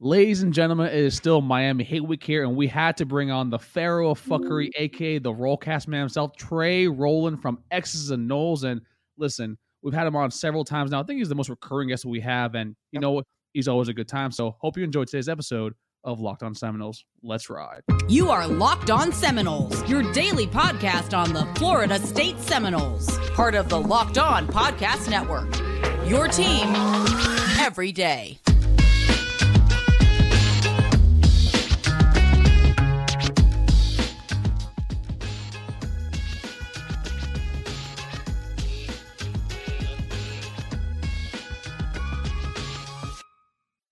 Ladies 0.00 0.42
and 0.42 0.52
gentlemen, 0.52 0.88
it 0.88 0.96
is 0.96 1.14
still 1.14 1.40
Miami 1.40 1.84
Hate 1.84 2.04
Week 2.04 2.22
here, 2.22 2.42
and 2.42 2.56
we 2.56 2.66
had 2.66 2.96
to 2.96 3.06
bring 3.06 3.30
on 3.30 3.48
the 3.48 3.60
Pharaoh 3.60 4.10
of 4.10 4.20
Fuckery, 4.22 4.70
aka 4.76 5.18
the 5.18 5.32
Rollcast 5.32 5.86
man 5.86 6.00
himself, 6.00 6.36
Trey 6.36 6.88
Roland 6.88 7.40
from 7.40 7.60
X's 7.70 8.10
and 8.10 8.28
Noles. 8.28 8.64
And 8.64 8.80
listen, 9.16 9.56
we've 9.82 9.94
had 9.94 10.08
him 10.08 10.16
on 10.16 10.32
several 10.32 10.64
times 10.64 10.90
now. 10.90 11.00
I 11.00 11.04
think 11.04 11.18
he's 11.18 11.28
the 11.28 11.36
most 11.36 11.48
recurring 11.48 11.88
guest 11.88 12.04
we 12.04 12.18
have, 12.20 12.56
and 12.56 12.74
you 12.90 12.98
know 12.98 13.12
what? 13.12 13.24
He's 13.52 13.68
always 13.68 13.86
a 13.86 13.94
good 13.94 14.08
time. 14.08 14.32
So 14.32 14.56
hope 14.58 14.76
you 14.76 14.82
enjoyed 14.82 15.06
today's 15.06 15.28
episode 15.28 15.74
of 16.02 16.20
Locked 16.20 16.42
On 16.42 16.56
Seminoles. 16.56 17.04
Let's 17.22 17.48
ride. 17.48 17.82
You 18.08 18.30
are 18.30 18.48
Locked 18.48 18.90
On 18.90 19.12
Seminoles, 19.12 19.88
your 19.88 20.02
daily 20.12 20.48
podcast 20.48 21.16
on 21.16 21.32
the 21.32 21.46
Florida 21.54 22.00
State 22.00 22.40
Seminoles, 22.40 23.16
part 23.30 23.54
of 23.54 23.68
the 23.68 23.80
Locked 23.80 24.18
On 24.18 24.48
Podcast 24.48 25.08
Network. 25.08 25.54
Your 26.08 26.26
team 26.26 26.74
every 27.60 27.92
day. 27.92 28.40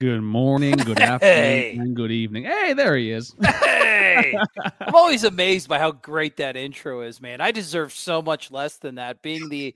Good 0.03 0.23
morning, 0.23 0.75
good 0.79 0.99
afternoon, 1.01 1.81
and 1.81 1.95
good 1.95 2.11
evening. 2.11 2.43
Hey, 2.43 2.73
there 2.73 2.97
he 2.97 3.13
is. 3.13 3.37
Hey, 4.13 4.37
I'm 4.81 4.95
always 4.95 5.25
amazed 5.25 5.69
by 5.71 5.79
how 5.79 5.93
great 5.93 6.37
that 6.37 6.55
intro 6.55 7.01
is, 7.01 7.19
man. 7.19 7.41
I 7.41 7.51
deserve 7.51 7.95
so 7.95 8.21
much 8.21 8.51
less 8.51 8.77
than 8.77 8.97
that. 8.97 9.23
Being 9.23 9.49
the, 9.49 9.75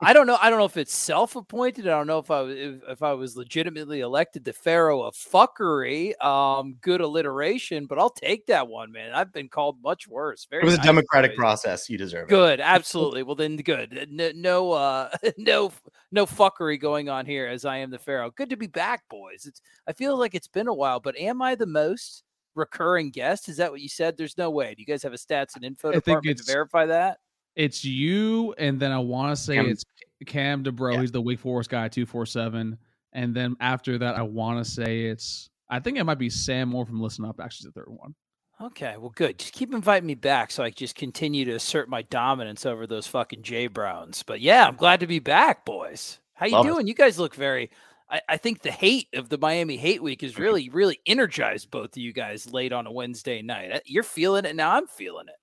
I 0.00 0.12
don't 0.12 0.28
know, 0.28 0.38
I 0.40 0.50
don't 0.50 0.60
know 0.60 0.66
if 0.66 0.76
it's 0.76 0.94
self-appointed. 0.94 1.88
I 1.88 1.90
don't 1.90 2.06
know 2.06 2.20
if 2.20 2.30
I 2.30 2.42
was 2.42 2.56
if, 2.56 2.74
if 2.86 3.02
I 3.02 3.12
was 3.14 3.36
legitimately 3.36 4.00
elected 4.00 4.44
the 4.44 4.52
pharaoh 4.52 5.02
of 5.02 5.14
fuckery. 5.14 6.12
Um, 6.24 6.76
good 6.80 7.00
alliteration, 7.00 7.86
but 7.86 7.98
I'll 7.98 8.10
take 8.10 8.46
that 8.46 8.68
one, 8.68 8.92
man. 8.92 9.14
I've 9.14 9.32
been 9.32 9.48
called 9.48 9.82
much 9.82 10.06
worse. 10.06 10.46
Very 10.48 10.62
It 10.62 10.66
was 10.66 10.74
a 10.74 10.82
democratic 10.82 11.32
boys. 11.32 11.38
process. 11.38 11.90
You 11.90 11.98
deserve 11.98 12.28
it. 12.28 12.28
Good, 12.28 12.60
absolutely. 12.60 13.24
Well, 13.24 13.34
then, 13.34 13.56
good. 13.56 14.06
No, 14.12 14.30
no, 14.36 14.72
uh, 14.72 15.08
no, 15.38 15.72
no 16.12 16.24
fuckery 16.24 16.78
going 16.80 17.08
on 17.08 17.26
here. 17.26 17.48
As 17.48 17.64
I 17.64 17.78
am 17.78 17.90
the 17.90 17.98
pharaoh. 17.98 18.30
Good 18.30 18.50
to 18.50 18.56
be 18.56 18.68
back, 18.68 19.08
boys. 19.08 19.46
It's. 19.46 19.60
I 19.86 19.92
feel 19.92 20.16
like 20.18 20.34
it's 20.34 20.48
been 20.48 20.68
a 20.68 20.74
while, 20.74 21.00
but 21.00 21.16
am 21.18 21.42
I 21.42 21.54
the 21.54 21.66
most 21.66 22.22
recurring 22.54 23.10
guest? 23.10 23.48
Is 23.48 23.56
that 23.56 23.70
what 23.70 23.80
you 23.80 23.88
said? 23.88 24.16
There's 24.16 24.38
no 24.38 24.50
way. 24.50 24.74
Do 24.74 24.82
you 24.82 24.86
guys 24.86 25.02
have 25.02 25.12
a 25.12 25.16
stats 25.16 25.56
and 25.56 25.64
info 25.64 25.88
I 25.88 25.92
think 25.92 26.04
department 26.04 26.38
to 26.38 26.44
verify 26.44 26.86
that? 26.86 27.18
It's 27.54 27.84
you, 27.84 28.54
and 28.58 28.80
then 28.80 28.92
I 28.92 28.98
want 28.98 29.36
to 29.36 29.42
say 29.42 29.56
Cam- 29.56 29.68
it's 29.68 29.84
Cam 30.26 30.64
DeBro. 30.64 30.94
Yeah. 30.94 31.00
He's 31.00 31.12
the 31.12 31.20
Wake 31.20 31.40
Forest 31.40 31.70
guy, 31.70 31.88
two 31.88 32.06
four 32.06 32.26
seven. 32.26 32.78
And 33.12 33.34
then 33.34 33.56
after 33.60 33.98
that, 33.98 34.16
I 34.16 34.22
want 34.22 34.64
to 34.64 34.70
say 34.70 35.02
it's. 35.02 35.50
I 35.68 35.80
think 35.80 35.98
it 35.98 36.04
might 36.04 36.18
be 36.18 36.30
Sam 36.30 36.70
Moore 36.70 36.86
from 36.86 37.00
Listen 37.00 37.24
Up. 37.24 37.40
Actually, 37.40 37.70
the 37.74 37.80
third 37.80 37.88
one. 37.88 38.14
Okay, 38.60 38.96
well, 38.96 39.12
good. 39.14 39.38
Just 39.38 39.52
keep 39.52 39.74
inviting 39.74 40.06
me 40.06 40.14
back 40.14 40.50
so 40.50 40.62
I 40.62 40.70
can 40.70 40.76
just 40.76 40.94
continue 40.94 41.44
to 41.46 41.52
assert 41.52 41.88
my 41.88 42.02
dominance 42.02 42.64
over 42.64 42.86
those 42.86 43.06
fucking 43.06 43.42
J 43.42 43.66
Browns. 43.66 44.22
But 44.22 44.40
yeah, 44.40 44.66
I'm 44.66 44.76
glad 44.76 45.00
to 45.00 45.06
be 45.06 45.18
back, 45.18 45.64
boys. 45.64 46.20
How 46.34 46.46
you 46.46 46.52
Love 46.52 46.66
it. 46.66 46.68
doing? 46.70 46.86
You 46.86 46.94
guys 46.94 47.18
look 47.18 47.34
very. 47.34 47.70
I, 48.12 48.20
I 48.28 48.36
think 48.36 48.62
the 48.62 48.70
hate 48.70 49.08
of 49.14 49.30
the 49.30 49.38
Miami 49.38 49.76
Hate 49.76 50.02
Week 50.02 50.20
has 50.20 50.38
really, 50.38 50.68
really 50.68 51.00
energized 51.06 51.70
both 51.70 51.96
of 51.96 51.96
you 51.96 52.12
guys 52.12 52.52
late 52.52 52.72
on 52.72 52.86
a 52.86 52.92
Wednesday 52.92 53.40
night. 53.40 53.72
Uh, 53.72 53.80
You're 53.86 54.02
feeling 54.02 54.44
it 54.44 54.54
now. 54.54 54.76
I'm 54.76 54.86
feeling 54.86 55.28
it. 55.28 55.34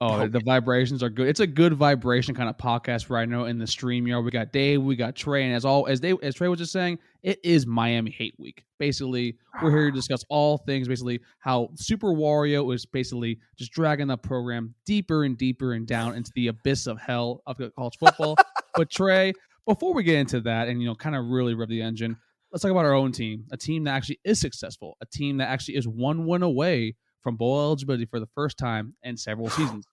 Oh, 0.00 0.28
the 0.28 0.40
vibrations 0.44 1.02
are 1.02 1.10
good. 1.10 1.26
It's 1.26 1.40
a 1.40 1.46
good 1.46 1.74
vibration 1.74 2.32
kind 2.32 2.48
of 2.48 2.56
podcast 2.56 3.10
right 3.10 3.28
now 3.28 3.46
in 3.46 3.58
the 3.58 3.66
stream 3.66 4.06
yard. 4.06 4.24
We 4.24 4.30
got 4.30 4.52
Dave, 4.52 4.80
we 4.80 4.94
got 4.94 5.16
Trey, 5.16 5.44
and 5.44 5.52
as 5.52 5.64
all 5.64 5.88
as 5.88 6.00
they 6.00 6.14
as 6.22 6.36
Trey 6.36 6.46
was 6.46 6.60
just 6.60 6.70
saying, 6.70 7.00
it 7.24 7.40
is 7.42 7.66
Miami 7.66 8.12
Hate 8.12 8.34
Week. 8.38 8.64
Basically, 8.78 9.36
we're 9.60 9.72
here 9.72 9.90
to 9.90 9.90
discuss 9.96 10.24
all 10.28 10.56
things. 10.56 10.86
Basically, 10.86 11.18
how 11.40 11.70
Super 11.74 12.14
Wario 12.14 12.72
is 12.72 12.86
basically 12.86 13.40
just 13.56 13.72
dragging 13.72 14.06
the 14.06 14.16
program 14.16 14.72
deeper 14.86 15.24
and 15.24 15.36
deeper 15.36 15.72
and 15.72 15.84
down 15.84 16.14
into 16.14 16.30
the 16.36 16.46
abyss 16.46 16.86
of 16.86 17.00
hell 17.00 17.42
of 17.46 17.60
college 17.74 17.98
football. 17.98 18.36
but 18.76 18.88
Trey, 18.92 19.32
before 19.68 19.92
we 19.92 20.02
get 20.02 20.16
into 20.16 20.40
that 20.40 20.66
and 20.68 20.80
you 20.80 20.88
know 20.88 20.94
kind 20.94 21.14
of 21.14 21.26
really 21.26 21.54
rev 21.54 21.68
the 21.68 21.82
engine, 21.82 22.16
let's 22.50 22.62
talk 22.62 22.70
about 22.70 22.86
our 22.86 22.94
own 22.94 23.12
team. 23.12 23.44
A 23.52 23.56
team 23.56 23.84
that 23.84 23.94
actually 23.94 24.18
is 24.24 24.40
successful. 24.40 24.96
A 25.02 25.06
team 25.06 25.36
that 25.36 25.48
actually 25.48 25.76
is 25.76 25.86
one 25.86 26.26
win 26.26 26.42
away 26.42 26.96
from 27.20 27.36
bowl 27.36 27.60
eligibility 27.60 28.06
for 28.06 28.18
the 28.18 28.28
first 28.34 28.56
time 28.56 28.94
in 29.02 29.16
several 29.16 29.50
seasons. 29.50 29.86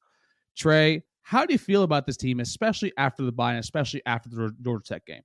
Trey, 0.56 1.04
how 1.24 1.46
do 1.46 1.54
you 1.54 1.60
feel 1.60 1.84
about 1.84 2.06
this 2.06 2.16
team, 2.16 2.40
especially 2.40 2.94
after 2.98 3.24
the 3.24 3.34
bye 3.34 3.52
and 3.52 3.60
especially 3.60 4.02
after 4.06 4.30
the 4.30 4.56
Georgia 4.62 4.84
Tech 4.86 5.06
game? 5.06 5.24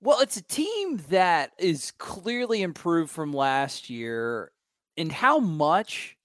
Well, 0.00 0.20
it's 0.20 0.36
a 0.36 0.42
team 0.42 1.00
that 1.08 1.52
is 1.56 1.92
clearly 1.92 2.62
improved 2.62 3.12
from 3.12 3.32
last 3.32 3.88
year. 3.88 4.50
And 4.96 5.10
how 5.10 5.38
much 5.38 6.16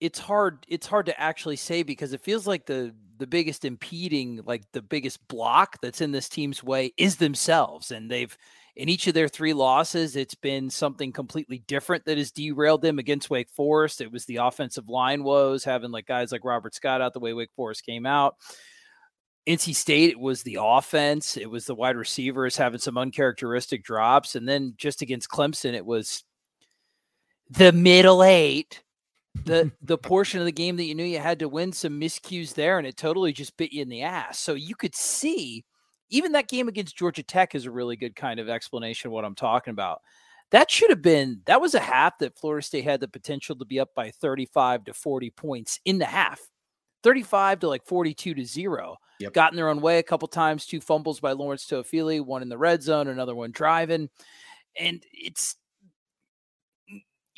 it's 0.00 0.18
hard 0.18 0.64
it's 0.68 0.86
hard 0.86 1.06
to 1.06 1.20
actually 1.20 1.56
say 1.56 1.82
because 1.82 2.12
it 2.12 2.20
feels 2.20 2.46
like 2.46 2.66
the 2.66 2.94
the 3.20 3.26
biggest 3.26 3.64
impeding 3.64 4.40
like 4.44 4.64
the 4.72 4.82
biggest 4.82 5.26
block 5.28 5.78
that's 5.80 6.00
in 6.00 6.10
this 6.10 6.28
team's 6.28 6.64
way 6.64 6.92
is 6.96 7.16
themselves 7.16 7.90
and 7.90 8.10
they've 8.10 8.36
in 8.76 8.88
each 8.88 9.06
of 9.06 9.14
their 9.14 9.28
three 9.28 9.52
losses 9.52 10.16
it's 10.16 10.34
been 10.34 10.70
something 10.70 11.12
completely 11.12 11.62
different 11.66 12.04
that 12.04 12.18
has 12.18 12.32
derailed 12.32 12.82
them 12.82 12.98
against 12.98 13.30
Wake 13.30 13.50
Forest 13.50 14.00
it 14.00 14.10
was 14.10 14.24
the 14.24 14.36
offensive 14.36 14.88
line 14.88 15.22
woes 15.22 15.62
having 15.62 15.90
like 15.90 16.06
guys 16.06 16.32
like 16.32 16.44
Robert 16.44 16.74
Scott 16.74 17.00
out 17.00 17.12
the 17.12 17.20
way 17.20 17.32
Wake 17.34 17.52
Forest 17.54 17.84
came 17.84 18.06
out 18.06 18.34
NC 19.48 19.74
State, 19.74 20.10
it 20.10 20.20
was 20.20 20.42
the 20.42 20.58
offense, 20.60 21.36
it 21.36 21.50
was 21.50 21.64
the 21.64 21.74
wide 21.74 21.96
receivers 21.96 22.56
having 22.56 22.78
some 22.78 22.98
uncharacteristic 22.98 23.82
drops. 23.82 24.36
And 24.36 24.46
then 24.46 24.74
just 24.76 25.02
against 25.02 25.30
Clemson, 25.30 25.72
it 25.72 25.84
was 25.84 26.24
the 27.48 27.72
middle 27.72 28.22
eight, 28.22 28.82
the 29.44 29.72
the 29.82 29.98
portion 29.98 30.40
of 30.40 30.46
the 30.46 30.52
game 30.52 30.76
that 30.76 30.84
you 30.84 30.94
knew 30.94 31.04
you 31.04 31.18
had 31.18 31.38
to 31.40 31.48
win 31.48 31.72
some 31.72 32.00
miscues 32.00 32.54
there, 32.54 32.78
and 32.78 32.86
it 32.86 32.96
totally 32.96 33.32
just 33.32 33.56
bit 33.56 33.72
you 33.72 33.82
in 33.82 33.88
the 33.88 34.02
ass. 34.02 34.38
So 34.38 34.54
you 34.54 34.74
could 34.74 34.94
see 34.94 35.64
even 36.10 36.32
that 36.32 36.48
game 36.48 36.68
against 36.68 36.96
Georgia 36.96 37.22
Tech 37.22 37.54
is 37.54 37.66
a 37.66 37.70
really 37.70 37.96
good 37.96 38.16
kind 38.16 38.40
of 38.40 38.48
explanation 38.48 39.08
of 39.08 39.12
what 39.12 39.24
I'm 39.24 39.34
talking 39.34 39.72
about. 39.72 40.00
That 40.50 40.70
should 40.70 40.90
have 40.90 41.02
been 41.02 41.42
that 41.46 41.60
was 41.60 41.74
a 41.74 41.80
half 41.80 42.18
that 42.18 42.38
Florida 42.38 42.64
State 42.64 42.84
had 42.84 43.00
the 43.00 43.08
potential 43.08 43.56
to 43.56 43.64
be 43.64 43.78
up 43.78 43.90
by 43.94 44.10
35 44.10 44.84
to 44.86 44.94
40 44.94 45.30
points 45.30 45.80
in 45.84 45.98
the 45.98 46.06
half. 46.06 46.40
35 47.02 47.60
to 47.60 47.68
like 47.68 47.86
42 47.86 48.34
to 48.34 48.44
0 48.44 48.96
Yep. 49.20 49.32
got 49.34 49.52
in 49.52 49.56
their 49.56 49.68
own 49.68 49.80
way 49.80 49.98
a 49.98 50.02
couple 50.02 50.28
times. 50.28 50.66
Two 50.66 50.80
fumbles 50.80 51.20
by 51.20 51.32
Lawrence 51.32 51.66
Toafili, 51.66 52.24
one 52.24 52.42
in 52.42 52.48
the 52.48 52.58
red 52.58 52.82
zone, 52.82 53.06
another 53.08 53.34
one 53.34 53.52
driving, 53.52 54.08
and 54.78 55.02
it's 55.12 55.56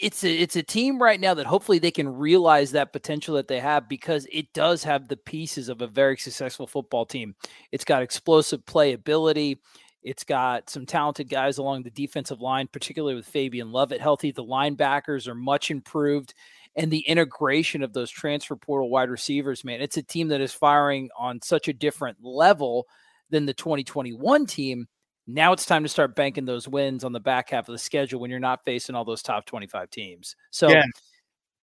it's 0.03 0.25
a 0.25 0.31
it's 0.31 0.57
a 0.57 0.63
team 0.63 1.01
right 1.01 1.21
now 1.21 1.35
that 1.35 1.47
hopefully 1.47 1.79
they 1.79 1.91
can 1.91 2.09
realize 2.09 2.73
that 2.73 2.93
potential 2.93 3.37
that 3.37 3.49
they 3.49 3.61
have 3.61 3.89
because 3.89 4.27
it 4.31 4.53
does 4.53 4.85
have 4.85 5.09
the 5.09 5.17
pieces 5.17 5.69
of 5.69 5.81
a 5.81 5.87
very 5.87 6.17
successful 6.17 6.67
football 6.67 7.07
team. 7.07 7.35
It's 7.71 7.85
got 7.85 8.03
explosive 8.03 8.65
playability. 8.65 9.59
It's 10.03 10.25
got 10.25 10.69
some 10.69 10.85
talented 10.85 11.29
guys 11.29 11.59
along 11.59 11.85
the 11.85 11.91
defensive 11.91 12.41
line, 12.41 12.69
particularly 12.73 13.15
with 13.15 13.27
Fabian 13.27 13.71
Lovett 13.71 14.01
healthy. 14.01 14.33
The 14.33 14.45
linebackers 14.45 15.29
are 15.29 15.35
much 15.35 15.71
improved 15.71 16.35
and 16.77 16.91
the 16.91 17.01
integration 17.01 17.83
of 17.83 17.93
those 17.93 18.11
transfer 18.11 18.57
portal 18.57 18.91
wide 18.91 19.11
receivers, 19.11 19.65
man, 19.65 19.81
it's 19.81 19.97
a 19.97 20.03
team 20.03 20.29
that 20.29 20.41
is 20.41 20.53
firing 20.53 21.11
on 21.19 21.41
such 21.43 21.69
a 21.69 21.73
different 21.73 22.19
level 22.23 22.87
than 23.31 23.47
the 23.47 23.55
2021 23.55 24.47
team. 24.47 24.87
Now 25.27 25.53
it's 25.53 25.67
time 25.67 25.83
to 25.83 25.89
start 25.89 26.17
banking 26.17 26.45
those 26.45 26.67
wins 26.67 27.05
on 27.05 27.13
the 27.13 27.21
back 27.21 27.51
half 27.51 27.69
of 27.69 27.73
the 27.73 27.79
schedule 27.79 28.21
when 28.21 28.31
you're 28.31 28.41
not 28.41 28.65
facing 28.65 28.95
all 28.95 29.05
those 29.05 29.23
top 29.23 29.47
25 29.47 29.91
teams. 29.91 30.37
So 30.51 30.69
Yeah. 30.69 30.83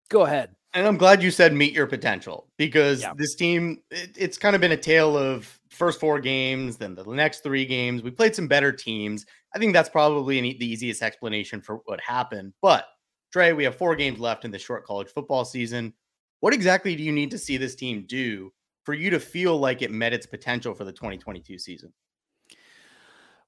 go 0.10 0.26
ahead. 0.26 0.56
And 0.74 0.86
I'm 0.86 0.98
glad 0.98 1.24
you 1.24 1.32
said 1.32 1.54
meet 1.54 1.74
your 1.74 1.88
potential 1.88 2.48
because 2.58 3.02
Yeah. 3.02 3.14
this 3.16 3.36
team, 3.36 3.82
it, 3.90 4.12
it's 4.18 4.38
kind 4.38 4.54
of 4.54 4.62
been 4.62 4.74
a 4.74 4.78
tale 4.78 5.18
of 5.18 5.60
first 5.70 6.00
four 6.00 6.20
games, 6.20 6.78
then 6.78 6.94
the 6.94 7.06
next 7.06 7.42
three 7.42 7.66
games. 7.66 8.04
We 8.04 8.12
played 8.12 8.36
some 8.36 8.48
better 8.48 8.72
teams. 8.72 9.26
I 9.56 9.60
think 9.60 9.74
that's 9.74 9.90
probably 9.90 10.38
an, 10.40 10.44
the 10.44 10.66
easiest 10.66 11.02
explanation 11.02 11.62
for 11.62 11.78
what 11.86 12.02
happened. 12.02 12.54
But 12.62 12.86
Trey, 13.32 13.54
we 13.54 13.64
have 13.64 13.76
four 13.76 13.96
games 13.96 14.20
left 14.20 14.46
in 14.46 14.52
the 14.52 14.60
short 14.60 14.86
college 14.86 15.08
football 15.08 15.46
season. 15.46 15.94
What 16.42 16.54
exactly 16.54 16.96
do 16.96 17.04
you 17.04 17.12
need 17.12 17.32
to 17.32 17.38
see 17.38 17.58
this 17.58 17.76
team 17.76 18.06
do 18.08 18.52
for 18.84 18.94
you 18.94 19.10
to 19.10 19.20
feel 19.20 19.58
like 19.58 19.82
it 19.82 19.92
met 19.92 20.14
its 20.14 20.26
potential 20.26 20.74
for 20.74 20.84
the 20.84 20.92
2022 20.92 21.58
season? 21.58 21.94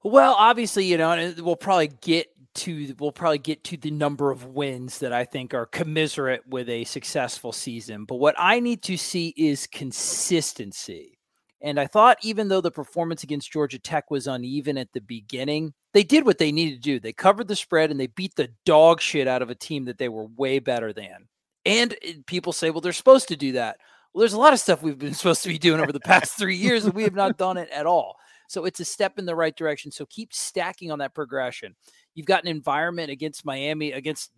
Well, 0.02 0.34
obviously, 0.38 0.86
you 0.86 0.96
know, 0.96 1.34
we'll 1.38 1.56
probably 1.56 1.88
get 1.88 2.28
to 2.52 2.94
we'll 2.98 3.12
probably 3.12 3.38
get 3.38 3.62
to 3.64 3.76
the 3.76 3.90
number 3.90 4.30
of 4.30 4.46
wins 4.46 4.98
that 4.98 5.12
I 5.12 5.24
think 5.24 5.54
are 5.54 5.66
commiserate 5.66 6.46
with 6.48 6.68
a 6.68 6.84
successful 6.84 7.52
season. 7.52 8.04
But 8.04 8.16
what 8.16 8.34
I 8.38 8.60
need 8.60 8.82
to 8.84 8.96
see 8.96 9.34
is 9.36 9.66
consistency. 9.66 11.18
And 11.62 11.78
I 11.78 11.86
thought 11.86 12.18
even 12.22 12.48
though 12.48 12.62
the 12.62 12.70
performance 12.70 13.22
against 13.22 13.52
Georgia 13.52 13.78
Tech 13.78 14.10
was 14.10 14.26
uneven 14.26 14.78
at 14.78 14.92
the 14.92 15.00
beginning, 15.00 15.74
they 15.92 16.02
did 16.02 16.24
what 16.24 16.38
they 16.38 16.52
needed 16.52 16.76
to 16.76 16.80
do. 16.80 16.98
They 16.98 17.12
covered 17.12 17.48
the 17.48 17.56
spread 17.56 17.90
and 17.90 18.00
they 18.00 18.06
beat 18.06 18.34
the 18.34 18.48
dog 18.64 19.00
shit 19.00 19.28
out 19.28 19.42
of 19.42 19.50
a 19.50 19.54
team 19.54 19.84
that 19.84 19.98
they 19.98 20.08
were 20.08 20.26
way 20.36 20.58
better 20.58 20.92
than. 20.92 21.28
And 21.66 21.94
people 22.26 22.54
say, 22.54 22.70
well, 22.70 22.80
they're 22.80 22.92
supposed 22.92 23.28
to 23.28 23.36
do 23.36 23.52
that. 23.52 23.76
Well, 24.12 24.20
there's 24.20 24.32
a 24.32 24.40
lot 24.40 24.54
of 24.54 24.60
stuff 24.60 24.82
we've 24.82 24.98
been 24.98 25.14
supposed 25.14 25.42
to 25.42 25.50
be 25.50 25.58
doing 25.58 25.80
over 25.80 25.92
the 25.92 26.00
past 26.00 26.38
three 26.38 26.56
years, 26.56 26.86
and 26.86 26.94
we 26.94 27.02
have 27.02 27.14
not 27.14 27.36
done 27.36 27.58
it 27.58 27.68
at 27.70 27.86
all. 27.86 28.16
So 28.50 28.64
it's 28.64 28.80
a 28.80 28.84
step 28.84 29.16
in 29.16 29.26
the 29.26 29.36
right 29.36 29.54
direction. 29.54 29.92
So 29.92 30.04
keep 30.06 30.34
stacking 30.34 30.90
on 30.90 30.98
that 30.98 31.14
progression. 31.14 31.76
You've 32.16 32.26
got 32.26 32.42
an 32.42 32.48
environment 32.48 33.08
against 33.08 33.44
Miami, 33.44 33.92
against 33.92 34.32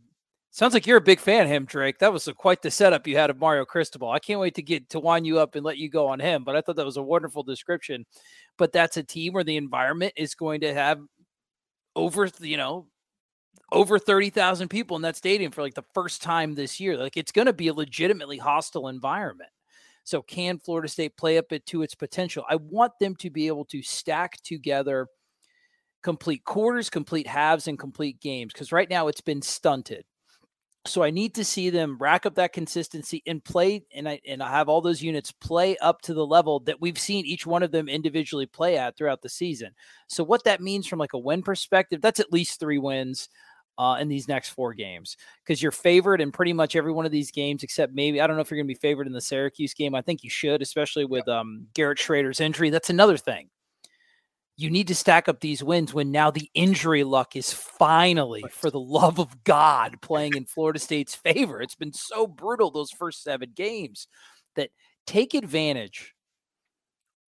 Sounds 0.55 0.75
like 0.75 0.87
you're 0.87 0.99
a 0.99 1.01
big 1.01 1.19
fan 1.19 1.45
of 1.45 1.49
him, 1.51 1.65
Drake. 1.65 1.99
That 1.99 2.13
was 2.13 2.29
a, 2.29 2.35
quite 2.35 2.61
the 2.61 2.71
setup 2.71 3.07
you 3.07 3.17
had 3.17 3.31
of 3.31 3.39
Mario 3.39 3.65
Cristobal. 3.65 4.11
I 4.11 4.19
can't 4.19 4.39
wait 4.39 4.55
to 4.57 4.63
get 4.63 4.91
to 4.91 5.01
wind 5.01 5.27
you 5.27 5.39
up 5.39 5.55
and 5.55 5.65
let 5.65 5.79
you 5.79 5.89
go 5.89 6.09
on 6.09 6.21
him. 6.21 6.45
But 6.45 6.57
I 6.57 6.61
thought 6.61 6.77
that 6.77 6.85
was 6.85 6.99
a 6.99 7.03
wonderful 7.03 7.43
description. 7.43 8.05
But 8.59 8.71
that's 8.71 8.99
a 8.99 9.03
team 9.03 9.33
where 9.33 9.45
the 9.45 9.57
environment 9.57 10.13
is 10.15 10.35
going 10.35 10.61
to 10.61 10.75
have 10.75 11.01
over, 11.97 12.29
you 12.41 12.59
know, 12.59 12.87
over 13.73 13.99
30,000 13.99 14.69
people 14.69 14.95
in 14.97 15.03
that 15.03 15.17
stadium 15.17 15.53
for 15.53 15.63
like 15.63 15.73
the 15.73 15.85
first 15.95 16.21
time 16.21 16.55
this 16.55 16.79
year. 16.79 16.99
Like 16.99 17.17
it's 17.17 17.33
going 17.33 17.47
to 17.47 17.55
be 17.55 17.69
a 17.69 17.75
legitimately 17.75 18.37
hostile 18.37 18.89
environment. 18.89 19.49
So 20.05 20.23
can 20.23 20.59
Florida 20.59 20.89
State 20.89 21.17
play 21.17 21.39
up 21.39 21.53
it 21.53 21.65
to 21.67 21.83
its 21.83 21.95
potential? 21.95 22.45
I 22.49 22.57
want 22.57 22.93
them 23.01 23.15
to 23.17 23.31
be 23.31 23.47
able 23.47 23.65
to 23.67 23.83
stack 23.83 24.43
together 24.43 25.07
complete 26.03 26.45
quarters, 26.45 26.91
complete 26.91 27.27
halves, 27.27 27.69
and 27.69 27.79
complete 27.79 28.21
games 28.21 28.53
because 28.53 28.73
right 28.73 28.91
now 28.91 29.09
it's 29.09 29.21
been 29.21 29.43
stunted. 29.43 30.05
So 30.85 31.05
I 31.05 31.11
need 31.11 31.37
to 31.37 31.45
see 31.45 31.71
them 31.71 31.97
rack 32.01 32.27
up 32.27 32.35
that 32.35 32.53
consistency 32.53 33.23
and 33.25 33.45
play, 33.45 33.85
and 33.95 34.09
I 34.09 34.21
and 34.27 34.43
I 34.43 34.51
have 34.51 34.69
all 34.69 34.81
those 34.81 35.01
units 35.01 35.31
play 35.31 35.77
up 35.77 36.03
to 36.03 36.15
the 36.15 36.27
level 36.27 36.59
that 36.61 36.81
we've 36.81 36.99
seen 36.99 37.25
each 37.25 37.47
one 37.47 37.63
of 37.63 37.71
them 37.71 37.89
individually 37.89 38.47
play 38.47 38.77
at 38.77 38.97
throughout 38.97 39.23
the 39.23 39.29
season. 39.29 39.71
So 40.09 40.25
what 40.25 40.43
that 40.43 40.61
means 40.61 40.89
from 40.89 40.99
like 40.99 41.13
a 41.13 41.19
win 41.19 41.43
perspective, 41.43 42.01
that's 42.01 42.19
at 42.19 42.33
least 42.33 42.59
three 42.59 42.79
wins 42.79 43.29
uh, 43.79 43.97
in 44.01 44.09
these 44.09 44.29
next 44.29 44.51
four 44.51 44.75
games 44.75 45.17
because 45.45 45.63
you're 45.63 45.73
favored 45.73 46.21
in 46.21 46.33
pretty 46.33 46.53
much 46.53 46.77
every 46.77 46.93
one 46.93 47.07
of 47.07 47.13
these 47.13 47.31
games, 47.31 47.63
except 47.63 47.95
maybe 47.95 48.21
I 48.21 48.27
don't 48.27 48.37
know 48.37 48.43
if 48.43 48.51
you're 48.51 48.59
going 48.59 48.67
to 48.67 48.75
be 48.75 48.79
favored 48.79 49.07
in 49.07 49.13
the 49.13 49.21
Syracuse 49.21 49.75
game. 49.75 49.95
I 49.95 50.03
think 50.03 50.23
you 50.23 50.31
should, 50.31 50.63
especially 50.63 51.05
with 51.05 51.27
um, 51.29 51.67
Garrett 51.75 51.99
Shrader's 51.99 52.41
injury. 52.41 52.71
That's 52.71 52.91
another 52.91 53.17
thing 53.17 53.49
you 54.57 54.71
need 54.71 54.89
to 54.89 54.95
stack 54.95 55.29
up 55.29 55.41
these 55.41 55.63
wins 55.63 55.95
when 55.95 56.11
now 56.11 56.31
the 56.31 56.51
injury 56.55 57.05
luck 57.05 57.37
is 57.37 57.53
finally, 57.53 58.45
for 58.51 58.71
the 58.71 58.81
love 58.81 59.19
of 59.19 59.45
God, 59.45 60.01
playing 60.03 60.37
in 60.37 60.45
Florida 60.45 60.79
State's 60.79 61.15
favor. 61.15 61.61
It's 61.61 61.75
been 61.75 61.93
so 61.93 62.27
brutal 62.27 62.71
those 62.71 62.91
first 62.91 63.23
seven 63.23 63.53
games 63.55 64.09
that 64.57 64.71
take 65.07 65.35
advantage 65.35 66.15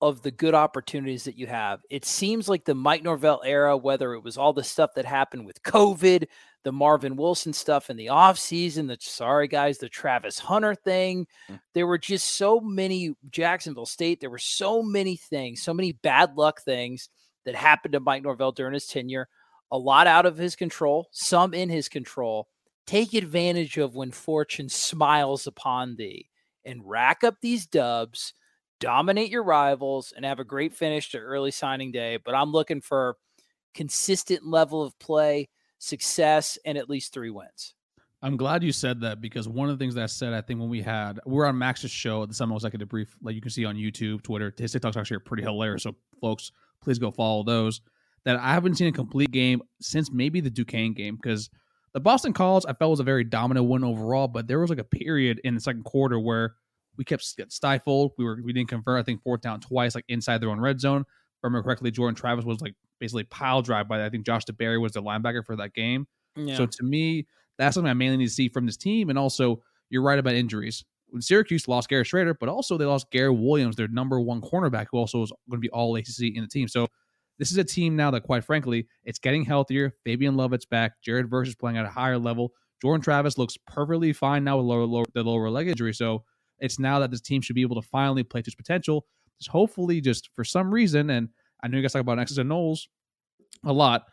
of 0.02 0.20
the 0.20 0.32
good 0.32 0.52
opportunities 0.52 1.22
that 1.24 1.38
you 1.38 1.46
have. 1.46 1.80
It 1.88 2.04
seems 2.04 2.48
like 2.48 2.64
the 2.64 2.74
Mike 2.74 3.04
Norvell 3.04 3.40
era, 3.44 3.76
whether 3.76 4.14
it 4.14 4.24
was 4.24 4.36
all 4.36 4.52
the 4.52 4.64
stuff 4.64 4.90
that 4.96 5.04
happened 5.04 5.46
with 5.46 5.62
COVID, 5.62 6.26
the 6.64 6.72
Marvin 6.72 7.14
Wilson 7.14 7.52
stuff 7.52 7.88
in 7.88 7.96
the 7.96 8.06
offseason, 8.06 8.88
the 8.88 8.98
sorry 9.00 9.46
guys, 9.46 9.78
the 9.78 9.88
Travis 9.88 10.40
Hunter 10.40 10.74
thing. 10.74 11.28
Mm. 11.48 11.60
There 11.74 11.86
were 11.86 11.98
just 11.98 12.36
so 12.36 12.58
many 12.58 13.14
Jacksonville 13.30 13.86
State. 13.86 14.20
There 14.20 14.28
were 14.28 14.38
so 14.38 14.82
many 14.82 15.14
things, 15.16 15.62
so 15.62 15.72
many 15.72 15.92
bad 15.92 16.36
luck 16.36 16.62
things 16.62 17.08
that 17.44 17.54
happened 17.54 17.92
to 17.92 18.00
Mike 18.00 18.24
Norvell 18.24 18.50
during 18.50 18.74
his 18.74 18.88
tenure. 18.88 19.28
A 19.70 19.78
lot 19.78 20.08
out 20.08 20.26
of 20.26 20.36
his 20.36 20.56
control, 20.56 21.08
some 21.12 21.54
in 21.54 21.70
his 21.70 21.88
control. 21.88 22.48
Take 22.88 23.14
advantage 23.14 23.78
of 23.78 23.94
when 23.94 24.10
fortune 24.10 24.68
smiles 24.68 25.46
upon 25.46 25.94
thee 25.94 26.28
and 26.64 26.82
rack 26.84 27.22
up 27.22 27.36
these 27.40 27.66
dubs, 27.66 28.34
dominate 28.82 29.30
your 29.30 29.44
rivals, 29.44 30.12
and 30.14 30.24
have 30.24 30.40
a 30.40 30.44
great 30.44 30.74
finish 30.74 31.10
to 31.10 31.18
early 31.18 31.52
signing 31.52 31.92
day. 31.92 32.18
But 32.22 32.34
I'm 32.34 32.50
looking 32.50 32.80
for 32.80 33.16
consistent 33.72 34.44
level 34.44 34.82
of 34.82 34.98
play 34.98 35.48
success, 35.78 36.58
and 36.64 36.76
at 36.76 36.90
least 36.90 37.12
three 37.12 37.30
wins. 37.30 37.74
I'm 38.24 38.36
glad 38.36 38.62
you 38.62 38.72
said 38.72 39.00
that 39.00 39.20
because 39.20 39.48
one 39.48 39.68
of 39.68 39.76
the 39.76 39.82
things 39.82 39.94
that 39.96 40.04
I 40.04 40.06
said, 40.06 40.32
I 40.32 40.40
think 40.40 40.60
when 40.60 40.68
we 40.68 40.82
had 40.82 41.18
we 41.26 41.38
are 41.40 41.46
on 41.46 41.58
Max's 41.58 41.90
show, 41.90 42.22
at 42.22 42.28
the 42.28 42.34
Seminole 42.34 42.58
Executive 42.58 42.88
Brief, 42.88 43.16
like 43.22 43.34
you 43.34 43.40
can 43.40 43.50
see 43.50 43.64
on 43.64 43.76
YouTube, 43.76 44.22
Twitter, 44.22 44.54
his 44.56 44.72
TikToks 44.74 44.96
actually 44.96 45.16
are 45.16 45.20
pretty 45.20 45.42
hilarious. 45.42 45.82
So 45.82 45.96
folks, 46.20 46.52
please 46.80 46.98
go 46.98 47.10
follow 47.10 47.42
those. 47.42 47.80
That 48.24 48.36
I 48.36 48.52
haven't 48.52 48.76
seen 48.76 48.86
a 48.86 48.92
complete 48.92 49.32
game 49.32 49.62
since 49.80 50.12
maybe 50.12 50.40
the 50.40 50.50
Duquesne 50.50 50.92
game 50.92 51.16
because 51.16 51.50
the 51.92 52.00
Boston 52.00 52.32
College 52.32 52.64
I 52.68 52.72
felt 52.72 52.90
was 52.90 53.00
a 53.00 53.04
very 53.04 53.24
dominant 53.24 53.66
win 53.66 53.82
overall, 53.82 54.28
but 54.28 54.46
there 54.46 54.60
was 54.60 54.70
like 54.70 54.78
a 54.78 54.84
period 54.84 55.40
in 55.42 55.56
the 55.56 55.60
second 55.60 55.82
quarter 55.82 56.20
where 56.20 56.54
we 56.96 57.04
kept 57.04 57.22
stifled. 57.22 58.12
We 58.18 58.24
were 58.24 58.38
we 58.42 58.52
didn't 58.52 58.68
convert. 58.68 59.00
I 59.00 59.02
think 59.02 59.22
fourth 59.22 59.40
down 59.40 59.60
twice, 59.60 59.94
like 59.94 60.04
inside 60.08 60.38
their 60.38 60.50
own 60.50 60.60
red 60.60 60.80
zone. 60.80 61.02
If 61.02 61.44
I 61.44 61.46
remember 61.46 61.64
correctly, 61.64 61.90
Jordan 61.90 62.14
Travis 62.14 62.44
was 62.44 62.60
like 62.60 62.74
basically 63.00 63.24
pile 63.24 63.62
drive 63.62 63.88
by 63.88 64.04
I 64.04 64.10
think 64.10 64.26
Josh 64.26 64.44
DeBerry 64.44 64.80
was 64.80 64.92
the 64.92 65.02
linebacker 65.02 65.44
for 65.44 65.56
that 65.56 65.74
game. 65.74 66.06
Yeah. 66.36 66.56
So 66.56 66.66
to 66.66 66.82
me, 66.84 67.26
that's 67.58 67.74
something 67.74 67.90
I 67.90 67.94
mainly 67.94 68.18
need 68.18 68.26
to 68.26 68.32
see 68.32 68.48
from 68.48 68.66
this 68.66 68.76
team. 68.76 69.10
And 69.10 69.18
also, 69.18 69.62
you're 69.90 70.02
right 70.02 70.18
about 70.18 70.34
injuries. 70.34 70.84
When 71.08 71.20
Syracuse 71.20 71.68
lost 71.68 71.88
Garrett 71.88 72.06
Shrader, 72.06 72.34
but 72.38 72.48
also 72.48 72.78
they 72.78 72.86
lost 72.86 73.10
Garrett 73.10 73.36
Williams, 73.36 73.76
their 73.76 73.88
number 73.88 74.18
one 74.20 74.40
cornerback, 74.40 74.86
who 74.90 74.98
also 74.98 75.18
was 75.18 75.30
going 75.50 75.58
to 75.60 75.66
be 75.66 75.68
all 75.70 75.94
ACC 75.96 76.34
in 76.34 76.40
the 76.40 76.48
team. 76.48 76.68
So 76.68 76.86
this 77.38 77.50
is 77.50 77.58
a 77.58 77.64
team 77.64 77.96
now 77.96 78.10
that, 78.12 78.22
quite 78.22 78.44
frankly, 78.44 78.86
it's 79.04 79.18
getting 79.18 79.44
healthier. 79.44 79.94
Fabian 80.04 80.36
Lovett's 80.36 80.64
back. 80.64 80.92
Jared 81.02 81.28
Verse 81.28 81.48
is 81.48 81.54
playing 81.54 81.76
at 81.76 81.84
a 81.84 81.90
higher 81.90 82.18
level. 82.18 82.52
Jordan 82.80 83.02
Travis 83.02 83.36
looks 83.36 83.56
perfectly 83.66 84.12
fine 84.12 84.44
now 84.44 84.56
with 84.56 84.66
lower, 84.66 84.86
lower, 84.86 85.04
the 85.12 85.22
lower 85.22 85.50
leg 85.50 85.68
injury. 85.68 85.92
So 85.92 86.24
it's 86.62 86.78
now 86.78 86.98
that 87.00 87.10
this 87.10 87.20
team 87.20 87.42
should 87.42 87.56
be 87.56 87.62
able 87.62 87.80
to 87.80 87.86
finally 87.86 88.22
play 88.22 88.40
to 88.40 88.48
its 88.48 88.54
potential. 88.54 89.04
Just 89.38 89.50
hopefully, 89.50 90.00
just 90.00 90.30
for 90.34 90.44
some 90.44 90.72
reason, 90.72 91.10
and 91.10 91.28
I 91.62 91.68
know 91.68 91.76
you 91.76 91.82
guys 91.82 91.92
talk 91.92 92.00
about 92.00 92.18
X's 92.18 92.38
and 92.38 92.50
Noles 92.50 92.86
a 93.64 93.72
lot. 93.72 94.04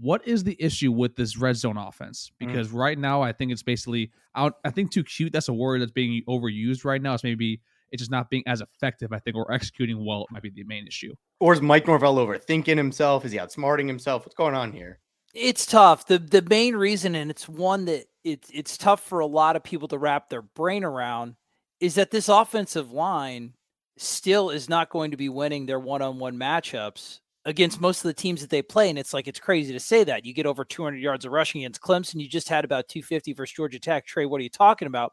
What 0.00 0.26
is 0.26 0.44
the 0.44 0.56
issue 0.62 0.92
with 0.92 1.16
this 1.16 1.36
red 1.36 1.56
zone 1.56 1.76
offense? 1.76 2.30
Mm. 2.40 2.46
Because 2.46 2.68
mm. 2.68 2.74
right 2.74 2.98
now, 2.98 3.20
I 3.20 3.32
think 3.32 3.52
it's 3.52 3.62
basically 3.62 4.10
out. 4.34 4.54
I 4.64 4.70
think 4.70 4.92
too 4.92 5.04
cute. 5.04 5.32
That's 5.32 5.48
a 5.48 5.52
word 5.52 5.80
that's 5.82 5.92
being 5.92 6.22
overused 6.28 6.84
right 6.84 7.02
now. 7.02 7.14
It's 7.14 7.24
maybe 7.24 7.60
it's 7.90 8.00
just 8.00 8.10
not 8.10 8.30
being 8.30 8.44
as 8.46 8.60
effective. 8.60 9.12
I 9.12 9.18
think 9.18 9.36
or 9.36 9.52
executing 9.52 10.04
well 10.04 10.22
It 10.22 10.32
might 10.32 10.42
be 10.42 10.50
the 10.50 10.64
main 10.64 10.86
issue. 10.86 11.14
Or 11.40 11.52
is 11.52 11.60
Mike 11.60 11.86
Norvell 11.86 12.16
overthinking 12.16 12.76
himself? 12.76 13.24
Is 13.24 13.32
he 13.32 13.38
outsmarting 13.38 13.88
himself? 13.88 14.24
What's 14.24 14.34
going 14.34 14.54
on 14.54 14.72
here? 14.72 15.00
It's 15.34 15.66
tough. 15.66 16.06
the 16.06 16.18
The 16.18 16.42
main 16.42 16.76
reason, 16.76 17.14
and 17.14 17.30
it's 17.30 17.48
one 17.48 17.84
that 17.86 18.06
it's 18.24 18.50
it's 18.52 18.76
tough 18.76 19.00
for 19.00 19.20
a 19.20 19.26
lot 19.26 19.56
of 19.56 19.62
people 19.62 19.88
to 19.88 19.98
wrap 19.98 20.28
their 20.28 20.42
brain 20.42 20.84
around, 20.84 21.36
is 21.80 21.94
that 21.94 22.10
this 22.10 22.28
offensive 22.28 22.92
line 22.92 23.54
still 23.96 24.50
is 24.50 24.68
not 24.68 24.90
going 24.90 25.10
to 25.10 25.16
be 25.16 25.28
winning 25.28 25.66
their 25.66 25.80
one 25.80 26.02
on 26.02 26.18
one 26.18 26.36
matchups 26.36 27.20
against 27.44 27.80
most 27.80 28.04
of 28.04 28.08
the 28.08 28.14
teams 28.14 28.40
that 28.40 28.50
they 28.50 28.62
play. 28.62 28.90
And 28.90 28.98
it's 28.98 29.14
like, 29.14 29.26
it's 29.26 29.40
crazy 29.40 29.72
to 29.72 29.80
say 29.80 30.04
that. 30.04 30.24
You 30.24 30.34
get 30.34 30.46
over 30.46 30.64
200 30.64 30.98
yards 30.98 31.24
of 31.24 31.32
rushing 31.32 31.62
against 31.62 31.80
Clemson. 31.80 32.20
You 32.20 32.28
just 32.28 32.48
had 32.48 32.64
about 32.64 32.88
250 32.88 33.32
versus 33.32 33.54
Georgia 33.54 33.78
Tech. 33.78 34.06
Trey, 34.06 34.26
what 34.26 34.40
are 34.40 34.44
you 34.44 34.50
talking 34.50 34.86
about? 34.86 35.12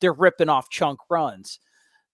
They're 0.00 0.12
ripping 0.12 0.48
off 0.48 0.70
chunk 0.70 1.00
runs. 1.10 1.58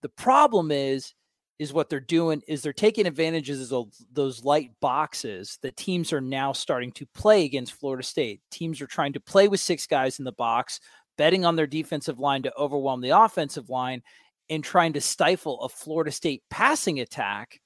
The 0.02 0.08
problem 0.08 0.70
is, 0.70 1.14
is 1.58 1.72
what 1.72 1.88
they're 1.88 1.98
doing 1.98 2.40
is 2.46 2.62
they're 2.62 2.72
taking 2.72 3.06
advantages 3.06 3.72
of 3.72 3.92
those 4.12 4.44
light 4.44 4.70
boxes 4.80 5.58
that 5.62 5.76
teams 5.76 6.12
are 6.12 6.20
now 6.20 6.52
starting 6.52 6.92
to 6.92 7.06
play 7.06 7.44
against 7.44 7.72
Florida 7.72 8.04
State. 8.04 8.40
Teams 8.50 8.80
are 8.80 8.86
trying 8.86 9.12
to 9.12 9.20
play 9.20 9.48
with 9.48 9.58
six 9.58 9.86
guys 9.86 10.20
in 10.20 10.24
the 10.24 10.32
box, 10.32 10.80
betting 11.18 11.44
on 11.44 11.56
their 11.56 11.66
defensive 11.66 12.18
line 12.18 12.42
to 12.44 12.56
overwhelm 12.56 13.02
the 13.02 13.10
offensive 13.10 13.68
line 13.68 14.02
and 14.48 14.64
trying 14.64 14.94
to 14.94 15.00
stifle 15.00 15.60
a 15.60 15.68
Florida 15.68 16.10
State 16.10 16.42
passing 16.48 17.00
attack 17.00 17.60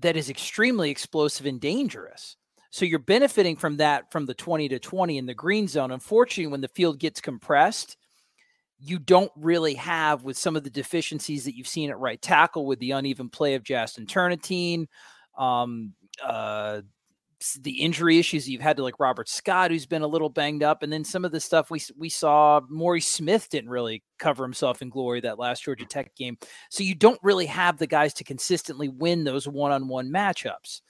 that 0.00 0.16
is 0.16 0.30
extremely 0.30 0.90
explosive 0.90 1.46
and 1.46 1.60
dangerous. 1.60 2.36
So 2.70 2.84
you're 2.84 2.98
benefiting 2.98 3.56
from 3.56 3.76
that 3.78 4.10
from 4.10 4.26
the 4.26 4.34
20 4.34 4.68
to 4.70 4.78
20 4.78 5.18
in 5.18 5.26
the 5.26 5.34
green 5.34 5.68
zone. 5.68 5.90
Unfortunately, 5.90 6.50
when 6.50 6.60
the 6.60 6.68
field 6.68 6.98
gets 6.98 7.20
compressed, 7.20 7.96
you 8.78 8.98
don't 8.98 9.32
really 9.36 9.74
have 9.74 10.22
with 10.22 10.36
some 10.36 10.54
of 10.56 10.64
the 10.64 10.70
deficiencies 10.70 11.44
that 11.44 11.56
you've 11.56 11.66
seen 11.66 11.90
at 11.90 11.98
right 11.98 12.20
tackle 12.20 12.66
with 12.66 12.78
the 12.78 12.92
uneven 12.92 13.28
play 13.28 13.54
of 13.54 13.64
Jazston 13.64 14.06
Turnetine, 14.06 14.86
um, 15.36 15.94
uh, 16.24 16.82
the 17.60 17.82
injury 17.82 18.18
issues 18.18 18.48
you've 18.48 18.60
had 18.60 18.76
to 18.76 18.82
like 18.82 18.98
Robert 18.98 19.28
Scott, 19.28 19.70
who's 19.70 19.86
been 19.86 20.02
a 20.02 20.06
little 20.06 20.28
banged 20.28 20.62
up, 20.62 20.82
and 20.82 20.92
then 20.92 21.04
some 21.04 21.24
of 21.24 21.32
the 21.32 21.40
stuff 21.40 21.70
we 21.70 21.80
we 21.96 22.08
saw. 22.08 22.60
Maury 22.68 23.00
Smith 23.00 23.48
didn't 23.50 23.70
really 23.70 24.02
cover 24.18 24.44
himself 24.44 24.82
in 24.82 24.88
glory 24.88 25.20
that 25.20 25.38
last 25.38 25.62
Georgia 25.64 25.84
mm. 25.84 25.88
Tech 25.88 26.14
game, 26.16 26.36
so 26.70 26.82
you 26.82 26.94
don't 26.94 27.20
really 27.22 27.46
have 27.46 27.78
the 27.78 27.86
guys 27.86 28.14
to 28.14 28.24
consistently 28.24 28.88
win 28.88 29.24
those 29.24 29.46
one-on-one 29.46 30.10
matchups. 30.10 30.80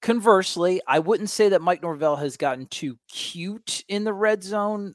Conversely, 0.00 0.80
I 0.86 1.00
wouldn't 1.00 1.30
say 1.30 1.48
that 1.48 1.62
Mike 1.62 1.82
Norvell 1.82 2.16
has 2.16 2.36
gotten 2.36 2.66
too 2.66 2.96
cute 3.12 3.84
in 3.88 4.04
the 4.04 4.12
red 4.12 4.44
zone. 4.44 4.94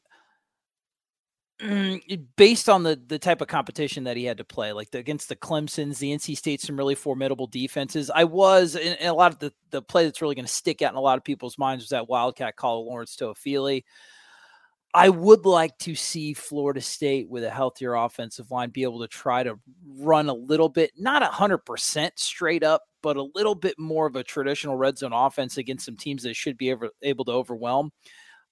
Mm, 1.63 2.25
based 2.36 2.67
on 2.67 2.84
the 2.84 3.00
the 3.08 3.17
type 3.17 3.39
of 3.39 3.48
competition 3.48 4.03
that 4.03 4.17
he 4.17 4.25
had 4.25 4.38
to 4.38 4.43
play, 4.43 4.74
like 4.74 4.91
the, 4.91 4.98
against 4.98 5.29
the 5.29 5.36
Clemson's, 5.36 5.98
the 5.98 6.12
NC 6.12 6.36
State, 6.36 6.60
some 6.60 6.75
really 6.75 6.96
formidable 6.96 7.48
defenses. 7.48 8.12
I 8.13 8.25
was 8.25 8.75
in, 8.75 8.98
in 8.98 9.08
a 9.08 9.13
lot 9.13 9.32
of 9.32 9.39
the 9.39 9.53
the 9.70 9.82
play 9.82 10.03
that's 10.03 10.22
really 10.22 10.36
going 10.36 10.46
to 10.46 10.51
stick 10.51 10.82
out 10.82 10.91
in 10.91 10.98
a 10.98 11.01
lot 11.01 11.17
of 11.17 11.24
people's 11.24 11.58
minds 11.58 11.86
was 11.86 11.89
that 11.91 12.10
Wildcat 12.10 12.58
call 12.58 12.82
of 12.82 12.88
Lawrence 12.88 13.15
Toafili. 13.15 13.84
I 14.93 15.10
would 15.10 15.46
like 15.46 15.77
to 15.79 15.96
see 15.96 16.34
Florida 16.34 16.82
State 16.82 17.29
with 17.29 17.46
a 17.46 17.50
healthier 17.50 17.93
offensive 17.96 18.51
line 18.51 18.70
be 18.70 18.84
able 18.84 19.00
to 19.00 19.08
try 19.08 19.41
to 19.43 19.58
run 20.00 20.27
a 20.29 20.34
little 20.34 20.70
bit, 20.70 20.91
not 20.98 21.24
a 21.24 21.27
hundred 21.27 21.60
percent 21.60 22.20
straight 22.20 22.63
up, 22.63 22.84
but 23.01 23.15
a 23.15 23.29
little 23.36 23.55
bit 23.55 23.79
more 23.79 24.05
of 24.05 24.17
a 24.17 24.24
traditional 24.24 24.75
red 24.75 24.98
zone 24.98 25.13
offense 25.13 25.58
against 25.58 25.86
some 25.86 25.96
teams 25.96 26.24
that 26.24 26.36
should 26.36 26.58
be 26.58 26.72
able, 26.72 26.89
able 27.03 27.24
to 27.25 27.32
overwhelm. 27.32 27.91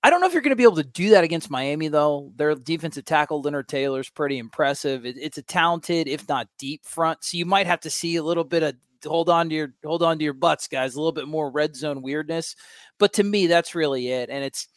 I 0.03 0.09
don't 0.09 0.19
know 0.19 0.27
if 0.27 0.33
you're 0.33 0.41
going 0.41 0.51
to 0.51 0.55
be 0.55 0.63
able 0.63 0.77
to 0.77 0.83
do 0.83 1.11
that 1.11 1.23
against 1.23 1.51
Miami, 1.51 1.87
though. 1.87 2.31
Their 2.35 2.55
defensive 2.55 3.05
tackle, 3.05 3.41
Leonard 3.41 3.67
Taylor, 3.67 3.99
is 3.99 4.09
pretty 4.09 4.39
impressive. 4.39 5.05
It, 5.05 5.15
it's 5.17 5.37
a 5.37 5.43
talented, 5.43 6.07
if 6.07 6.27
not 6.27 6.47
deep 6.57 6.85
front. 6.85 7.23
So 7.23 7.37
you 7.37 7.45
might 7.45 7.67
have 7.67 7.81
to 7.81 7.91
see 7.91 8.15
a 8.15 8.23
little 8.23 8.43
bit 8.43 8.63
of 8.63 8.75
hold 9.05 9.29
on 9.29 9.49
to 9.49 9.55
your 9.55 9.73
hold 9.83 10.03
on 10.03 10.17
to 10.17 10.23
your 10.23 10.33
butts, 10.33 10.67
guys. 10.67 10.95
A 10.95 10.97
little 10.97 11.11
bit 11.11 11.27
more 11.27 11.51
red 11.51 11.75
zone 11.75 12.01
weirdness. 12.01 12.55
But 12.97 13.13
to 13.13 13.23
me, 13.23 13.47
that's 13.47 13.75
really 13.75 14.09
it. 14.09 14.29
And 14.29 14.43
it's 14.43 14.67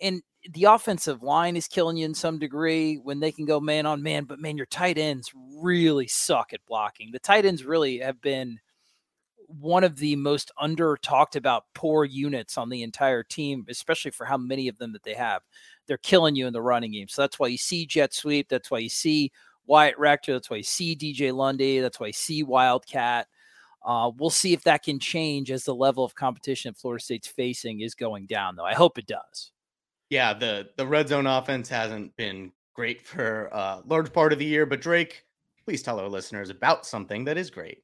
and 0.00 0.22
the 0.52 0.64
offensive 0.64 1.22
line 1.22 1.56
is 1.56 1.66
killing 1.66 1.96
you 1.96 2.04
in 2.04 2.14
some 2.14 2.38
degree 2.38 2.96
when 2.96 3.20
they 3.20 3.32
can 3.32 3.46
go 3.46 3.60
man 3.60 3.86
on 3.86 4.02
man. 4.02 4.24
But 4.24 4.38
man, 4.38 4.58
your 4.58 4.66
tight 4.66 4.98
ends 4.98 5.32
really 5.62 6.06
suck 6.06 6.52
at 6.52 6.60
blocking. 6.66 7.10
The 7.12 7.18
tight 7.18 7.46
ends 7.46 7.64
really 7.64 7.98
have 7.98 8.20
been 8.20 8.58
one 9.46 9.84
of 9.84 9.96
the 9.96 10.16
most 10.16 10.50
under 10.58 10.96
talked 10.96 11.36
about 11.36 11.64
poor 11.74 12.04
units 12.04 12.58
on 12.58 12.68
the 12.68 12.82
entire 12.82 13.22
team, 13.22 13.64
especially 13.68 14.10
for 14.10 14.24
how 14.24 14.36
many 14.36 14.68
of 14.68 14.78
them 14.78 14.92
that 14.92 15.02
they 15.02 15.14
have. 15.14 15.42
They're 15.86 15.98
killing 15.98 16.34
you 16.34 16.46
in 16.46 16.52
the 16.52 16.62
running 16.62 16.92
game. 16.92 17.08
So 17.08 17.22
that's 17.22 17.38
why 17.38 17.48
you 17.48 17.58
see 17.58 17.86
jet 17.86 18.14
sweep. 18.14 18.48
That's 18.48 18.70
why 18.70 18.78
you 18.78 18.88
see 18.88 19.32
Wyatt 19.66 19.98
Rector. 19.98 20.32
That's 20.32 20.50
why 20.50 20.58
you 20.58 20.62
see 20.62 20.96
DJ 20.96 21.34
Lundy. 21.34 21.80
That's 21.80 22.00
why 22.00 22.08
you 22.08 22.12
see 22.12 22.42
Wildcat. 22.42 23.28
Uh, 23.84 24.10
we'll 24.16 24.30
see 24.30 24.54
if 24.54 24.64
that 24.64 24.82
can 24.82 24.98
change 24.98 25.50
as 25.50 25.64
the 25.64 25.74
level 25.74 26.04
of 26.04 26.14
competition 26.14 26.72
Florida 26.72 27.04
State's 27.04 27.28
facing 27.28 27.80
is 27.80 27.94
going 27.94 28.26
down, 28.26 28.56
though. 28.56 28.64
I 28.64 28.72
hope 28.72 28.98
it 28.98 29.06
does. 29.06 29.52
Yeah, 30.08 30.32
the 30.32 30.70
the 30.76 30.86
red 30.86 31.08
zone 31.08 31.26
offense 31.26 31.68
hasn't 31.68 32.16
been 32.16 32.52
great 32.74 33.06
for 33.06 33.46
a 33.52 33.82
large 33.86 34.12
part 34.12 34.32
of 34.32 34.38
the 34.38 34.44
year, 34.44 34.66
but 34.66 34.80
Drake, 34.80 35.24
please 35.64 35.82
tell 35.82 36.00
our 36.00 36.08
listeners 36.08 36.50
about 36.50 36.86
something 36.86 37.24
that 37.24 37.38
is 37.38 37.50
great. 37.50 37.83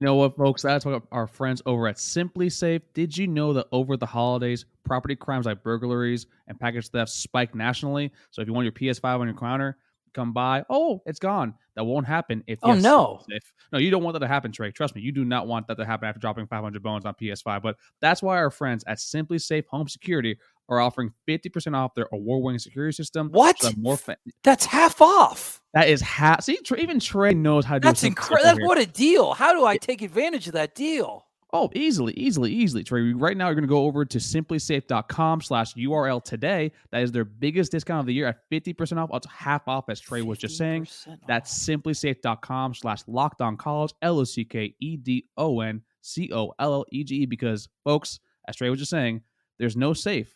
You 0.00 0.06
know 0.06 0.14
what, 0.14 0.36
folks? 0.36 0.62
That's 0.62 0.84
what 0.84 1.02
our 1.10 1.26
friends 1.26 1.60
over 1.66 1.88
at 1.88 1.96
SimpliSafe. 1.96 2.82
Did 2.94 3.16
you 3.16 3.26
know 3.26 3.52
that 3.52 3.66
over 3.72 3.96
the 3.96 4.06
holidays, 4.06 4.64
property 4.84 5.16
crimes 5.16 5.46
like 5.46 5.64
burglaries 5.64 6.26
and 6.46 6.58
package 6.58 6.88
thefts 6.88 7.14
spike 7.14 7.52
nationally? 7.54 8.12
So 8.30 8.40
if 8.40 8.46
you 8.46 8.54
want 8.54 8.64
your 8.64 8.72
PS5 8.72 9.18
on 9.18 9.26
your 9.26 9.36
counter, 9.36 9.76
come 10.12 10.32
by. 10.32 10.64
Oh, 10.70 11.02
it's 11.04 11.18
gone. 11.18 11.52
That 11.74 11.82
won't 11.82 12.06
happen 12.06 12.44
if. 12.46 12.60
Oh 12.62 12.74
no! 12.74 13.22
If, 13.28 13.52
no, 13.72 13.78
you 13.80 13.90
don't 13.90 14.04
want 14.04 14.14
that 14.14 14.20
to 14.20 14.28
happen, 14.28 14.52
Trey. 14.52 14.70
Trust 14.70 14.94
me, 14.94 15.00
you 15.00 15.10
do 15.10 15.24
not 15.24 15.48
want 15.48 15.66
that 15.66 15.76
to 15.78 15.84
happen 15.84 16.08
after 16.08 16.20
dropping 16.20 16.46
500 16.46 16.80
bones 16.80 17.04
on 17.04 17.14
PS5. 17.14 17.60
But 17.62 17.76
that's 18.00 18.22
why 18.22 18.36
our 18.36 18.50
friends 18.50 18.84
at 18.86 18.98
SimpliSafe 18.98 19.66
Home 19.66 19.88
Security 19.88 20.38
are 20.68 20.80
offering 20.80 21.12
50% 21.26 21.74
off 21.74 21.94
their 21.94 22.08
award-winning 22.12 22.58
security 22.58 22.94
system. 22.94 23.28
What? 23.30 23.58
So 23.60 23.70
more 23.76 23.96
fa- 23.96 24.16
That's 24.44 24.64
half 24.66 25.00
off. 25.00 25.60
that 25.74 25.88
is 25.88 26.00
half. 26.00 26.44
See, 26.44 26.58
even 26.76 27.00
Trey 27.00 27.34
knows 27.34 27.64
how 27.64 27.74
to 27.74 27.80
do 27.80 27.88
That's 27.88 28.04
incredible. 28.04 28.66
What 28.66 28.78
a 28.78 28.86
deal. 28.86 29.32
How 29.34 29.52
do 29.52 29.64
I 29.64 29.76
take 29.76 30.02
advantage 30.02 30.46
of 30.46 30.52
that 30.54 30.74
deal? 30.74 31.24
Oh, 31.50 31.70
easily, 31.74 32.12
easily, 32.12 32.52
easily, 32.52 32.84
Trey. 32.84 33.14
Right 33.14 33.34
now, 33.34 33.46
you're 33.46 33.54
going 33.54 33.62
to 33.62 33.68
go 33.68 33.84
over 33.84 34.04
to 34.04 34.18
simplisafe.com 34.18 35.40
slash 35.40 35.72
URL 35.74 36.22
today. 36.22 36.72
That 36.90 37.02
is 37.02 37.10
their 37.10 37.24
biggest 37.24 37.72
discount 37.72 38.00
of 38.00 38.06
the 38.06 38.12
year 38.12 38.26
at 38.26 38.50
50% 38.50 38.98
off. 38.98 39.08
It's 39.14 39.26
half 39.26 39.66
off, 39.66 39.88
as 39.88 39.98
Trey 39.98 40.20
was 40.20 40.36
just 40.36 40.58
saying. 40.58 40.84
50% 40.84 41.18
That's 41.26 41.50
off. 41.50 41.76
simplisafe.com 41.76 42.74
slash 42.74 43.00
locked 43.06 43.40
on 43.40 43.56
college, 43.56 43.92
L 44.02 44.18
O 44.20 44.24
C 44.24 44.44
K 44.44 44.74
E 44.78 44.96
D 44.98 45.24
O 45.38 45.60
N 45.60 45.80
C 46.02 46.30
O 46.32 46.52
L 46.58 46.74
L 46.74 46.84
E 46.92 47.02
G 47.02 47.16
E. 47.22 47.26
Because, 47.26 47.68
folks, 47.82 48.20
as 48.46 48.56
Trey 48.56 48.68
was 48.68 48.78
just 48.78 48.90
saying, 48.90 49.22
there's 49.58 49.76
no 49.76 49.94
safe 49.94 50.34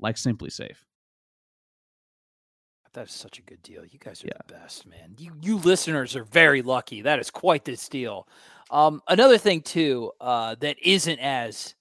like 0.00 0.16
SimpliSafe. 0.16 0.76
That 2.94 3.06
is 3.08 3.12
such 3.14 3.38
a 3.38 3.42
good 3.42 3.62
deal. 3.62 3.84
You 3.84 3.98
guys 4.00 4.24
are 4.24 4.28
Yeah. 4.28 4.38
the 4.46 4.52
best, 4.54 4.84
man. 4.86 5.14
You 5.16 5.32
you 5.40 5.58
listeners 5.58 6.16
are 6.16 6.24
very 6.24 6.60
lucky. 6.60 7.02
That 7.02 7.20
is 7.20 7.30
quite 7.30 7.64
this 7.64 7.88
deal. 7.88 8.26
Um, 8.70 9.00
another 9.06 9.38
thing 9.38 9.62
too 9.62 10.10
uh, 10.20 10.56
that 10.56 10.76
isn't 10.82 11.18
as 11.20 11.74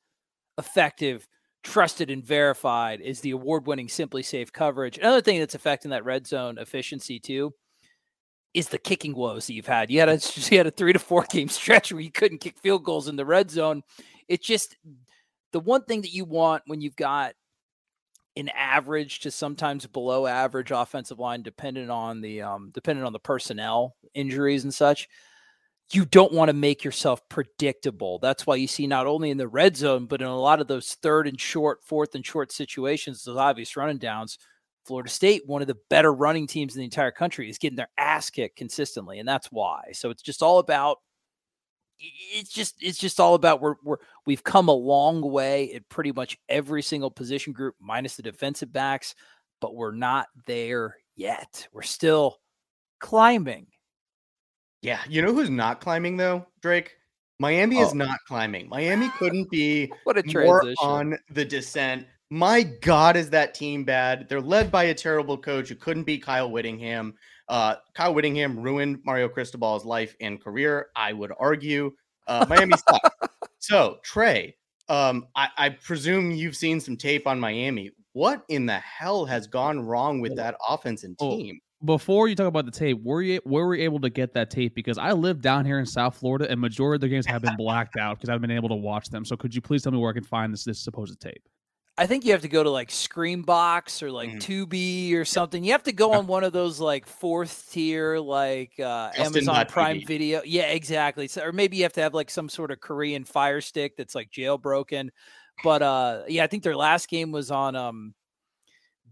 effective, 0.60 1.28
trusted, 1.64 2.12
and 2.12 2.24
verified 2.24 3.02
is 3.02 3.22
the 3.22 3.32
award-winning 3.32 3.88
SimpliSafe 3.88 4.52
coverage. 4.52 4.98
Another 5.00 5.22
thing 5.22 5.40
that's 5.40 5.56
affecting 5.56 5.90
that 5.92 6.06
red 6.06 6.28
zone 6.28 6.60
efficiency 6.60 7.20
too 7.20 7.54
is 8.54 8.68
the 8.70 8.78
kicking 8.78 9.16
woes 9.16 9.48
that 9.48 9.54
you've 9.54 9.66
had. 9.68 9.90
You 9.90 10.00
had 10.02 10.10
a 10.10 10.20
you 10.52 10.58
had 10.60 10.68
a 10.68 10.72
three 10.72 10.94
to 10.94 11.00
four 11.00 11.26
game 11.32 11.50
stretch 11.50 11.92
where 11.92 12.02
you 12.02 12.12
couldn't 12.12 12.38
kick 12.38 12.60
field 12.60 12.84
goals 12.84 13.08
in 13.08 13.16
the 13.16 13.26
red 13.26 13.50
zone. 13.50 13.82
It's 14.28 14.46
just 14.46 14.78
the 15.54 15.60
one 15.60 15.84
thing 15.86 16.02
that 16.02 16.14
you 16.14 16.24
want 16.26 16.62
when 16.68 16.82
you've 16.82 16.96
got 16.96 17.34
an 18.36 18.50
average 18.50 19.20
to 19.22 19.32
sometimes 19.32 19.86
below 19.88 20.26
average 20.28 20.72
offensive 20.72 21.20
line, 21.20 21.42
depending 21.42 21.90
on 21.90 22.22
the 22.22 22.42
um, 22.42 22.72
depending 22.74 23.06
on 23.06 23.14
the 23.14 23.20
personnel 23.20 23.96
injuries 24.14 24.64
and 24.64 24.74
such. 24.74 25.08
You 25.92 26.06
don't 26.06 26.34
want 26.34 26.50
to 26.50 26.54
make 26.54 26.84
yourself 26.84 27.28
predictable. 27.30 28.20
That's 28.20 28.46
why 28.46 28.58
you 28.58 28.68
see 28.68 28.86
not 28.86 29.08
only 29.08 29.32
in 29.32 29.38
the 29.38 29.48
red 29.48 29.76
zone, 29.76 30.06
but 30.06 30.22
in 30.22 30.28
a 30.28 30.40
lot 30.40 30.62
of 30.62 30.68
those 30.68 30.96
third 31.02 31.28
and 31.28 31.42
short, 31.42 31.84
fourth 31.84 32.14
and 32.14 32.24
short 32.24 32.52
situations, 32.52 33.24
those 33.24 33.38
obvious 33.38 33.76
running 33.76 33.98
downs. 33.98 34.38
Florida 34.86 35.10
State, 35.10 35.44
one 35.48 35.62
of 35.62 35.68
the 35.68 35.78
better 35.90 36.14
running 36.14 36.46
teams 36.46 36.76
in 36.76 36.80
the 36.80 36.86
entire 36.86 37.12
country, 37.12 37.50
is 37.50 37.58
getting 37.58 37.76
their 37.76 37.90
ass 37.98 38.30
kicked 38.30 38.56
consistently, 38.56 39.18
and 39.18 39.28
that's 39.28 39.48
why. 39.52 39.82
So 39.94 40.12
it's 40.12 40.22
just 40.22 40.44
all 40.44 40.60
about 40.60 40.98
it's 42.00 42.50
just 42.52 42.76
it's 42.82 42.98
just 42.98 43.20
all 43.20 43.36
about 43.36 43.62
we're, 43.62 43.76
we're 43.84 43.98
we've 44.26 44.44
come 44.44 44.68
a 44.70 44.74
long 44.74 45.22
way 45.22 45.74
at 45.74 45.88
pretty 45.90 46.12
much 46.12 46.38
every 46.48 46.82
single 46.82 47.12
position 47.12 47.52
group 47.54 47.76
minus 47.80 48.16
the 48.16 48.24
defensive 48.24 48.72
backs 48.72 49.16
but 49.60 49.76
we're 49.76 49.92
not 49.92 50.28
there 50.46 50.96
yet 51.16 51.68
we're 51.74 51.82
still 51.82 52.38
climbing 53.00 53.68
Yeah, 54.82 55.00
you 55.10 55.22
know 55.22 55.34
who's 55.34 55.50
not 55.50 55.82
climbing 55.82 56.16
though, 56.18 56.46
Drake? 56.62 56.96
Miami 57.40 57.80
Oh. 57.80 57.86
is 57.88 57.94
not 57.94 58.18
climbing. 58.28 58.70
Miami 58.70 59.10
couldn't 59.18 59.50
be 59.50 59.92
what 60.04 60.18
a 60.18 60.24
more 60.34 60.74
on 60.82 61.18
the 61.30 61.44
descent. 61.46 62.08
My 62.30 62.64
God, 62.64 63.18
is 63.18 63.30
that 63.32 63.54
team 63.54 63.84
bad? 63.84 64.30
They're 64.30 64.40
led 64.42 64.72
by 64.72 64.86
a 64.86 64.94
terrible 64.94 65.38
coach 65.38 65.70
who 65.70 65.76
couldn't 65.76 66.04
be 66.04 66.18
Kyle 66.18 66.50
Whittingham. 66.52 67.16
Uh, 67.50 67.76
Kyle 67.96 68.14
Whittingham 68.14 68.60
ruined 68.60 69.00
Mario 69.04 69.28
Cristobal's 69.28 69.84
life 69.84 70.16
and 70.22 70.42
career. 70.42 70.88
I 70.96 71.14
would 71.14 71.34
argue. 71.38 71.92
Uh, 72.28 72.46
Miami 72.48 72.74
sucks. 72.88 73.10
So 73.62 73.98
Trey, 74.04 74.56
um, 74.88 75.28
I, 75.36 75.50
I 75.58 75.70
presume 75.70 76.32
you've 76.32 76.56
seen 76.56 76.80
some 76.80 76.96
tape 76.96 77.28
on 77.28 77.40
Miami. 77.40 77.92
What 78.14 78.44
in 78.48 78.66
the 78.66 78.80
hell 78.80 79.26
has 79.26 79.48
gone 79.48 79.82
wrong 79.82 80.22
with 80.22 80.36
that 80.38 80.56
offense 80.68 81.04
and 81.04 81.18
team? 81.20 81.60
Before 81.84 82.30
you 82.30 82.36
talk 82.36 82.48
about 82.48 82.66
the 82.66 82.72
tape, 82.72 83.04
were 83.04 83.22
you 83.22 83.42
were 83.46 83.68
we 83.68 83.82
able 83.82 84.00
to 84.00 84.10
get 84.10 84.34
that 84.34 84.50
tape? 84.50 84.76
Because 84.76 84.98
I 84.98 85.12
live 85.12 85.42
down 85.42 85.66
here 85.66 85.80
in 85.80 85.86
South 85.86 86.16
Florida, 86.16 86.50
and 86.50 86.60
majority 86.60 86.96
of 86.96 87.02
the 87.02 87.10
games 87.10 87.26
have 87.26 87.42
been 87.42 87.56
blacked 87.58 87.98
out 87.98 88.18
because 88.18 88.30
I've 88.30 88.42
been 88.42 88.50
able 88.50 88.70
to 88.70 88.76
watch 88.76 89.10
them. 89.10 89.26
So 89.26 89.36
could 89.36 89.54
you 89.54 89.62
please 89.62 89.84
tell 89.84 89.92
me 89.92 89.98
where 89.98 90.10
I 90.10 90.14
can 90.14 90.24
find 90.24 90.54
this 90.54 90.64
this 90.64 90.80
supposed 90.80 91.20
tape? 91.20 91.44
I 92.00 92.08
think 92.08 92.26
you 92.26 92.32
have 92.32 92.42
to 92.42 92.48
go 92.48 92.64
to 92.64 92.70
like 92.70 92.90
screambox 92.90 94.02
or 94.02 94.12
like 94.12 94.32
Mhm. 94.32 94.40
tubi 94.40 95.14
or 95.16 95.26
something 95.26 95.64
you 95.64 95.72
have 95.74 95.84
to 95.84 95.92
go 95.92 96.14
on 96.14 96.26
one 96.26 96.44
of 96.44 96.54
those 96.54 96.80
like 96.80 97.06
fourth 97.06 97.70
tier 97.72 98.18
like 98.18 98.72
uh 98.80 99.12
amazon 99.16 99.66
Justin.tv. 99.66 99.68
prime 99.68 100.02
video 100.06 100.42
yeah 100.46 100.68
exactly 100.68 101.28
so, 101.28 101.44
or 101.44 101.52
maybe 101.52 101.78
you 101.78 101.84
have 101.84 101.94
to 101.94 102.02
have 102.02 102.14
like 102.14 102.30
some 102.30 102.50
sort 102.50 102.72
of 102.72 102.80
korean 102.80 103.24
fire 103.26 103.62
stick 103.62 103.96
that's 103.98 104.16
like 104.16 104.32
jailbroken 104.32 105.10
but 105.64 105.82
uh 105.82 106.24
yeah 106.28 106.44
i 106.44 106.48
think 106.48 106.64
their 106.64 106.76
last 106.76 107.10
game 107.10 107.32
was 107.32 107.52
on 107.52 107.76
um 107.76 108.14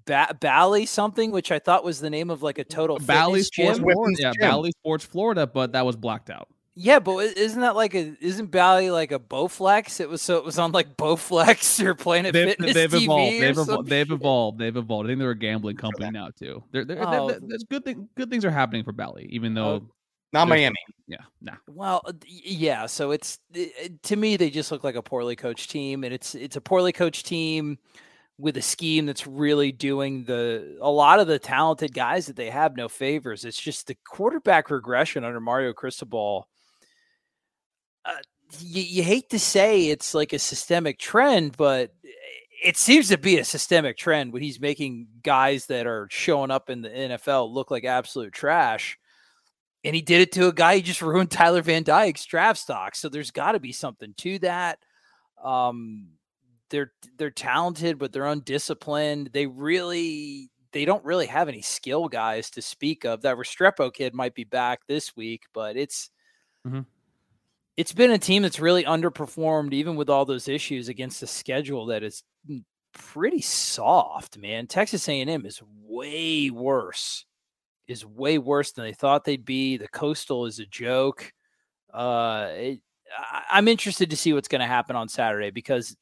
ba- 0.08 0.36
Bally 0.40 0.86
something, 0.86 1.32
which 1.32 1.52
I 1.52 1.60
thought 1.60 1.84
was 1.84 2.00
the 2.00 2.10
name 2.10 2.30
of 2.30 2.42
like 2.42 2.58
a 2.58 2.64
total 2.64 2.98
Bally 2.98 3.42
Sports 3.42 3.78
gym. 3.78 3.84
Florida, 3.84 4.18
yeah, 4.20 4.32
gym. 4.32 4.50
Bally 4.50 4.72
Sports 4.80 5.06
Florida, 5.06 5.46
but 5.46 5.74
that 5.74 5.86
was 5.86 5.96
blacked 5.98 6.30
out. 6.30 6.48
Yeah, 6.80 7.00
but 7.00 7.18
isn't 7.36 7.60
that 7.62 7.76
like 7.76 7.96
a 7.96 8.16
isn't 8.22 8.52
Bally 8.52 8.92
like 8.92 9.12
a 9.12 9.18
Bowflex? 9.18 10.00
It 10.00 10.08
was 10.10 10.22
so 10.22 10.38
it 10.38 10.46
was 10.46 10.60
on 10.60 10.72
like 10.72 10.96
Bowflex 10.96 11.80
or 11.84 11.96
Planet 11.96 12.34
They've, 12.34 12.50
Fitness 12.50 12.74
they've 12.76 12.92
TV 12.92 13.02
evolved. 13.04 13.34
or 13.34 13.40
They've, 13.40 13.58
evolved. 13.58 13.90
they've 13.90 14.12
evolved. 14.12 14.60
They've 14.60 14.78
evolved. 14.78 15.08
I 15.08 15.10
think 15.10 15.20
they're 15.20 15.32
a 15.32 15.36
gambling 15.38 15.78
company 15.78 16.12
now 16.12 16.30
too. 16.38 16.64
They're, 16.72 16.86
they're, 16.86 16.98
they're- 16.98 17.06
Oh. 17.08 17.28
they're- 17.30 17.40
there's 17.42 17.64
good 17.64 17.84
thing, 17.84 18.08
good 18.16 18.30
things 18.30 18.46
are 18.46 18.52
happening 18.52 18.84
for 18.84 18.92
Bally, 18.92 19.28
even 19.32 19.56
though 19.56 19.88
Not 20.34 20.48
Miami. 20.50 20.76
yeah, 21.08 21.18
nah. 21.42 21.54
Well, 21.68 22.02
uh, 22.06 22.14
yeah. 22.28 22.86
So 22.86 23.10
it's 23.10 23.40
i- 23.56 23.72
i- 23.84 23.90
to 24.04 24.16
me 24.16 24.38
they 24.38 24.52
just 24.52 24.72
look 24.72 24.84
like 24.84 24.96
a 24.96 25.02
poorly 25.02 25.36
coached 25.36 25.72
team, 25.72 26.04
and 26.04 26.14
it's 26.14 26.36
it's 26.36 26.58
a 26.58 26.62
poorly 26.62 26.92
coached 26.92 27.26
team 27.26 27.80
with 28.38 28.56
a 28.56 28.62
scheme 28.62 29.08
that's 29.08 29.26
really 29.26 29.72
doing 29.72 30.24
the 30.26 30.78
a 30.80 30.92
lot 30.92 31.20
of 31.20 31.26
the 31.26 31.40
talented 31.40 31.92
guys 31.92 32.28
that 32.28 32.36
they 32.36 32.52
have 32.52 32.78
no 32.78 32.88
favors. 32.88 33.46
It's 33.46 33.60
just 33.60 33.88
the 33.88 33.98
quarterback 34.08 34.70
regression 34.70 35.24
under 35.24 35.40
Mario 35.40 35.74
Cristobal. 35.74 36.48
Uh, 38.08 38.14
you, 38.62 38.82
you 38.82 39.04
hate 39.04 39.30
to 39.32 39.40
say 39.40 39.90
it's 39.90 40.14
like 40.14 40.32
a 40.34 40.40
systemic 40.40 40.98
trend, 40.98 41.58
but 41.58 41.94
it 42.64 42.78
seems 42.78 43.10
to 43.10 43.18
be 43.18 43.38
a 43.38 43.44
systemic 43.46 43.98
trend 43.98 44.34
when 44.34 44.42
he's 44.42 44.60
making 44.60 45.08
guys 45.22 45.66
that 45.68 45.86
are 45.86 46.08
showing 46.10 46.50
up 46.50 46.70
in 46.70 46.82
the 46.82 46.90
NFL 46.90 47.54
look 47.54 47.70
like 47.70 47.84
absolute 47.84 48.34
trash. 48.34 48.98
And 49.84 49.94
he 49.96 50.02
did 50.02 50.22
it 50.22 50.32
to 50.34 50.48
a 50.48 50.54
guy 50.54 50.78
who 50.78 50.82
just 50.82 51.02
ruined 51.02 51.30
Tyler 51.32 51.62
Van 51.62 51.84
Dyke's 51.84 52.26
draft 52.26 52.60
stock. 52.60 52.96
So 52.96 53.10
there's 53.10 53.32
got 53.32 53.52
to 53.52 53.60
be 53.60 53.72
something 53.72 54.14
to 54.18 54.40
that. 54.40 54.80
Um, 55.44 56.08
they're 56.70 56.92
they're 57.18 57.30
talented, 57.32 57.98
but 58.00 58.12
they're 58.12 58.26
undisciplined. 58.26 59.30
They 59.34 59.46
really 59.46 60.50
they 60.72 60.84
don't 60.84 61.06
really 61.06 61.28
have 61.28 61.48
any 61.48 61.62
skill 61.62 62.08
guys 62.08 62.50
to 62.52 62.62
speak 62.62 63.06
of. 63.06 63.22
That 63.22 63.38
Restrepo 63.38 63.94
kid 63.94 64.14
might 64.14 64.36
be 64.36 64.44
back 64.44 64.82
this 64.88 65.16
week, 65.16 65.44
but 65.54 65.78
it's 65.78 66.10
Mhm. 66.66 66.86
It's 67.78 67.94
been 67.94 68.12
a 68.12 68.18
team 68.18 68.42
that's 68.42 68.60
really 68.60 68.84
underperformed, 68.84 69.72
even 69.72 69.96
with 69.96 70.10
all 70.10 70.26
those 70.26 70.48
issues 70.48 70.90
against 70.90 71.22
a 71.22 71.28
schedule 71.28 71.86
that 71.88 72.04
is 72.04 72.24
pretty 72.92 73.42
soft, 73.42 74.38
man. 74.38 74.66
Texas 74.66 75.08
A&M 75.08 75.46
is 75.46 75.62
way 75.84 76.50
worse. 76.50 77.26
Is 77.88 78.06
way 78.06 78.38
worse 78.38 78.72
than 78.74 78.84
they 78.84 78.94
thought 78.94 79.24
they'd 79.24 79.46
be. 79.46 79.78
The 79.78 79.88
Coastal 79.88 80.46
is 80.48 80.60
a 80.60 80.66
joke. 80.66 81.32
Uh, 81.94 82.50
it, 82.52 82.82
I'm 83.50 83.68
interested 83.68 84.10
to 84.10 84.18
see 84.18 84.34
what's 84.34 84.50
going 84.50 84.62
to 84.62 84.68
happen 84.68 84.96
on 84.96 85.08
Saturday 85.08 85.52
because 85.52 85.96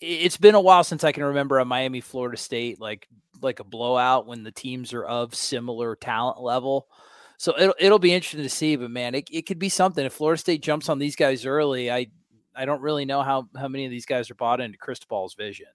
it's 0.00 0.36
been 0.36 0.54
a 0.54 0.60
while 0.60 0.84
since 0.84 1.02
I 1.02 1.12
can 1.12 1.24
remember 1.24 1.58
a 1.58 1.64
Miami 1.64 2.00
Florida 2.00 2.36
State 2.36 2.80
like 2.80 3.08
like 3.40 3.58
a 3.58 3.64
blowout 3.64 4.26
when 4.26 4.44
the 4.44 4.52
teams 4.52 4.92
are 4.92 5.04
of 5.04 5.34
similar 5.34 5.96
talent 5.96 6.40
level. 6.40 6.86
So 7.38 7.54
it'll 7.58 7.74
it'll 7.78 7.98
be 7.98 8.12
interesting 8.12 8.42
to 8.42 8.48
see, 8.48 8.76
but 8.76 8.90
man, 8.90 9.14
it, 9.14 9.28
it 9.30 9.42
could 9.42 9.58
be 9.58 9.68
something 9.68 10.04
if 10.04 10.12
Florida 10.12 10.38
State 10.38 10.62
jumps 10.62 10.88
on 10.88 10.98
these 10.98 11.16
guys 11.16 11.44
early. 11.44 11.90
I 11.90 12.08
I 12.54 12.64
don't 12.64 12.80
really 12.80 13.04
know 13.04 13.22
how 13.22 13.48
how 13.56 13.68
many 13.68 13.84
of 13.84 13.90
these 13.90 14.06
guys 14.06 14.30
are 14.30 14.34
bought 14.34 14.60
into 14.60 14.78
Cristobal's 14.78 15.34
vision. 15.34 15.66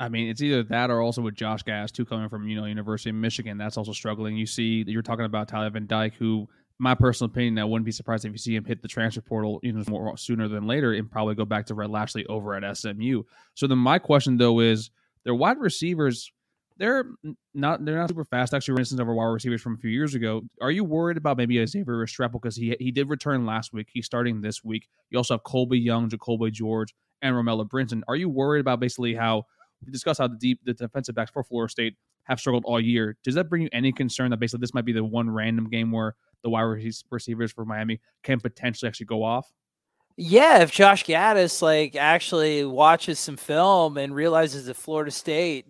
I 0.00 0.08
mean, 0.08 0.28
it's 0.28 0.42
either 0.42 0.64
that 0.64 0.90
or 0.90 1.00
also 1.00 1.22
with 1.22 1.36
Josh 1.36 1.62
Gass, 1.62 1.92
too 1.92 2.04
coming 2.04 2.28
from 2.28 2.48
you 2.48 2.56
know 2.56 2.64
University 2.64 3.10
of 3.10 3.16
Michigan. 3.16 3.58
That's 3.58 3.76
also 3.76 3.92
struggling. 3.92 4.36
You 4.36 4.46
see, 4.46 4.84
you're 4.86 5.02
talking 5.02 5.26
about 5.26 5.48
Tyler 5.48 5.70
Van 5.70 5.86
Dyke, 5.86 6.14
who, 6.14 6.48
my 6.78 6.94
personal 6.94 7.30
opinion, 7.30 7.58
I 7.58 7.64
wouldn't 7.64 7.84
be 7.84 7.92
surprised 7.92 8.24
if 8.24 8.32
you 8.32 8.38
see 8.38 8.56
him 8.56 8.64
hit 8.64 8.82
the 8.82 8.88
transfer 8.88 9.20
portal 9.20 9.60
you 9.62 9.72
know 9.72 9.84
more 9.88 10.16
sooner 10.16 10.48
than 10.48 10.66
later 10.66 10.92
and 10.94 11.10
probably 11.10 11.34
go 11.34 11.44
back 11.44 11.66
to 11.66 11.74
Rhett 11.74 11.90
Lashlee 11.90 12.26
over 12.26 12.54
at 12.54 12.76
SMU. 12.76 13.22
So 13.54 13.66
then 13.66 13.78
my 13.78 13.98
question 13.98 14.38
though 14.38 14.60
is, 14.60 14.90
their 15.24 15.34
wide 15.34 15.58
receivers 15.58 16.32
they're 16.82 17.04
not 17.54 17.84
they're 17.84 17.96
not 17.96 18.08
super 18.08 18.24
fast. 18.24 18.52
Actually, 18.52 18.74
for 18.74 18.80
instance, 18.80 19.00
over 19.00 19.14
wide 19.14 19.26
receivers 19.26 19.62
from 19.62 19.74
a 19.74 19.76
few 19.76 19.90
years 19.90 20.16
ago. 20.16 20.42
Are 20.60 20.72
you 20.72 20.82
worried 20.82 21.16
about 21.16 21.36
maybe 21.36 21.58
a 21.58 21.66
Xavier 21.66 22.04
Restrepo 22.04 22.32
because 22.32 22.56
he 22.56 22.76
he 22.80 22.90
did 22.90 23.08
return 23.08 23.46
last 23.46 23.72
week? 23.72 23.86
He's 23.92 24.04
starting 24.04 24.40
this 24.40 24.64
week. 24.64 24.88
You 25.08 25.18
also 25.18 25.34
have 25.34 25.44
Colbie 25.44 25.82
Young, 25.82 26.10
Jacolby 26.10 26.50
George, 26.50 26.92
and 27.22 27.36
Romello 27.36 27.68
Brinson. 27.68 28.02
Are 28.08 28.16
you 28.16 28.28
worried 28.28 28.58
about 28.58 28.80
basically 28.80 29.14
how 29.14 29.44
we 29.86 29.92
discussed 29.92 30.18
how 30.18 30.26
the 30.26 30.34
deep 30.34 30.58
the 30.64 30.74
defensive 30.74 31.14
backs 31.14 31.30
for 31.30 31.44
Florida 31.44 31.70
State 31.70 31.94
have 32.24 32.40
struggled 32.40 32.64
all 32.66 32.80
year? 32.80 33.16
Does 33.22 33.36
that 33.36 33.48
bring 33.48 33.62
you 33.62 33.68
any 33.72 33.92
concern 33.92 34.32
that 34.32 34.40
basically 34.40 34.62
this 34.62 34.74
might 34.74 34.84
be 34.84 34.92
the 34.92 35.04
one 35.04 35.30
random 35.30 35.70
game 35.70 35.92
where 35.92 36.16
the 36.42 36.50
wide 36.50 36.62
receivers 37.10 37.52
for 37.52 37.64
Miami 37.64 38.00
can 38.24 38.40
potentially 38.40 38.88
actually 38.88 39.06
go 39.06 39.22
off? 39.22 39.52
Yeah, 40.16 40.62
if 40.62 40.72
Josh 40.72 41.04
Gattis 41.04 41.62
like 41.62 41.94
actually 41.94 42.64
watches 42.64 43.20
some 43.20 43.36
film 43.36 43.96
and 43.96 44.12
realizes 44.12 44.66
that 44.66 44.74
Florida 44.74 45.12
State 45.12 45.66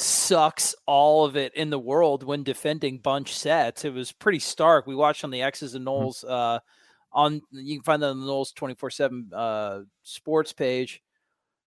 sucks 0.00 0.74
all 0.86 1.24
of 1.24 1.36
it 1.36 1.54
in 1.54 1.70
the 1.70 1.78
world 1.78 2.22
when 2.22 2.42
defending 2.42 2.98
bunch 2.98 3.36
sets. 3.36 3.84
It 3.84 3.92
was 3.92 4.12
pretty 4.12 4.38
stark. 4.38 4.86
We 4.86 4.94
watched 4.94 5.24
on 5.24 5.30
the 5.30 5.42
X's 5.42 5.74
and 5.74 5.86
mm-hmm. 5.86 6.28
Uh, 6.28 6.58
on 7.12 7.40
you 7.52 7.76
can 7.76 7.84
find 7.84 8.02
that 8.02 8.08
on 8.08 8.20
the 8.20 8.26
Noles 8.26 8.52
24/7 8.52 9.32
uh, 9.32 9.84
sports 10.02 10.52
page. 10.52 11.02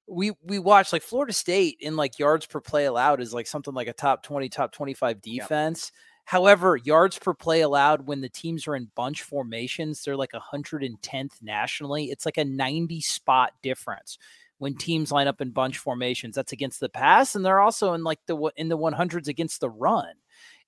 We 0.08 0.32
we 0.44 0.60
watched 0.60 0.94
like 0.94 1.04
Florida 1.04 1.34
State 1.34 1.78
in 1.80 1.96
like 1.96 2.20
yards 2.20 2.46
per 2.46 2.60
play 2.60 2.86
allowed 2.86 3.22
is 3.22 3.34
like 3.34 3.48
something 3.48 3.74
like 3.74 3.88
a 3.88 3.94
top 3.94 4.24
20 4.24 4.50
top 4.50 4.72
25 4.72 5.22
defense. 5.22 5.92
Yep. 5.94 6.02
However, 6.26 6.76
yards 6.76 7.18
per 7.18 7.34
play 7.34 7.62
allowed 7.62 8.08
when 8.08 8.20
the 8.20 8.30
teams 8.30 8.68
are 8.68 8.76
in 8.76 8.92
bunch 8.96 9.22
formations, 9.22 10.04
they're 10.04 10.18
like 10.18 10.32
110th 10.32 11.42
nationally. 11.42 12.06
It's 12.06 12.26
like 12.26 12.38
a 12.38 12.44
90 12.44 13.00
spot 13.00 13.54
difference 13.62 14.18
when 14.60 14.76
teams 14.76 15.12
line 15.12 15.28
up 15.28 15.42
in 15.42 15.52
bunch 15.52 15.78
formations. 15.78 16.36
That's 16.36 16.52
against 16.52 16.80
the 16.80 16.90
pass, 16.90 17.36
and 17.36 17.46
they're 17.46 17.60
also 17.60 17.94
in 17.94 18.04
like 18.04 18.20
the 18.28 18.52
in 18.56 18.70
the 18.70 18.78
100s 18.78 19.28
against 19.28 19.60
the 19.60 19.70
run, 19.70 20.14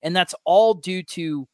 and 0.02 0.14
that's 0.14 0.34
all 0.44 0.74
due 0.74 1.02
to 1.04 1.48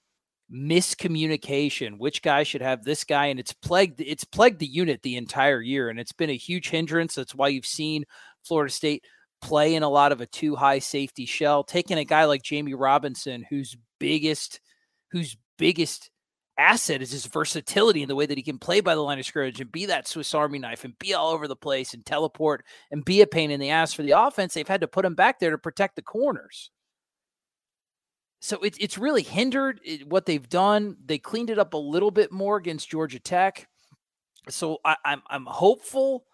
miscommunication. 0.53 1.99
Which 1.99 2.23
guy 2.23 2.43
should 2.43 2.63
have 2.63 2.85
this 2.85 3.05
guy, 3.05 3.27
and 3.27 3.41
it's 3.41 3.53
plagued 3.53 4.01
it's 4.01 4.25
plagued 4.25 4.59
the 4.59 4.67
unit 4.67 5.03
the 5.03 5.17
entire 5.17 5.61
year, 5.61 5.89
and 5.89 5.99
it's 5.99 6.13
been 6.13 6.31
a 6.31 6.37
huge 6.37 6.69
hindrance. 6.69 7.15
That's 7.15 7.35
why 7.35 7.49
you've 7.49 7.67
seen 7.67 8.05
Florida 8.45 8.73
State 8.73 9.05
play 9.43 9.75
in 9.75 9.83
a 9.83 9.89
lot 9.89 10.13
of 10.13 10.21
a 10.21 10.27
too 10.27 10.57
high 10.57 10.79
safety 10.79 11.27
shell, 11.27 11.65
taking 11.65 11.99
a 11.99 12.05
guy 12.05 12.25
like 12.25 12.43
Jamie 12.43 12.75
Robinson, 12.75 13.45
whose 13.49 13.77
biggest 13.99 14.61
whose 15.11 15.37
biggest 15.59 16.11
asset 16.59 17.03
is 17.03 17.11
his 17.11 17.27
versatility 17.27 18.03
in 18.03 18.09
the 18.09 18.15
way 18.15 18.27
that 18.27 18.39
he 18.39 18.43
can 18.43 18.59
play 18.59 18.81
by 18.81 18.95
the 18.95 19.03
line 19.03 19.19
of 19.19 19.27
scrimmage 19.27 19.61
and 19.61 19.71
be 19.71 19.87
that 19.87 20.09
Swiss 20.09 20.35
Army 20.35 20.59
knife 20.59 20.85
and 20.85 20.99
be 20.99 21.15
all 21.15 21.31
over 21.31 21.47
the 21.49 21.57
place 21.57 21.95
and 21.95 22.05
teleport 22.05 22.65
and 22.91 23.05
be 23.05 23.21
a 23.21 23.27
pain 23.27 23.51
in 23.51 23.61
the 23.61 23.71
ass 23.71 23.93
for 23.93 24.03
the 24.03 24.13
offense. 24.13 24.55
They've 24.55 24.67
had 24.67 24.81
to 24.81 24.89
put 24.89 25.05
him 25.05 25.15
back 25.15 25.39
there 25.39 25.51
to 25.51 25.59
protect 25.59 25.97
the 25.97 26.03
corners. 26.03 26.71
So 28.41 28.59
it, 28.61 28.77
it's 28.79 28.99
really 28.99 29.23
hindered 29.23 29.81
what 30.07 30.27
they've 30.27 30.49
done. 30.49 30.97
They 31.05 31.19
cleaned 31.19 31.51
it 31.51 31.59
up 31.59 31.75
a 31.75 31.79
little 31.79 32.11
bit 32.11 32.31
more 32.33 32.57
against 32.57 32.91
Georgia 32.91 33.19
Tech. 33.19 33.69
So 34.49 34.79
I, 34.85 34.97
I'm 35.05 35.23
I'm 35.29 35.47
hopeful 35.47 36.25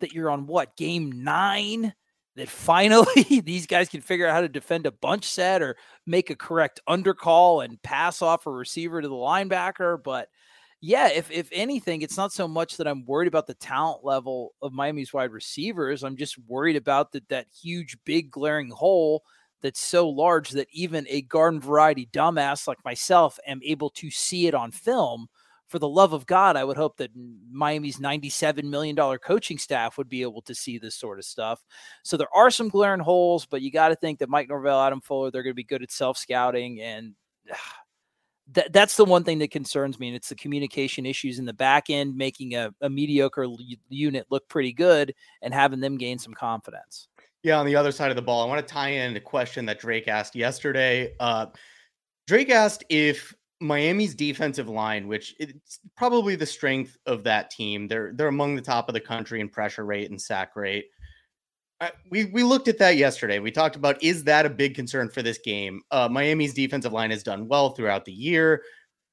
that 0.00 0.12
you're 0.12 0.30
on 0.30 0.46
what 0.46 0.76
game 0.76 1.24
nine 1.24 1.94
that 2.36 2.48
finally 2.48 3.40
these 3.44 3.66
guys 3.66 3.88
can 3.88 4.00
figure 4.00 4.26
out 4.26 4.34
how 4.34 4.40
to 4.40 4.48
defend 4.48 4.86
a 4.86 4.92
bunch 4.92 5.24
set 5.24 5.62
or 5.62 5.76
make 6.06 6.30
a 6.30 6.36
correct 6.36 6.80
undercall 6.88 7.64
and 7.64 7.82
pass 7.82 8.22
off 8.22 8.46
a 8.46 8.50
receiver 8.50 9.00
to 9.00 9.08
the 9.08 9.14
linebacker. 9.14 10.02
But 10.02 10.28
yeah, 10.80 11.08
if 11.08 11.30
if 11.30 11.48
anything, 11.52 12.02
it's 12.02 12.16
not 12.16 12.32
so 12.32 12.46
much 12.46 12.76
that 12.76 12.86
I'm 12.88 13.06
worried 13.06 13.28
about 13.28 13.46
the 13.46 13.54
talent 13.54 14.04
level 14.04 14.54
of 14.60 14.72
Miami's 14.72 15.12
wide 15.12 15.32
receivers. 15.32 16.04
I'm 16.04 16.16
just 16.16 16.38
worried 16.46 16.76
about 16.76 17.12
that 17.12 17.28
that 17.28 17.46
huge, 17.62 17.96
big, 18.04 18.30
glaring 18.30 18.70
hole 18.70 19.22
that's 19.62 19.80
so 19.80 20.08
large 20.08 20.50
that 20.50 20.68
even 20.72 21.06
a 21.08 21.22
garden 21.22 21.58
variety 21.58 22.06
dumbass 22.12 22.68
like 22.68 22.84
myself 22.84 23.38
am 23.46 23.60
able 23.64 23.88
to 23.88 24.10
see 24.10 24.46
it 24.46 24.54
on 24.54 24.70
film 24.70 25.26
for 25.68 25.78
the 25.78 25.88
love 25.88 26.12
of 26.12 26.26
God, 26.26 26.56
I 26.56 26.64
would 26.64 26.76
hope 26.76 26.98
that 26.98 27.10
Miami's 27.50 27.98
$97 27.98 28.64
million 28.64 28.96
coaching 29.18 29.58
staff 29.58 29.96
would 29.98 30.08
be 30.08 30.22
able 30.22 30.42
to 30.42 30.54
see 30.54 30.78
this 30.78 30.94
sort 30.94 31.18
of 31.18 31.24
stuff. 31.24 31.64
So 32.02 32.16
there 32.16 32.34
are 32.34 32.50
some 32.50 32.68
glaring 32.68 33.00
holes, 33.00 33.46
but 33.46 33.62
you 33.62 33.70
got 33.70 33.88
to 33.88 33.96
think 33.96 34.18
that 34.18 34.28
Mike 34.28 34.48
Norvell, 34.48 34.80
Adam 34.80 35.00
Fuller, 35.00 35.30
they're 35.30 35.42
going 35.42 35.52
to 35.52 35.54
be 35.54 35.64
good 35.64 35.82
at 35.82 35.90
self 35.90 36.18
scouting. 36.18 36.80
And 36.80 37.14
th- 38.54 38.68
that's 38.72 38.96
the 38.96 39.04
one 39.04 39.24
thing 39.24 39.38
that 39.38 39.50
concerns 39.50 39.98
me. 39.98 40.08
And 40.08 40.16
it's 40.16 40.28
the 40.28 40.34
communication 40.34 41.06
issues 41.06 41.38
in 41.38 41.44
the 41.44 41.52
back 41.52 41.88
end, 41.88 42.16
making 42.16 42.54
a, 42.54 42.72
a 42.82 42.90
mediocre 42.90 43.44
l- 43.44 43.58
unit 43.88 44.26
look 44.30 44.46
pretty 44.48 44.72
good 44.72 45.14
and 45.42 45.54
having 45.54 45.80
them 45.80 45.96
gain 45.96 46.18
some 46.18 46.34
confidence. 46.34 47.08
Yeah, 47.42 47.58
on 47.58 47.66
the 47.66 47.76
other 47.76 47.92
side 47.92 48.10
of 48.10 48.16
the 48.16 48.22
ball, 48.22 48.42
I 48.42 48.46
want 48.46 48.66
to 48.66 48.72
tie 48.72 48.88
in 48.88 49.16
a 49.16 49.20
question 49.20 49.66
that 49.66 49.78
Drake 49.78 50.08
asked 50.08 50.34
yesterday. 50.34 51.14
Uh, 51.20 51.46
Drake 52.26 52.48
asked 52.48 52.84
if 52.88 53.34
Miami's 53.64 54.14
defensive 54.14 54.68
line, 54.68 55.08
which 55.08 55.34
it's 55.38 55.80
probably 55.96 56.36
the 56.36 56.46
strength 56.46 56.96
of 57.06 57.24
that 57.24 57.50
team. 57.50 57.88
They're 57.88 58.12
they're 58.14 58.28
among 58.28 58.54
the 58.54 58.62
top 58.62 58.88
of 58.88 58.92
the 58.92 59.00
country 59.00 59.40
in 59.40 59.48
pressure 59.48 59.84
rate 59.84 60.10
and 60.10 60.20
sack 60.20 60.54
rate. 60.54 60.86
Uh, 61.80 61.88
we 62.10 62.26
we 62.26 62.42
looked 62.42 62.68
at 62.68 62.78
that 62.78 62.96
yesterday. 62.96 63.38
We 63.38 63.50
talked 63.50 63.76
about 63.76 64.02
is 64.02 64.24
that 64.24 64.46
a 64.46 64.50
big 64.50 64.74
concern 64.74 65.08
for 65.08 65.22
this 65.22 65.38
game? 65.38 65.80
Uh, 65.90 66.08
Miami's 66.10 66.54
defensive 66.54 66.92
line 66.92 67.10
has 67.10 67.22
done 67.22 67.48
well 67.48 67.70
throughout 67.70 68.04
the 68.04 68.12
year. 68.12 68.62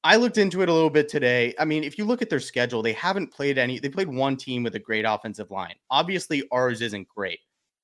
I 0.04 0.16
looked 0.16 0.38
into 0.38 0.62
it 0.62 0.70
a 0.70 0.74
little 0.74 0.90
bit 0.90 1.08
today. 1.08 1.54
I 1.60 1.66
mean, 1.66 1.84
if 1.84 1.98
you 1.98 2.06
look 2.06 2.22
at 2.22 2.30
their 2.30 2.40
schedule, 2.40 2.82
they 2.82 2.94
haven't 2.94 3.32
played 3.32 3.58
any. 3.58 3.80
They 3.80 3.90
played 3.90 4.10
one 4.10 4.36
team 4.36 4.64
with 4.64 4.76
a 4.76 4.80
great 4.80 5.06
offensive 5.08 5.52
line. 5.52 5.76
Obviously, 5.90 6.44
ours 6.52 6.82
isn't 6.82 7.08
great. 7.08 7.40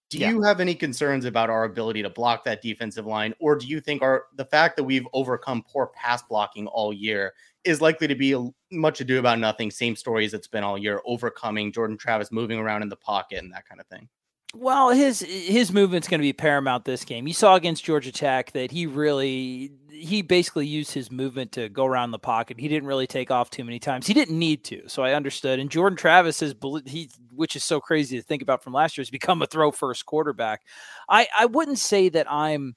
Do 0.09 0.19
yeah. 0.19 0.29
you 0.29 0.41
have 0.41 0.61
any 0.61 0.73
concerns 0.73 1.25
about 1.25 1.49
our 1.49 1.65
ability 1.65 2.01
to 2.01 2.09
block 2.09 2.45
that 2.45 2.61
defensive 2.61 3.05
line, 3.05 3.33
or 3.39 3.55
do 3.57 3.67
you 3.67 3.81
think 3.81 4.01
our 4.01 4.27
the 4.35 4.45
fact 4.45 4.77
that 4.77 4.83
we've 4.83 5.07
overcome 5.11 5.63
poor 5.67 5.87
pass 5.87 6.23
blocking 6.23 6.67
all 6.67 6.93
year 6.93 7.33
is 7.65 7.81
likely 7.81 8.07
to 8.07 8.15
be 8.15 8.31
a, 8.31 8.47
much 8.71 9.01
ado 9.01 9.19
about 9.19 9.37
nothing? 9.39 9.69
Same 9.69 9.97
story 9.97 10.25
as 10.25 10.33
it's 10.33 10.47
been 10.47 10.63
all 10.63 10.77
year, 10.77 11.01
overcoming 11.05 11.73
Jordan 11.73 11.97
Travis 11.97 12.31
moving 12.31 12.57
around 12.57 12.83
in 12.83 12.89
the 12.89 12.95
pocket 12.95 13.43
and 13.43 13.51
that 13.51 13.67
kind 13.67 13.81
of 13.81 13.87
thing. 13.87 14.07
Well, 14.55 14.91
his 14.91 15.19
his 15.19 15.73
movement's 15.73 16.07
going 16.07 16.19
to 16.19 16.23
be 16.23 16.31
paramount 16.31 16.85
this 16.85 17.03
game. 17.03 17.27
You 17.27 17.33
saw 17.33 17.55
against 17.55 17.83
Georgia 17.83 18.11
Tech 18.11 18.53
that 18.53 18.71
he 18.71 18.85
really 18.87 19.71
he 19.89 20.21
basically 20.21 20.65
used 20.65 20.93
his 20.93 21.11
movement 21.11 21.51
to 21.53 21.69
go 21.69 21.85
around 21.85 22.11
the 22.11 22.19
pocket. 22.19 22.59
He 22.59 22.67
didn't 22.67 22.87
really 22.87 23.07
take 23.07 23.29
off 23.29 23.49
too 23.49 23.63
many 23.63 23.77
times. 23.77 24.07
He 24.07 24.13
didn't 24.13 24.39
need 24.39 24.63
to, 24.65 24.87
so 24.87 25.03
I 25.03 25.13
understood. 25.13 25.59
And 25.59 25.69
Jordan 25.69 25.97
Travis 25.97 26.39
has 26.39 26.55
he 26.85 27.09
which 27.38 27.56
is 27.56 27.63
so 27.63 27.80
crazy 27.80 28.17
to 28.17 28.23
think 28.23 28.41
about 28.41 28.63
from 28.63 28.73
last 28.73 28.97
year 28.97 29.04
has 29.04 29.10
become 29.10 29.41
a 29.41 29.47
throw 29.47 29.71
first 29.71 30.06
quarterback. 30.06 30.62
I 31.08 31.28
I 31.38 31.45
wouldn't 31.45 31.80
say 31.80 32.10
that 32.10 32.30
I'm 32.32 32.76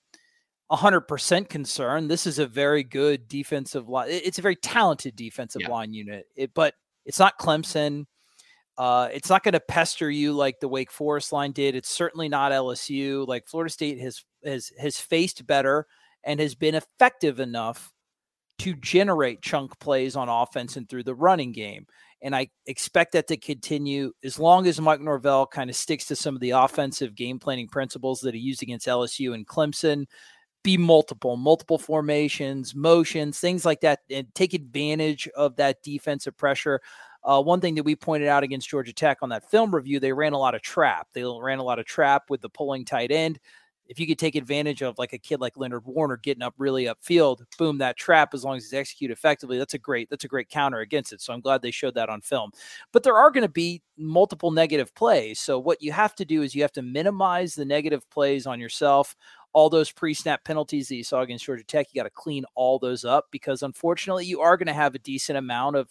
100% 0.71 1.49
concerned. 1.49 2.11
This 2.11 2.27
is 2.27 2.39
a 2.39 2.47
very 2.47 2.85
good 2.85 3.27
defensive 3.27 3.89
line. 3.89 4.09
It's 4.11 4.39
a 4.39 4.43
very 4.43 4.57
talented 4.57 5.17
defensive 5.17 5.63
yeah. 5.63 5.71
line 5.71 5.93
unit. 5.93 6.27
It, 6.37 6.55
but 6.55 6.75
it's 7.05 7.19
not 7.19 7.39
Clemson. 7.39 8.07
Uh, 8.79 9.09
it's 9.13 9.29
not 9.29 9.43
going 9.43 9.53
to 9.53 9.61
pester 9.61 10.09
you 10.11 10.33
like 10.33 10.61
the 10.61 10.69
Wake 10.69 10.93
Forest 10.93 11.33
line 11.33 11.53
did. 11.53 11.75
It's 11.75 11.91
certainly 11.91 12.29
not 12.29 12.53
LSU. 12.53 13.27
Like 13.27 13.49
Florida 13.49 13.71
State 13.71 14.01
has 14.01 14.25
has 14.45 14.71
has 14.79 14.99
faced 14.99 15.47
better 15.47 15.87
and 16.25 16.41
has 16.41 16.55
been 16.55 16.75
effective 16.75 17.41
enough 17.41 17.93
to 18.61 18.75
generate 18.75 19.43
chunk 19.43 19.79
plays 19.81 20.17
on 20.17 20.29
offense 20.29 20.77
and 20.77 20.89
through 20.89 21.03
the 21.03 21.15
running 21.15 21.53
game. 21.53 21.87
And 22.23 22.37
I 22.37 22.49
expect 22.67 23.13
that 23.13 23.29
to 23.29 23.37
continue 23.37 24.13
as 24.23 24.39
long 24.39 24.67
as 24.67 24.81
Mike 24.81 25.01
Norvell 25.01 25.47
kind 25.47 25.71
of 25.71 25.77
sticks 25.77 26.07
to 26.07 26.17
some 26.17 26.35
of 26.35 26.41
the 26.41 26.51
offensive 26.51 27.15
game 27.15 27.39
planning 27.39 27.69
principles 27.69 28.21
that 28.21 28.35
he 28.35 28.41
used 28.41 28.63
against 28.63 28.87
LSU 28.87 29.35
and 29.35 29.47
Clemson. 29.47 30.07
Be 30.63 30.77
multiple, 30.77 31.39
multiple 31.39 31.79
formations, 31.79 32.75
motions, 32.75 33.41
things 33.41 33.65
like 33.65 33.81
that, 33.81 34.01
and 34.11 34.27
take 34.35 34.53
advantage 34.53 35.27
of 35.29 35.57
that 35.57 35.83
defensive 35.83 36.37
pressure. 36.37 36.81
Uh, 37.25 37.43
one 37.43 37.61
thing 37.61 37.75
that 37.75 37.83
we 37.83 37.97
pointed 37.97 38.29
out 38.29 38.43
against 38.43 38.69
Georgia 38.69 38.93
Tech 38.93 39.19
on 39.23 39.31
that 39.31 39.51
film 39.51 39.75
review, 39.75 40.01
they 40.01 40.13
ran 40.13 40.35
a 40.35 40.39
lot 40.39 40.55
of 40.55 40.61
trap. 40.61 41.09
They 41.15 41.25
ran 41.25 41.59
a 41.59 41.65
lot 41.65 41.79
of 41.79 41.87
trap 41.87 42.25
with 42.29 42.43
the 42.43 42.51
pulling 42.51 42.85
tight 42.85 43.11
end 43.11 43.39
if 43.91 43.99
you 43.99 44.07
could 44.07 44.21
take 44.21 44.37
advantage 44.37 44.83
of 44.83 44.97
like 44.99 45.13
a 45.13 45.19
kid 45.19 45.41
like 45.41 45.57
Leonard 45.57 45.85
Warner 45.85 46.17
getting 46.17 46.45
up 46.45 46.55
really 46.59 46.85
upfield, 46.85 47.41
boom, 47.59 47.79
that 47.79 47.97
trap, 47.97 48.33
as 48.33 48.45
long 48.45 48.57
as 48.57 48.63
he's 48.63 48.73
executed 48.73 49.13
effectively, 49.13 49.59
that's 49.59 49.75
a 49.75 49.79
great, 49.79 50.09
that's 50.09 50.23
a 50.23 50.29
great 50.29 50.49
counter 50.49 50.79
against 50.79 51.13
it. 51.13 51.21
So 51.21 51.33
I'm 51.33 51.41
glad 51.41 51.61
they 51.61 51.73
showed 51.73 51.97
that 51.97 52.09
on 52.09 52.21
film. 52.21 52.53
But 52.93 53.03
there 53.03 53.17
are 53.17 53.33
going 53.33 53.43
to 53.43 53.49
be 53.49 53.83
multiple 53.99 54.53
negative 54.53 54.95
plays. 54.95 55.41
So 55.41 55.59
what 55.59 55.83
you 55.83 55.91
have 55.91 56.15
to 56.15 56.25
do 56.25 56.43
is 56.43 56.55
you 56.55 56.63
have 56.63 56.73
to 56.73 56.83
minimize 56.83 57.57
the 57.57 57.65
negative 57.65 58.09
plays 58.11 58.47
on 58.47 58.61
yourself. 58.61 59.17
All 59.55 59.69
those 59.69 59.91
pre-snap 59.91 60.45
penalties 60.45 60.87
that 60.87 60.95
you 60.95 61.03
saw 61.03 61.23
against 61.23 61.45
Georgia 61.45 61.65
Tech, 61.65 61.89
you 61.91 62.01
got 62.01 62.05
to 62.05 62.11
clean 62.11 62.45
all 62.55 62.79
those 62.79 63.05
up 63.05 63.27
because 63.33 63.65
unfortunately 63.65 64.25
you 64.25 64.41
are 64.41 64.57
going 64.57 64.69
to 64.69 64.73
have 64.73 64.95
a 64.95 65.01
decent 65.01 65.37
amount 65.37 65.75
of 65.75 65.89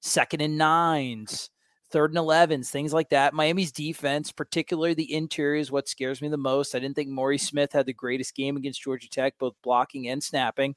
second 0.00 0.42
and 0.42 0.56
nines 0.56 1.50
third 1.90 2.10
and 2.10 2.18
11s, 2.18 2.68
things 2.68 2.92
like 2.92 3.10
that. 3.10 3.34
Miami's 3.34 3.72
defense, 3.72 4.32
particularly 4.32 4.94
the 4.94 5.14
interior, 5.14 5.60
is 5.60 5.70
what 5.70 5.88
scares 5.88 6.22
me 6.22 6.28
the 6.28 6.36
most. 6.36 6.74
I 6.74 6.78
didn't 6.78 6.96
think 6.96 7.08
Maurice 7.08 7.46
Smith 7.46 7.72
had 7.72 7.86
the 7.86 7.92
greatest 7.92 8.34
game 8.34 8.56
against 8.56 8.82
Georgia 8.82 9.08
Tech, 9.08 9.34
both 9.38 9.54
blocking 9.62 10.08
and 10.08 10.22
snapping. 10.22 10.74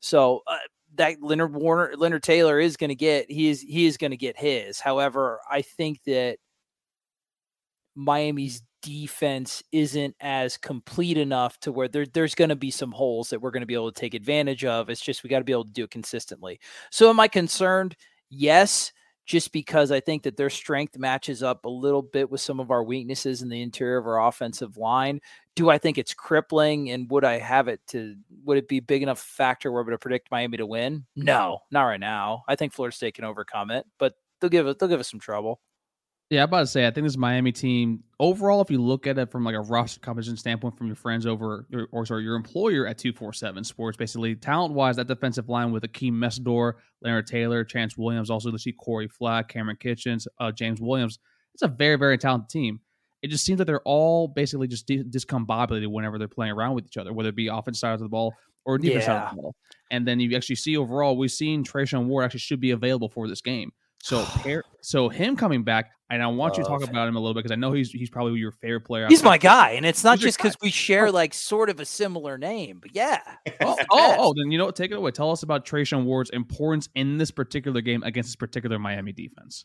So 0.00 0.42
uh, 0.46 0.56
that 0.96 1.22
Leonard 1.22 1.54
Warner, 1.54 1.94
Leonard 1.96 2.22
Taylor 2.22 2.60
is 2.60 2.76
going 2.76 2.88
to 2.88 2.94
get 2.94 3.30
he 3.30 3.48
is 3.48 3.60
he 3.60 3.86
is 3.86 3.96
going 3.96 4.12
to 4.12 4.16
get 4.16 4.38
his. 4.38 4.80
However, 4.80 5.40
I 5.50 5.62
think 5.62 6.02
that 6.04 6.38
Miami's 7.94 8.62
defense 8.82 9.62
isn't 9.72 10.14
as 10.20 10.58
complete 10.58 11.16
enough 11.16 11.58
to 11.60 11.72
where 11.72 11.88
there, 11.88 12.04
there's 12.04 12.34
going 12.34 12.50
to 12.50 12.56
be 12.56 12.70
some 12.70 12.92
holes 12.92 13.30
that 13.30 13.40
we're 13.40 13.50
going 13.50 13.62
to 13.62 13.66
be 13.66 13.74
able 13.74 13.90
to 13.90 13.98
take 13.98 14.14
advantage 14.14 14.64
of. 14.64 14.90
It's 14.90 15.00
just 15.00 15.22
we 15.22 15.30
got 15.30 15.38
to 15.38 15.44
be 15.44 15.52
able 15.52 15.64
to 15.64 15.70
do 15.70 15.84
it 15.84 15.90
consistently. 15.90 16.60
So, 16.90 17.08
am 17.08 17.18
I 17.18 17.28
concerned? 17.28 17.96
Yes 18.30 18.92
just 19.24 19.52
because 19.52 19.90
I 19.90 20.00
think 20.00 20.24
that 20.24 20.36
their 20.36 20.50
strength 20.50 20.98
matches 20.98 21.42
up 21.42 21.64
a 21.64 21.68
little 21.68 22.02
bit 22.02 22.30
with 22.30 22.40
some 22.40 22.60
of 22.60 22.70
our 22.70 22.82
weaknesses 22.82 23.42
in 23.42 23.48
the 23.48 23.62
interior 23.62 23.96
of 23.96 24.06
our 24.06 24.26
offensive 24.26 24.76
line. 24.76 25.20
Do 25.56 25.70
I 25.70 25.78
think 25.78 25.98
it's 25.98 26.12
crippling? 26.12 26.90
And 26.90 27.10
would 27.10 27.24
I 27.24 27.38
have 27.38 27.68
it 27.68 27.80
to, 27.88 28.16
would 28.44 28.58
it 28.58 28.68
be 28.68 28.80
big 28.80 29.02
enough 29.02 29.20
factor 29.20 29.72
where 29.72 29.84
to 29.84 29.98
predict 29.98 30.30
Miami 30.30 30.58
to 30.58 30.66
win? 30.66 31.06
No, 31.16 31.60
not 31.70 31.84
right 31.84 32.00
now. 32.00 32.44
I 32.48 32.56
think 32.56 32.72
Florida 32.72 32.94
State 32.94 33.14
can 33.14 33.24
overcome 33.24 33.70
it, 33.70 33.86
but 33.98 34.14
they'll 34.40 34.50
give 34.50 34.66
it, 34.66 34.78
they'll 34.78 34.88
give 34.88 35.00
us 35.00 35.10
some 35.10 35.20
trouble. 35.20 35.60
Yeah, 36.30 36.42
I'm 36.42 36.48
about 36.48 36.60
to 36.60 36.66
say 36.66 36.86
I 36.86 36.90
think 36.90 37.06
this 37.06 37.18
Miami 37.18 37.52
team 37.52 38.02
overall, 38.18 38.62
if 38.62 38.70
you 38.70 38.80
look 38.80 39.06
at 39.06 39.18
it 39.18 39.30
from 39.30 39.44
like 39.44 39.54
a 39.54 39.60
roster 39.60 40.00
composition 40.00 40.36
standpoint, 40.36 40.76
from 40.76 40.86
your 40.86 40.96
friends 40.96 41.26
over 41.26 41.66
or 41.92 42.06
sorry, 42.06 42.22
your 42.22 42.34
employer 42.34 42.86
at 42.86 42.96
two 42.98 43.12
four 43.12 43.32
seven 43.32 43.62
Sports, 43.62 43.96
basically 43.96 44.34
talent 44.34 44.72
wise, 44.72 44.96
that 44.96 45.06
defensive 45.06 45.48
line 45.48 45.70
with 45.70 45.82
Akeem 45.82 46.12
Mesidor, 46.12 46.74
Leonard 47.02 47.26
Taylor, 47.26 47.62
Chance 47.62 47.98
Williams, 47.98 48.30
also 48.30 48.50
to 48.50 48.58
see 48.58 48.72
Corey 48.72 49.06
Flagg, 49.06 49.48
Kamren 49.48 49.78
Kinchens, 49.78 50.26
uh, 50.40 50.50
James 50.50 50.80
Williams. 50.80 51.18
It's 51.52 51.62
a 51.62 51.68
very 51.68 51.96
very 51.96 52.16
talented 52.16 52.48
team. 52.48 52.80
It 53.22 53.28
just 53.28 53.44
seems 53.44 53.58
that 53.58 53.66
they're 53.66 53.80
all 53.82 54.26
basically 54.26 54.66
just 54.66 54.88
discombobulated 54.88 55.86
whenever 55.86 56.18
they're 56.18 56.28
playing 56.28 56.52
around 56.52 56.74
with 56.74 56.86
each 56.86 56.96
other, 56.96 57.12
whether 57.12 57.28
it 57.28 57.36
be 57.36 57.48
offense 57.48 57.80
side 57.80 57.94
of 57.94 58.00
the 58.00 58.08
ball 58.08 58.34
or 58.64 58.78
defense 58.78 59.04
yeah. 59.04 59.06
side 59.06 59.24
of 59.24 59.36
the 59.36 59.42
ball. 59.42 59.54
And 59.90 60.06
then 60.06 60.20
you 60.20 60.34
actually 60.36 60.56
see 60.56 60.76
overall, 60.76 61.16
we've 61.16 61.30
seen 61.30 61.64
Treshaun 61.64 62.06
Ward 62.06 62.24
actually 62.24 62.40
should 62.40 62.60
be 62.60 62.72
available 62.72 63.08
for 63.08 63.28
this 63.28 63.40
game. 63.40 63.70
So, 64.04 64.26
so 64.82 65.08
him 65.08 65.34
coming 65.34 65.64
back, 65.64 65.90
and 66.10 66.22
I 66.22 66.26
want 66.26 66.58
you 66.58 66.62
to 66.62 66.68
oh, 66.68 66.78
talk 66.78 66.88
about 66.88 67.08
him 67.08 67.16
a 67.16 67.18
little 67.18 67.32
bit 67.32 67.42
because 67.42 67.52
I 67.52 67.56
know 67.56 67.72
he's 67.72 67.90
he's 67.90 68.10
probably 68.10 68.38
your 68.38 68.52
favorite 68.52 68.82
player. 68.82 69.06
He's 69.08 69.22
my 69.22 69.38
guy, 69.38 69.70
and 69.70 69.86
it's 69.86 70.04
not 70.04 70.18
just 70.18 70.36
because 70.36 70.54
we 70.60 70.70
share 70.70 71.10
like 71.10 71.32
sort 71.32 71.70
of 71.70 71.80
a 71.80 71.86
similar 71.86 72.36
name, 72.36 72.80
but 72.82 72.94
yeah. 72.94 73.20
oh, 73.62 73.76
oh, 73.90 74.16
oh, 74.18 74.34
then 74.36 74.52
you 74.52 74.58
know 74.58 74.66
what? 74.66 74.76
Take 74.76 74.90
it 74.90 74.98
away. 74.98 75.10
Tell 75.10 75.30
us 75.30 75.42
about 75.42 75.64
Treshaun 75.64 76.04
Ward's 76.04 76.30
importance 76.30 76.88
in 76.94 77.16
this 77.16 77.30
particular 77.30 77.80
game 77.80 78.02
against 78.02 78.28
this 78.28 78.36
particular 78.36 78.78
Miami 78.78 79.12
defense. 79.12 79.64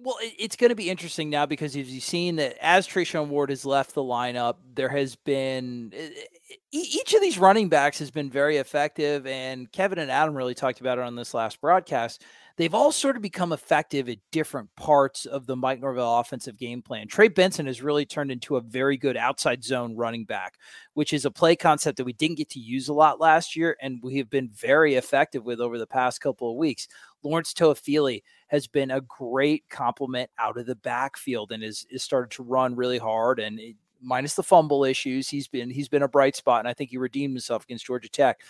Well, 0.00 0.16
it's 0.20 0.56
going 0.56 0.70
to 0.70 0.74
be 0.74 0.90
interesting 0.90 1.30
now 1.30 1.46
because 1.46 1.76
as 1.76 1.88
you've 1.88 2.02
seen 2.02 2.36
that 2.36 2.56
as 2.60 2.88
Treshaun 2.88 3.28
Ward 3.28 3.50
has 3.50 3.64
left 3.64 3.94
the 3.94 4.02
lineup, 4.02 4.56
there 4.74 4.88
has 4.88 5.14
been 5.14 5.92
eh, 5.96 6.08
eh, 6.50 6.54
each 6.72 7.14
of 7.14 7.20
these 7.20 7.38
running 7.38 7.68
backs 7.68 8.00
has 8.00 8.10
been 8.10 8.28
very 8.28 8.56
effective, 8.56 9.28
and 9.28 9.70
Kevin 9.70 10.00
and 10.00 10.10
Adam 10.10 10.34
really 10.34 10.54
talked 10.54 10.80
about 10.80 10.98
it 10.98 11.04
on 11.04 11.14
this 11.14 11.32
last 11.34 11.60
broadcast 11.60 12.24
they've 12.56 12.74
all 12.74 12.92
sort 12.92 13.16
of 13.16 13.22
become 13.22 13.52
effective 13.52 14.08
at 14.08 14.18
different 14.32 14.74
parts 14.76 15.26
of 15.26 15.46
the 15.46 15.56
Mike 15.56 15.80
Norvell 15.80 16.18
offensive 16.18 16.56
game 16.56 16.82
plan. 16.82 17.08
Trey 17.08 17.28
Benson 17.28 17.66
has 17.66 17.82
really 17.82 18.06
turned 18.06 18.30
into 18.30 18.56
a 18.56 18.60
very 18.60 18.96
good 18.96 19.16
outside 19.16 19.62
zone 19.62 19.96
running 19.96 20.24
back, 20.24 20.54
which 20.94 21.12
is 21.12 21.24
a 21.24 21.30
play 21.30 21.56
concept 21.56 21.96
that 21.98 22.04
we 22.04 22.12
didn't 22.12 22.38
get 22.38 22.50
to 22.50 22.60
use 22.60 22.88
a 22.88 22.94
lot 22.94 23.20
last 23.20 23.56
year, 23.56 23.76
and 23.80 24.00
we 24.02 24.16
have 24.18 24.30
been 24.30 24.48
very 24.48 24.94
effective 24.94 25.44
with 25.44 25.60
over 25.60 25.78
the 25.78 25.86
past 25.86 26.20
couple 26.20 26.50
of 26.50 26.56
weeks. 26.56 26.88
Lawrence 27.22 27.52
Toafili 27.52 28.22
has 28.48 28.66
been 28.66 28.90
a 28.90 29.00
great 29.00 29.64
complement 29.68 30.30
out 30.38 30.56
of 30.56 30.66
the 30.66 30.76
backfield 30.76 31.52
and 31.52 31.62
is 31.62 31.86
started 31.96 32.30
to 32.32 32.42
run 32.42 32.76
really 32.76 32.98
hard 32.98 33.40
and 33.40 33.58
it, 33.58 33.76
minus 34.00 34.34
the 34.34 34.42
fumble 34.42 34.84
issues, 34.84 35.28
he's 35.28 35.48
been 35.48 35.70
he's 35.70 35.88
been 35.88 36.02
a 36.02 36.08
bright 36.08 36.36
spot, 36.36 36.60
and 36.60 36.68
I 36.68 36.74
think 36.74 36.90
he 36.90 36.98
redeemed 36.98 37.34
himself 37.34 37.64
against 37.64 37.86
Georgia 37.86 38.08
Tech. 38.08 38.40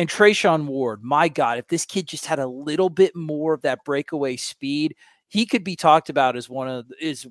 And 0.00 0.08
Treshaun 0.08 0.64
Ward, 0.64 1.04
my 1.04 1.28
God, 1.28 1.58
if 1.58 1.68
this 1.68 1.84
kid 1.84 2.08
just 2.08 2.24
had 2.24 2.38
a 2.38 2.46
little 2.46 2.88
bit 2.88 3.14
more 3.14 3.52
of 3.52 3.60
that 3.60 3.84
breakaway 3.84 4.36
speed, 4.36 4.96
he 5.28 5.44
could 5.44 5.62
be 5.62 5.76
talked 5.76 6.08
about 6.08 6.36
as 6.36 6.48
one 6.48 6.68
of 6.68 6.90
is 6.98 7.26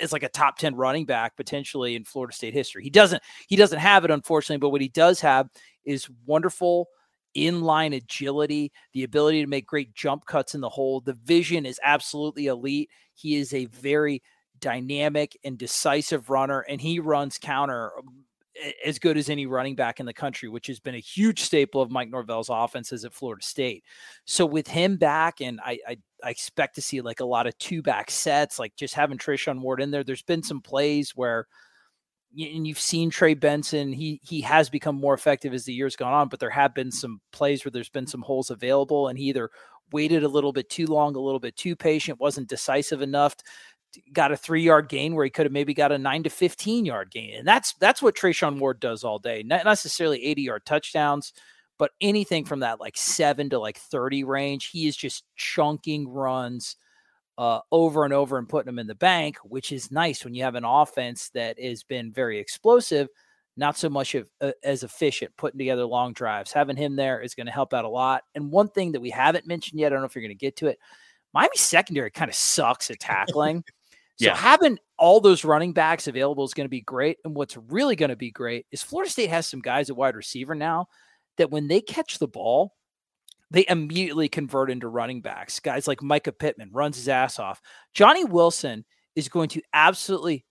as 0.00 0.14
like 0.14 0.22
a 0.22 0.30
top 0.30 0.56
10 0.56 0.74
running 0.76 1.04
back 1.04 1.36
potentially 1.36 1.94
in 1.94 2.04
Florida 2.04 2.32
State 2.32 2.54
history. 2.54 2.82
He 2.82 2.88
doesn't 2.88 3.22
he 3.48 3.54
doesn't 3.54 3.80
have 3.80 4.02
it 4.06 4.10
unfortunately, 4.10 4.60
but 4.60 4.70
what 4.70 4.80
he 4.80 4.88
does 4.88 5.20
have 5.20 5.50
is 5.84 6.08
wonderful 6.24 6.88
inline 7.36 7.94
agility, 7.94 8.72
the 8.94 9.04
ability 9.04 9.42
to 9.42 9.46
make 9.46 9.66
great 9.66 9.92
jump 9.92 10.24
cuts 10.24 10.54
in 10.54 10.62
the 10.62 10.70
hole. 10.70 11.02
The 11.02 11.18
vision 11.22 11.66
is 11.66 11.78
absolutely 11.84 12.46
elite. 12.46 12.88
He 13.12 13.36
is 13.36 13.52
a 13.52 13.66
very 13.66 14.22
dynamic 14.58 15.36
and 15.44 15.58
decisive 15.58 16.30
runner 16.30 16.60
and 16.60 16.80
he 16.80 16.98
runs 16.98 17.36
counter 17.36 17.90
um, 17.98 18.24
as 18.84 18.98
good 18.98 19.16
as 19.16 19.28
any 19.28 19.46
running 19.46 19.74
back 19.74 20.00
in 20.00 20.06
the 20.06 20.14
country, 20.14 20.48
which 20.48 20.66
has 20.66 20.80
been 20.80 20.94
a 20.94 21.00
huge 21.00 21.40
staple 21.40 21.80
of 21.80 21.90
Mike 21.90 22.10
Norvell's 22.10 22.48
offenses 22.50 23.04
at 23.04 23.14
Florida 23.14 23.44
State. 23.44 23.84
So 24.24 24.46
with 24.46 24.66
him 24.66 24.96
back, 24.96 25.40
and 25.40 25.60
I, 25.64 25.78
I, 25.86 25.96
I 26.22 26.30
expect 26.30 26.74
to 26.76 26.82
see 26.82 27.00
like 27.00 27.20
a 27.20 27.24
lot 27.24 27.46
of 27.46 27.56
two 27.58 27.82
back 27.82 28.10
sets, 28.10 28.58
like 28.58 28.74
just 28.76 28.94
having 28.94 29.18
Treshaun 29.18 29.60
Ward 29.60 29.80
in 29.80 29.90
there. 29.90 30.04
There's 30.04 30.22
been 30.22 30.42
some 30.42 30.60
plays 30.60 31.12
where, 31.14 31.46
and 32.38 32.66
you've 32.66 32.80
seen 32.80 33.08
Trey 33.10 33.34
Benson. 33.34 33.92
He 33.92 34.20
he 34.22 34.40
has 34.42 34.68
become 34.68 34.96
more 34.96 35.14
effective 35.14 35.54
as 35.54 35.64
the 35.64 35.72
years 35.72 35.96
gone 35.96 36.12
on, 36.12 36.28
but 36.28 36.40
there 36.40 36.50
have 36.50 36.74
been 36.74 36.90
some 36.90 37.20
plays 37.32 37.64
where 37.64 37.72
there's 37.72 37.88
been 37.88 38.06
some 38.06 38.22
holes 38.22 38.50
available, 38.50 39.08
and 39.08 39.18
he 39.18 39.24
either 39.26 39.50
waited 39.92 40.24
a 40.24 40.28
little 40.28 40.52
bit 40.52 40.68
too 40.68 40.86
long, 40.86 41.14
a 41.14 41.20
little 41.20 41.40
bit 41.40 41.56
too 41.56 41.76
patient, 41.76 42.20
wasn't 42.20 42.48
decisive 42.48 43.02
enough 43.02 43.36
got 44.12 44.32
a 44.32 44.36
three 44.36 44.62
yard 44.62 44.88
gain 44.88 45.14
where 45.14 45.24
he 45.24 45.30
could 45.30 45.46
have 45.46 45.52
maybe 45.52 45.74
got 45.74 45.92
a 45.92 45.98
nine 45.98 46.22
to 46.22 46.30
15 46.30 46.84
yard 46.84 47.10
gain. 47.10 47.34
And 47.34 47.46
that's, 47.46 47.74
that's 47.74 48.02
what 48.02 48.16
Treshaun 48.16 48.58
Ward 48.58 48.80
does 48.80 49.04
all 49.04 49.18
day. 49.18 49.42
Not 49.42 49.64
necessarily 49.64 50.24
80 50.24 50.42
yard 50.42 50.66
touchdowns, 50.66 51.32
but 51.78 51.92
anything 52.00 52.44
from 52.44 52.60
that 52.60 52.80
like 52.80 52.96
seven 52.96 53.50
to 53.50 53.58
like 53.58 53.78
30 53.78 54.24
range, 54.24 54.66
he 54.66 54.86
is 54.86 54.96
just 54.96 55.24
chunking 55.36 56.08
runs 56.08 56.76
uh, 57.38 57.60
over 57.70 58.04
and 58.04 58.14
over 58.14 58.38
and 58.38 58.48
putting 58.48 58.66
them 58.66 58.78
in 58.78 58.86
the 58.86 58.94
bank, 58.94 59.36
which 59.44 59.72
is 59.72 59.90
nice 59.90 60.24
when 60.24 60.34
you 60.34 60.42
have 60.42 60.54
an 60.54 60.64
offense 60.64 61.30
that 61.34 61.60
has 61.60 61.82
been 61.82 62.12
very 62.12 62.38
explosive, 62.38 63.08
not 63.56 63.76
so 63.76 63.90
much 63.90 64.14
of, 64.14 64.30
uh, 64.40 64.52
as 64.64 64.82
efficient, 64.82 65.36
putting 65.36 65.58
together 65.58 65.84
long 65.84 66.12
drives. 66.12 66.52
Having 66.52 66.76
him 66.76 66.96
there 66.96 67.20
is 67.20 67.34
going 67.34 67.46
to 67.46 67.52
help 67.52 67.74
out 67.74 67.84
a 67.84 67.88
lot. 67.88 68.22
And 68.34 68.50
one 68.50 68.68
thing 68.68 68.92
that 68.92 69.00
we 69.00 69.10
haven't 69.10 69.46
mentioned 69.46 69.80
yet, 69.80 69.88
I 69.88 69.90
don't 69.90 70.00
know 70.00 70.06
if 70.06 70.14
you're 70.14 70.22
going 70.22 70.30
to 70.30 70.34
get 70.34 70.56
to 70.56 70.68
it. 70.68 70.78
Miami 71.34 71.56
secondary 71.56 72.10
kind 72.10 72.30
of 72.30 72.34
sucks 72.34 72.90
at 72.90 73.00
tackling. 73.00 73.62
So 74.16 74.26
yeah. 74.26 74.36
having 74.36 74.78
all 74.98 75.20
those 75.20 75.44
running 75.44 75.72
backs 75.72 76.08
available 76.08 76.44
is 76.44 76.54
going 76.54 76.64
to 76.64 76.70
be 76.70 76.80
great. 76.80 77.18
And 77.24 77.34
what's 77.34 77.56
really 77.56 77.96
going 77.96 78.08
to 78.08 78.16
be 78.16 78.30
great 78.30 78.66
is 78.72 78.82
Florida 78.82 79.10
State 79.10 79.30
has 79.30 79.46
some 79.46 79.60
guys 79.60 79.90
at 79.90 79.96
wide 79.96 80.16
receiver 80.16 80.54
now 80.54 80.86
that 81.36 81.50
when 81.50 81.68
they 81.68 81.82
catch 81.82 82.18
the 82.18 82.28
ball, 82.28 82.72
they 83.50 83.66
immediately 83.68 84.28
convert 84.28 84.70
into 84.70 84.88
running 84.88 85.20
backs. 85.20 85.60
Guys 85.60 85.86
like 85.86 86.00
Mycah 86.00 86.36
Pittman 86.36 86.70
runs 86.72 86.96
his 86.96 87.08
ass 87.08 87.38
off. 87.38 87.60
Johnny 87.92 88.24
Wilson 88.24 88.84
is 89.14 89.28
going 89.28 89.50
to 89.50 89.62
absolutely 89.72 90.44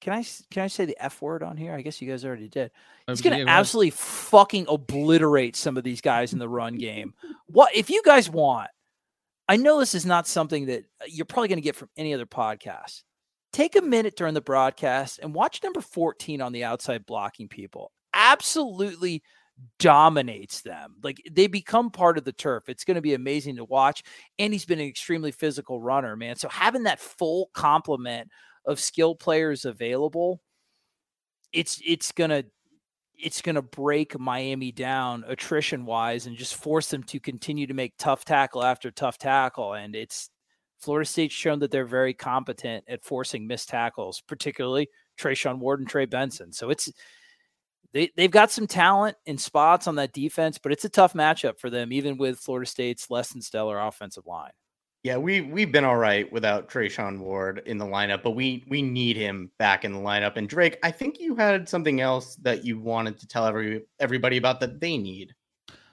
can 0.00 0.12
I 0.12 0.24
can 0.50 0.62
I 0.62 0.66
say 0.66 0.84
the 0.84 1.02
F 1.02 1.22
word 1.22 1.42
on 1.42 1.56
here? 1.56 1.74
I 1.74 1.80
guess 1.80 2.00
you 2.02 2.10
guys 2.10 2.24
already 2.24 2.48
did. 2.48 2.70
He's 3.06 3.22
going 3.22 3.46
to 3.46 3.50
absolutely 3.50 3.90
fucking 3.90 4.66
obliterate 4.68 5.56
some 5.56 5.76
of 5.76 5.84
these 5.84 6.00
guys 6.00 6.32
in 6.32 6.38
the 6.38 6.48
run 6.48 6.76
game. 6.76 7.14
What 7.46 7.74
if 7.74 7.88
you 7.88 8.02
guys 8.04 8.28
want 8.28 8.68
I 9.48 9.56
know 9.56 9.78
this 9.78 9.94
is 9.94 10.06
not 10.06 10.26
something 10.26 10.66
that 10.66 10.84
uh, 11.00 11.06
you're 11.08 11.26
probably 11.26 11.48
going 11.48 11.58
to 11.58 11.62
get 11.62 11.76
from 11.76 11.90
any 11.96 12.12
other 12.14 12.26
podcast. 12.26 13.02
Take 13.52 13.76
a 13.76 13.82
minute 13.82 14.16
during 14.16 14.34
the 14.34 14.40
broadcast 14.40 15.20
and 15.22 15.32
watch 15.32 15.62
number 15.62 15.80
14 15.80 16.40
on 16.40 16.52
the 16.52 16.64
outside 16.64 17.06
blocking 17.06 17.48
people. 17.48 17.92
Absolutely 18.12 19.22
dominates 19.78 20.60
them. 20.62 20.96
Like 21.02 21.22
they 21.30 21.46
become 21.46 21.90
part 21.90 22.18
of 22.18 22.24
the 22.24 22.32
turf. 22.32 22.68
It's 22.68 22.84
going 22.84 22.96
to 22.96 23.00
be 23.00 23.14
amazing 23.14 23.56
to 23.56 23.64
watch. 23.64 24.02
And 24.38 24.52
he's 24.52 24.66
been 24.66 24.80
an 24.80 24.86
extremely 24.86 25.32
physical 25.32 25.80
runner, 25.80 26.16
man. 26.16 26.36
So 26.36 26.48
having 26.48 26.82
that 26.82 27.00
full 27.00 27.50
complement 27.54 28.28
of 28.66 28.80
skill 28.80 29.14
players 29.14 29.64
available, 29.64 30.40
it's 31.52 31.80
it's 31.86 32.12
going 32.12 32.30
to 32.30 32.44
it's 33.18 33.42
going 33.42 33.54
to 33.54 33.62
break 33.62 34.18
Miami 34.18 34.72
down 34.72 35.24
attrition 35.26 35.84
wise 35.86 36.26
and 36.26 36.36
just 36.36 36.56
force 36.56 36.90
them 36.90 37.02
to 37.04 37.20
continue 37.20 37.66
to 37.66 37.74
make 37.74 37.94
tough 37.98 38.24
tackle 38.24 38.62
after 38.62 38.90
tough 38.90 39.18
tackle. 39.18 39.74
And 39.74 39.94
it's, 39.96 40.30
Florida 40.78 41.08
State's 41.08 41.34
shown 41.34 41.58
that 41.60 41.70
they're 41.70 41.86
very 41.86 42.14
competent 42.14 42.84
at 42.86 43.04
forcing 43.04 43.46
missed 43.46 43.68
tackles, 43.68 44.20
particularly 44.20 44.88
Treshaun 45.18 45.58
Ward 45.58 45.80
and 45.80 45.88
Trey 45.88 46.04
Benson. 46.04 46.52
So 46.52 46.70
it's 46.70 46.92
they 47.92 48.10
they've 48.16 48.30
got 48.30 48.50
some 48.50 48.66
talent 48.66 49.16
in 49.24 49.38
spots 49.38 49.86
on 49.86 49.94
that 49.96 50.12
defense, 50.12 50.58
but 50.58 50.72
it's 50.72 50.84
a 50.84 50.90
tough 50.90 51.14
matchup 51.14 51.58
for 51.58 51.70
them, 51.70 51.92
even 51.92 52.18
with 52.18 52.38
Florida 52.38 52.68
State's 52.68 53.10
less 53.10 53.32
than 53.32 53.40
stellar 53.40 53.78
offensive 53.80 54.26
line. 54.26 54.50
Yeah, 55.06 55.18
we 55.18 55.40
we've 55.40 55.70
been 55.70 55.84
all 55.84 55.98
right 55.98 56.30
without 56.32 56.68
Treshaun 56.68 57.20
Ward 57.20 57.62
in 57.66 57.78
the 57.78 57.84
lineup, 57.84 58.24
but 58.24 58.32
we 58.32 58.64
we 58.68 58.82
need 58.82 59.16
him 59.16 59.52
back 59.56 59.84
in 59.84 59.92
the 59.92 60.00
lineup. 60.00 60.36
And 60.36 60.48
Drake, 60.48 60.80
I 60.82 60.90
think 60.90 61.20
you 61.20 61.36
had 61.36 61.68
something 61.68 62.00
else 62.00 62.34
that 62.42 62.64
you 62.64 62.80
wanted 62.80 63.16
to 63.20 63.28
tell 63.28 63.46
every 63.46 63.84
everybody 64.00 64.36
about 64.36 64.58
that 64.58 64.80
they 64.80 64.98
need. 64.98 65.32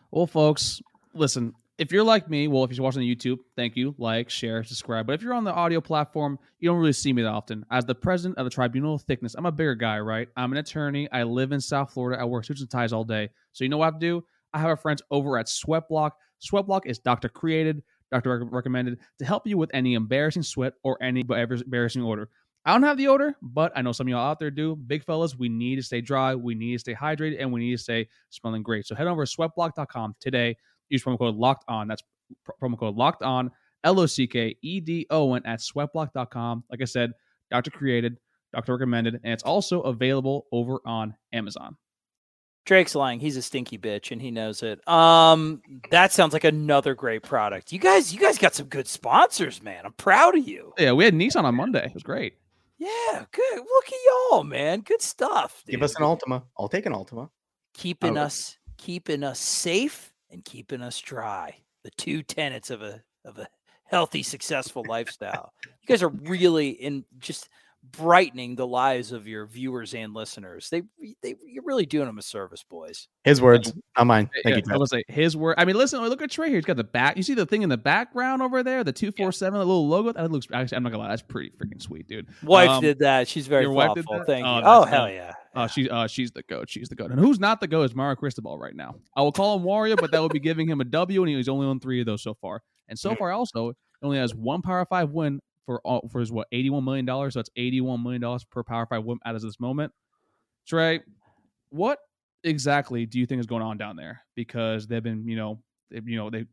Well, 0.09 0.25
folks, 0.25 0.81
listen. 1.13 1.53
If 1.77 1.91
you're 1.91 2.03
like 2.03 2.27
me, 2.27 2.47
well, 2.47 2.63
if 2.63 2.71
you're 2.75 2.83
watching 2.83 3.01
the 3.01 3.15
YouTube, 3.15 3.37
thank 3.55 3.75
you, 3.75 3.93
like, 3.99 4.31
share, 4.31 4.63
subscribe. 4.63 5.05
But 5.05 5.13
if 5.13 5.21
you're 5.21 5.35
on 5.35 5.43
the 5.43 5.53
audio 5.53 5.79
platform, 5.79 6.39
you 6.59 6.67
don't 6.67 6.79
really 6.79 6.91
see 6.91 7.13
me 7.13 7.21
that 7.21 7.29
often. 7.29 7.63
As 7.69 7.85
the 7.85 7.93
president 7.93 8.39
of 8.39 8.45
the 8.45 8.49
Tribunal 8.49 8.95
of 8.95 9.03
Thickness, 9.03 9.35
I'm 9.35 9.45
a 9.45 9.51
bigger 9.51 9.75
guy, 9.75 9.99
right? 9.99 10.27
I'm 10.35 10.51
an 10.53 10.57
attorney. 10.57 11.07
I 11.11 11.21
live 11.21 11.51
in 11.51 11.61
South 11.61 11.93
Florida. 11.93 12.19
I 12.19 12.25
wear 12.25 12.41
suits 12.41 12.61
and 12.61 12.69
ties 12.69 12.93
all 12.93 13.03
day. 13.03 13.29
So 13.51 13.63
you 13.63 13.69
know 13.69 13.77
what 13.77 13.85
I 13.85 13.87
have 13.89 13.99
to 13.99 14.07
do? 14.07 14.23
I 14.55 14.57
have 14.57 14.69
our 14.69 14.77
friends 14.77 15.03
over 15.11 15.37
at 15.37 15.45
Sweatblock. 15.45 16.11
Sweatblock 16.43 16.87
is 16.87 16.97
doctor 16.97 17.29
created 17.29 17.83
doctor 18.13 18.45
recommended 18.51 18.99
to 19.19 19.25
help 19.25 19.47
you 19.47 19.57
with 19.57 19.69
any 19.73 19.93
embarrassing 19.95 20.43
sweat 20.43 20.73
or 20.83 21.01
any 21.01 21.21
embarrassing 21.21 22.03
odor. 22.03 22.29
I 22.65 22.71
don't 22.71 22.83
have 22.83 22.97
the 22.97 23.09
odor, 23.09 23.35
but 23.41 23.73
I 23.75 23.81
know 23.81 23.91
some 23.91 24.07
of 24.07 24.11
y'all 24.11 24.25
out 24.25 24.39
there 24.39 24.51
do. 24.51 24.75
Big 24.75 25.03
fellas, 25.03 25.37
we 25.37 25.49
need 25.49 25.75
to 25.75 25.83
stay 25.83 25.99
dry, 25.99 26.33
we 26.33 26.55
need 26.55 26.73
to 26.73 26.79
stay 26.79 26.95
hydrated, 26.95 27.37
and 27.39 27.51
we 27.51 27.59
need 27.59 27.73
to 27.73 27.83
stay 27.83 28.07
smelling 28.29 28.63
great. 28.63 28.85
So 28.85 28.95
head 28.95 29.07
over 29.07 29.25
to 29.25 29.37
sweatblock.com 29.37 30.15
today. 30.21 30.55
Use 30.89 31.03
promo 31.03 31.17
code 31.17 31.35
locked 31.35 31.65
on. 31.67 31.87
That's 31.89 32.03
promo 32.61 32.79
code 32.79 32.95
locked 32.95 33.21
on, 33.21 33.51
L 33.83 33.99
O 33.99 34.05
C 34.05 34.27
K 34.27 34.55
E 34.61 34.79
D 34.79 35.05
O 35.09 35.33
N 35.33 35.41
at 35.45 35.59
sweatblock.com. 35.59 36.63
Like 36.69 36.81
I 36.81 36.85
said, 36.85 37.11
doctor 37.51 37.71
created, 37.71 38.17
doctor 38.53 38.73
recommended, 38.73 39.15
and 39.23 39.33
it's 39.33 39.43
also 39.43 39.81
available 39.81 40.47
over 40.53 40.79
on 40.85 41.15
Amazon. 41.33 41.75
Drake's 42.65 42.95
lying. 42.95 43.19
He's 43.19 43.35
a 43.35 43.41
stinky 43.41 43.77
bitch 43.77 44.11
and 44.11 44.21
he 44.21 44.31
knows 44.31 44.63
it. 44.63 44.87
Um, 44.87 45.61
that 45.91 46.13
sounds 46.13 46.33
like 46.33 46.45
another 46.45 46.95
great 46.95 47.23
product. 47.23 47.71
You 47.73 47.79
guys, 47.79 48.13
you 48.13 48.19
guys 48.19 48.37
got 48.37 48.55
some 48.55 48.67
good 48.67 48.87
sponsors, 48.87 49.61
man. 49.61 49.81
I'm 49.85 49.93
proud 49.93 50.37
of 50.37 50.47
you. 50.47 50.73
Yeah, 50.77 50.93
we 50.93 51.03
had 51.03 51.13
Nissan 51.13 51.43
on 51.43 51.55
Monday. 51.55 51.85
It 51.85 51.93
was 51.93 52.03
great. 52.03 52.35
Yeah, 52.77 53.25
good. 53.31 53.57
Look 53.57 53.87
at 53.87 53.99
y'all, 54.05 54.43
man. 54.43 54.81
Good 54.81 55.01
stuff. 55.01 55.63
Dude. 55.65 55.73
Give 55.73 55.83
us 55.83 55.95
an 55.95 56.03
Altima. 56.03 56.43
I'll 56.57 56.69
take 56.69 56.85
an 56.85 56.93
Altima. 56.93 57.29
Keeping 57.73 58.17
us, 58.17 58.57
keeping 58.77 59.23
us 59.23 59.39
safe 59.39 60.13
and 60.31 60.43
keeping 60.43 60.81
us 60.81 60.99
dry. 60.99 61.57
The 61.83 61.91
two 61.91 62.23
tenets 62.23 62.69
of 62.69 62.81
a 62.81 63.01
of 63.25 63.39
a 63.39 63.47
healthy, 63.85 64.23
successful 64.23 64.83
lifestyle. 64.87 65.53
You 65.65 65.87
guys 65.87 66.03
are 66.03 66.09
really 66.09 66.69
in 66.69 67.05
just 67.19 67.49
brightening 67.91 68.55
the 68.55 68.65
lives 68.65 69.11
of 69.11 69.27
your 69.27 69.45
viewers 69.45 69.93
and 69.93 70.13
listeners. 70.13 70.69
They, 70.69 70.83
they, 71.21 71.35
you're 71.45 71.63
really 71.63 71.85
doing 71.85 72.05
them 72.05 72.17
a 72.17 72.21
service, 72.21 72.63
boys. 72.63 73.07
His 73.23 73.41
words, 73.41 73.73
not 73.97 74.07
mine. 74.07 74.29
Thank 74.43 74.55
yeah, 74.55 74.61
you. 74.65 74.73
I 74.73 74.77
was 74.77 74.89
say 74.89 75.03
his 75.07 75.35
word. 75.35 75.55
I 75.57 75.65
mean, 75.65 75.75
listen, 75.75 76.01
look 76.01 76.21
at 76.21 76.31
Trey 76.31 76.47
here. 76.47 76.57
He's 76.57 76.65
got 76.65 76.77
the 76.77 76.83
back. 76.83 77.17
You 77.17 77.23
see 77.23 77.33
the 77.33 77.45
thing 77.45 77.61
in 77.61 77.69
the 77.69 77.77
background 77.77 78.41
over 78.41 78.63
there, 78.63 78.83
the 78.83 78.93
two 78.93 79.11
four 79.11 79.31
seven, 79.31 79.59
the 79.59 79.65
little 79.65 79.87
logo. 79.87 80.13
That 80.13 80.31
looks. 80.31 80.47
Actually, 80.53 80.77
I'm 80.77 80.83
not 80.83 80.91
gonna 80.91 81.03
lie, 81.03 81.09
that's 81.09 81.21
pretty 81.21 81.51
freaking 81.51 81.81
sweet, 81.81 82.07
dude. 82.07 82.27
Wife 82.43 82.69
um, 82.69 82.81
did 82.81 82.99
that. 82.99 83.27
She's 83.27 83.47
very 83.47 83.65
thoughtful. 83.65 84.23
Thank 84.25 84.45
oh, 84.45 84.57
you. 84.57 84.63
Oh 84.65 84.83
hell 84.85 85.09
yeah. 85.09 85.33
Uh, 85.55 85.67
she's 85.67 85.89
uh, 85.89 86.07
she's 86.07 86.31
the 86.31 86.43
goat. 86.43 86.69
She's 86.69 86.89
the 86.89 86.95
goat. 86.95 87.11
And 87.11 87.19
who's 87.19 87.39
not 87.39 87.59
the 87.59 87.67
goat 87.67 87.83
is 87.83 87.95
Mario 87.95 88.15
Cristobal 88.15 88.57
right 88.57 88.75
now. 88.75 88.95
I 89.15 89.21
will 89.21 89.31
call 89.31 89.57
him 89.57 89.65
Wario, 89.65 89.95
but 89.95 90.11
that 90.11 90.21
would 90.21 90.33
be 90.33 90.39
giving 90.39 90.67
him 90.67 90.81
a 90.81 90.85
W, 90.85 91.21
and 91.23 91.29
he's 91.29 91.49
only 91.49 91.67
on 91.67 91.79
three 91.79 91.99
of 91.99 92.05
those 92.05 92.23
so 92.23 92.33
far. 92.33 92.61
And 92.89 92.97
so 92.97 93.15
far, 93.15 93.31
also, 93.31 93.73
only 94.01 94.17
has 94.17 94.33
one 94.35 94.61
Power 94.61 94.85
Five 94.85 95.11
win 95.11 95.39
for 95.65 95.79
all 95.81 96.07
for 96.11 96.19
his 96.19 96.31
what 96.31 96.47
eighty 96.51 96.69
one 96.69 96.83
million 96.83 97.05
dollars. 97.05 97.33
So 97.33 97.39
that's 97.39 97.49
eighty 97.55 97.81
one 97.81 98.03
million 98.03 98.21
dollars 98.21 98.43
per 98.43 98.63
Power 98.63 98.85
Five 98.85 99.03
win 99.03 99.19
out 99.25 99.35
of 99.35 99.41
this 99.41 99.59
moment. 99.59 99.91
Trey, 100.67 101.01
what 101.69 101.99
exactly 102.43 103.05
do 103.05 103.19
you 103.19 103.25
think 103.25 103.39
is 103.39 103.45
going 103.45 103.61
on 103.61 103.77
down 103.77 103.95
there? 103.95 104.21
Because 104.35 104.87
they've 104.87 105.03
been, 105.03 105.27
you 105.27 105.35
know, 105.35 105.61
they, 105.89 106.01
you 106.05 106.17
know, 106.17 106.29
they 106.29 106.45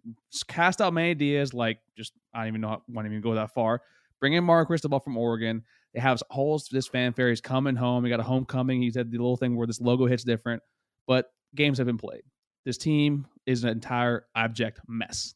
cast 0.47 0.81
out 0.81 0.93
many 0.93 1.11
ideas 1.11 1.55
like 1.55 1.79
just 1.97 2.13
I 2.35 2.41
don't 2.41 2.49
even 2.49 2.61
know, 2.61 2.83
want 2.89 3.07
to 3.07 3.11
even 3.11 3.21
go 3.21 3.35
that 3.35 3.55
far. 3.55 3.83
Bring 4.21 4.35
in 4.35 4.45
Mark 4.45 4.69
Cristobal 4.69 5.01
from 5.01 5.17
Oregon. 5.17 5.65
They 5.95 6.01
have 6.01 6.23
holes. 6.31 6.69
This 6.71 6.87
fanfare. 6.87 7.31
He's 7.31 7.41
coming 7.41 7.75
home. 7.75 8.05
He 8.05 8.11
got 8.11 8.21
a 8.21 8.25
homecoming. 8.25 8.81
He 8.83 8.91
said 8.91 9.11
the 9.11 9.19
little 9.19 9.37
thing 9.37 9.57
where 9.57 9.67
this 9.67 9.81
logo 9.81 10.07
hits 10.07 10.25
different, 10.25 10.63
but 11.07 11.33
games 11.55 11.79
have 11.79 11.87
been 11.87 11.99
played. 11.99 12.23
This 12.65 12.79
team 12.79 13.27
is 13.47 13.65
an 13.65 13.71
entire 13.71 14.27
abject 14.37 14.81
mess. 14.87 15.35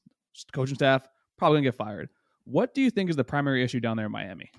Coaching 0.52 0.74
staff 0.74 1.08
probably 1.38 1.56
gonna 1.58 1.68
get 1.68 1.74
fired. 1.74 2.08
What 2.44 2.74
do 2.74 2.82
you 2.82 2.90
think 2.90 3.10
is 3.10 3.16
the 3.16 3.24
primary 3.24 3.64
issue 3.64 3.80
down 3.80 3.96
there 3.96 4.06
in 4.06 4.12
Miami? 4.12 4.50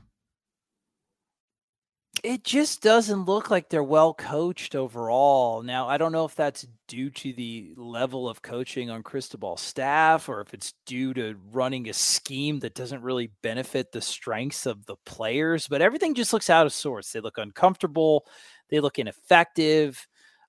It 2.23 2.43
just 2.43 2.81
doesn't 2.81 3.25
look 3.25 3.51
like 3.51 3.69
they're 3.69 3.83
well 3.83 4.13
coached 4.15 4.73
overall. 4.73 5.61
Now, 5.61 5.87
I 5.87 5.97
don't 5.97 6.11
know 6.11 6.25
if 6.25 6.33
that's 6.33 6.65
due 6.87 7.11
to 7.11 7.33
the 7.33 7.73
level 7.77 8.27
of 8.27 8.41
coaching 8.41 8.89
on 8.89 9.03
Cristobal's 9.03 9.61
staff 9.61 10.27
or 10.27 10.41
if 10.41 10.51
it's 10.51 10.73
due 10.87 11.13
to 11.13 11.35
running 11.51 11.87
a 11.87 11.93
scheme 11.93 12.59
that 12.61 12.73
doesn't 12.73 13.03
really 13.03 13.29
benefit 13.43 13.91
the 13.91 14.01
strengths 14.01 14.65
of 14.65 14.87
the 14.87 14.95
players, 15.05 15.67
but 15.67 15.83
everything 15.83 16.15
just 16.15 16.33
looks 16.33 16.49
out 16.49 16.65
of 16.65 16.73
sorts. 16.73 17.11
They 17.11 17.19
look 17.19 17.37
uncomfortable, 17.37 18.25
they 18.69 18.79
look 18.79 18.97
ineffective. 18.97 20.07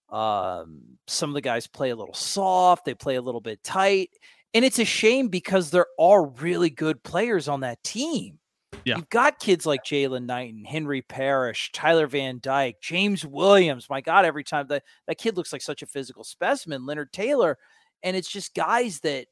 Um, 0.09 0.81
some 1.07 1.29
of 1.29 1.35
the 1.35 1.42
guys 1.42 1.66
play 1.66 1.90
a 1.90 1.96
little 1.96 2.14
soft, 2.14 2.87
they 2.87 2.94
play 2.94 3.16
a 3.16 3.22
little 3.22 3.42
bit 3.42 3.62
tight. 3.62 4.11
And 4.57 4.64
it's 4.64 4.79
a 4.79 4.87
shame 4.87 5.29
because 5.29 5.69
there 5.69 5.85
are 6.01 6.25
really 6.25 6.71
good 6.71 7.03
players 7.03 7.47
on 7.47 7.61
that 7.61 7.85
team. 7.85 8.38
Yeah. 8.87 8.97
You've 8.97 9.11
got 9.11 9.38
kids 9.38 9.66
like 9.66 9.85
Jaylan 9.85 10.25
Knighton, 10.25 10.64
Henry 10.64 11.03
Parrish, 11.03 11.71
Tyler 11.73 12.07
Van 12.07 12.38
Dyke, 12.42 12.81
James 12.81 13.23
Williams. 13.23 13.90
My 13.90 14.01
God, 14.01 14.25
every 14.25 14.45
time 14.45 14.66
that 14.69 14.85
that 15.09 15.19
kid 15.19 15.37
looks 15.37 15.53
like 15.53 15.61
such 15.61 15.83
a 15.83 15.87
physical 15.87 16.25
specimen, 16.25 16.87
Leonard 16.87 17.12
Taylor. 17.12 17.59
And 18.03 18.16
it's 18.16 18.31
just 18.31 18.55
guys 18.55 19.01
that 19.01 19.27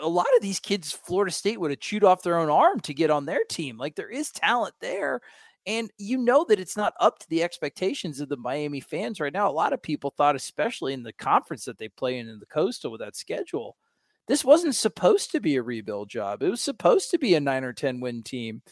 a 0.00 0.08
lot 0.08 0.34
of 0.34 0.40
these 0.40 0.58
kids, 0.58 0.90
Florida 0.90 1.30
State 1.30 1.60
would 1.60 1.70
have 1.70 1.80
chewed 1.80 2.02
off 2.02 2.22
their 2.22 2.38
own 2.38 2.48
arm 2.48 2.80
to 2.80 2.94
get 2.94 3.10
on 3.10 3.26
their 3.26 3.44
team. 3.46 3.76
Like 3.76 3.94
there 3.94 4.08
is 4.08 4.30
talent 4.30 4.74
there. 4.80 5.20
And 5.66 5.90
you 5.98 6.16
know 6.16 6.46
that 6.48 6.58
it's 6.58 6.78
not 6.78 6.94
up 6.98 7.18
to 7.18 7.28
the 7.28 7.42
expectations 7.42 8.20
of 8.20 8.30
the 8.30 8.38
Miami 8.38 8.80
fans 8.80 9.20
right 9.20 9.34
now. 9.34 9.50
A 9.50 9.52
lot 9.52 9.74
of 9.74 9.82
people 9.82 10.14
thought, 10.16 10.34
especially 10.34 10.94
in 10.94 11.02
the 11.02 11.12
conference 11.12 11.66
that 11.66 11.76
they 11.76 11.90
play 11.90 12.16
in 12.16 12.26
in 12.26 12.38
the 12.38 12.46
coastal 12.46 12.90
with 12.90 13.02
that 13.02 13.16
schedule, 13.16 13.76
this 14.30 14.44
wasn't 14.44 14.76
supposed 14.76 15.32
to 15.32 15.40
be 15.40 15.56
a 15.56 15.62
rebuild 15.62 16.08
job. 16.08 16.40
It 16.40 16.50
was 16.50 16.60
supposed 16.60 17.10
to 17.10 17.18
be 17.18 17.34
a 17.34 17.40
nine 17.40 17.64
or 17.64 17.72
10 17.72 17.98
win 17.98 18.22
team. 18.22 18.62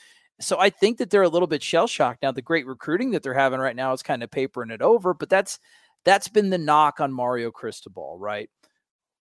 So 0.40 0.56
I 0.56 0.70
think 0.70 0.98
that 0.98 1.10
they're 1.10 1.22
a 1.22 1.28
little 1.28 1.48
bit 1.48 1.64
shell 1.64 1.88
shocked. 1.88 2.22
Now, 2.22 2.30
the 2.30 2.40
great 2.40 2.64
recruiting 2.64 3.10
that 3.10 3.24
they're 3.24 3.34
having 3.34 3.58
right 3.58 3.74
now 3.74 3.92
is 3.92 4.00
kind 4.00 4.22
of 4.22 4.30
papering 4.30 4.70
it 4.70 4.82
over, 4.82 5.14
but 5.14 5.28
that's 5.28 5.58
that's 6.04 6.28
been 6.28 6.50
the 6.50 6.58
knock 6.58 7.00
on 7.00 7.12
Mario 7.12 7.50
Cristobal, 7.50 8.18
right? 8.20 8.48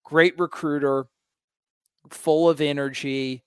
Great 0.06 0.38
recruiter, 0.38 1.08
full 2.12 2.52
of 2.52 2.62
energy, 2.62 3.44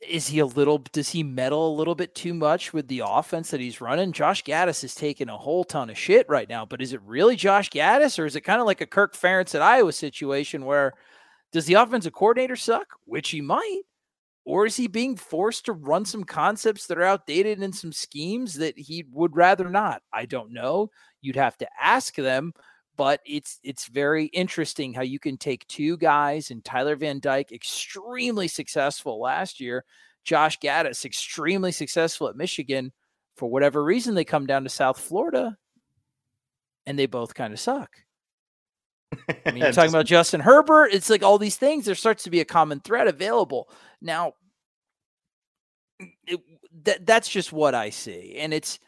is 0.00 0.28
he 0.28 0.38
a 0.38 0.46
little 0.46 0.78
does 0.78 1.10
he 1.10 1.22
meddle 1.22 1.74
a 1.74 1.76
little 1.76 1.94
bit 1.94 2.14
too 2.14 2.32
much 2.32 2.72
with 2.72 2.88
the 2.88 3.02
offense 3.04 3.50
that 3.50 3.60
he's 3.60 3.80
running? 3.80 4.12
Josh 4.12 4.42
Gattis 4.44 4.82
is 4.82 4.94
taking 4.94 5.28
a 5.28 5.36
whole 5.36 5.64
ton 5.64 5.90
of 5.90 5.98
shit 5.98 6.26
right 6.28 6.48
now, 6.48 6.64
but 6.64 6.80
is 6.80 6.92
it 6.92 7.02
really 7.04 7.36
Josh 7.36 7.70
Gattis 7.70 8.18
or 8.18 8.26
is 8.26 8.36
it 8.36 8.40
kind 8.42 8.60
of 8.60 8.66
like 8.66 8.80
a 8.80 8.86
Kirk 8.86 9.14
Ferentz 9.14 9.54
at 9.54 9.62
Iowa 9.62 9.92
situation 9.92 10.64
where 10.64 10.94
does 11.52 11.66
the 11.66 11.74
offensive 11.74 12.12
coordinator 12.12 12.56
suck, 12.56 12.86
which 13.04 13.30
he 13.30 13.40
might, 13.40 13.82
or 14.44 14.66
is 14.66 14.76
he 14.76 14.86
being 14.86 15.16
forced 15.16 15.66
to 15.66 15.72
run 15.72 16.04
some 16.04 16.24
concepts 16.24 16.86
that 16.86 16.98
are 16.98 17.02
outdated 17.02 17.58
and 17.58 17.74
some 17.74 17.92
schemes 17.92 18.54
that 18.54 18.78
he 18.78 19.04
would 19.12 19.36
rather 19.36 19.68
not? 19.68 20.02
I 20.12 20.26
don't 20.26 20.52
know. 20.52 20.90
You'd 21.20 21.36
have 21.36 21.58
to 21.58 21.68
ask 21.80 22.14
them, 22.14 22.52
but 23.00 23.22
it's 23.24 23.58
it's 23.62 23.86
very 23.86 24.26
interesting 24.26 24.92
how 24.92 25.00
you 25.00 25.18
can 25.18 25.38
take 25.38 25.66
two 25.68 25.96
guys 25.96 26.50
and 26.50 26.62
Tyler 26.62 26.96
Van 26.96 27.18
Dyke, 27.18 27.50
extremely 27.50 28.46
successful 28.46 29.18
last 29.18 29.58
year, 29.58 29.86
Josh 30.22 30.58
Gattis, 30.58 31.06
extremely 31.06 31.72
successful 31.72 32.28
at 32.28 32.36
Michigan. 32.36 32.92
For 33.36 33.48
whatever 33.48 33.82
reason, 33.82 34.14
they 34.14 34.26
come 34.26 34.44
down 34.44 34.64
to 34.64 34.68
South 34.68 35.00
Florida 35.00 35.56
and 36.84 36.98
they 36.98 37.06
both 37.06 37.32
kind 37.32 37.54
of 37.54 37.58
suck. 37.58 37.88
I 39.46 39.50
mean, 39.50 39.62
you're 39.62 39.72
talking 39.72 39.88
about 39.88 40.04
Justin 40.04 40.42
Herbert. 40.42 40.90
It's 40.92 41.08
like 41.08 41.22
all 41.22 41.38
these 41.38 41.56
things. 41.56 41.86
There 41.86 41.94
starts 41.94 42.24
to 42.24 42.30
be 42.30 42.40
a 42.40 42.44
common 42.44 42.80
thread 42.80 43.08
available 43.08 43.70
now. 44.02 44.34
It, 46.26 46.38
that 46.84 47.06
that's 47.06 47.30
just 47.30 47.50
what 47.50 47.74
I 47.74 47.88
see, 47.88 48.36
and 48.36 48.52
it's 48.52 48.78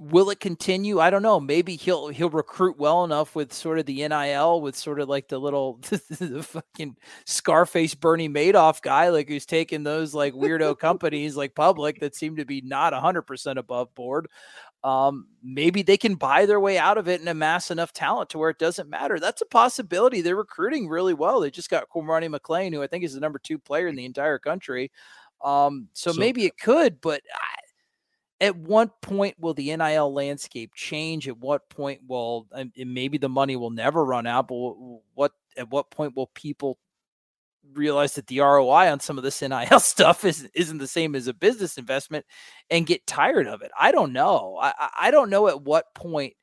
will 0.00 0.30
it 0.30 0.40
continue? 0.40 1.00
I 1.00 1.10
don't 1.10 1.22
know. 1.22 1.40
Maybe 1.40 1.76
he'll 1.76 2.08
he'll 2.08 2.30
recruit 2.30 2.78
well 2.78 3.04
enough 3.04 3.34
with 3.34 3.52
sort 3.52 3.78
of 3.78 3.86
the 3.86 4.06
NIL, 4.06 4.60
with 4.60 4.76
sort 4.76 5.00
of 5.00 5.08
like 5.08 5.28
the 5.28 5.38
little 5.38 5.78
the 5.82 6.42
fucking 6.42 6.96
Scarface 7.26 7.94
Bernie 7.94 8.28
Madoff 8.28 8.82
guy, 8.82 9.08
like 9.08 9.28
who's 9.28 9.46
taking 9.46 9.82
those 9.84 10.14
like 10.14 10.34
weirdo 10.34 10.78
companies 10.78 11.36
like 11.36 11.54
public 11.54 12.00
that 12.00 12.14
seem 12.14 12.36
to 12.36 12.44
be 12.44 12.60
not 12.62 12.92
hundred 12.94 13.22
percent 13.22 13.58
above 13.58 13.94
board. 13.94 14.28
um, 14.82 15.26
maybe 15.42 15.82
they 15.82 15.96
can 15.96 16.14
buy 16.14 16.44
their 16.46 16.60
way 16.60 16.76
out 16.76 16.98
of 16.98 17.08
it 17.08 17.20
and 17.20 17.28
amass 17.28 17.70
enough 17.70 17.92
talent 17.92 18.30
to 18.30 18.38
where 18.38 18.50
it 18.50 18.58
doesn't 18.58 18.90
matter. 18.90 19.18
That's 19.18 19.42
a 19.42 19.46
possibility. 19.46 20.20
They're 20.20 20.36
recruiting 20.36 20.88
really 20.88 21.14
well. 21.14 21.40
They 21.40 21.50
just 21.50 21.70
got 21.70 21.88
Cormani 21.88 22.34
McClain, 22.34 22.72
who 22.72 22.82
I 22.82 22.86
think 22.86 23.04
is 23.04 23.14
the 23.14 23.20
number 23.20 23.38
two 23.38 23.58
player 23.58 23.88
in 23.88 23.96
the 23.96 24.04
entire 24.04 24.38
country. 24.38 24.90
Um, 25.42 25.88
so, 25.92 26.12
so, 26.12 26.18
maybe 26.18 26.46
it 26.46 26.58
could, 26.58 27.00
but 27.00 27.22
I, 27.32 27.63
at 28.40 28.56
what 28.56 29.00
point 29.00 29.36
will 29.38 29.54
the 29.54 29.74
NIL 29.76 30.12
landscape 30.12 30.74
change? 30.74 31.28
At 31.28 31.38
what 31.38 31.68
point 31.70 32.00
will 32.06 32.46
maybe 32.76 33.18
the 33.18 33.28
money 33.28 33.56
will 33.56 33.70
never 33.70 34.04
run 34.04 34.26
out? 34.26 34.48
But 34.48 34.74
what 35.14 35.32
at 35.56 35.70
what 35.70 35.90
point 35.90 36.16
will 36.16 36.28
people 36.34 36.78
realize 37.72 38.14
that 38.14 38.26
the 38.26 38.40
ROI 38.40 38.90
on 38.90 39.00
some 39.00 39.18
of 39.18 39.24
this 39.24 39.40
NIL 39.48 39.80
stuff 39.80 40.24
is, 40.24 40.48
isn't 40.54 40.78
the 40.78 40.86
same 40.86 41.14
as 41.14 41.26
a 41.26 41.34
business 41.34 41.78
investment 41.78 42.26
and 42.70 42.86
get 42.86 43.06
tired 43.06 43.46
of 43.46 43.62
it. 43.62 43.70
I 43.78 43.92
don't 43.92 44.12
know. 44.12 44.58
I, 44.60 44.90
I 44.98 45.10
don't 45.10 45.30
know 45.30 45.48
at 45.48 45.62
what 45.62 45.94
point 45.94 46.34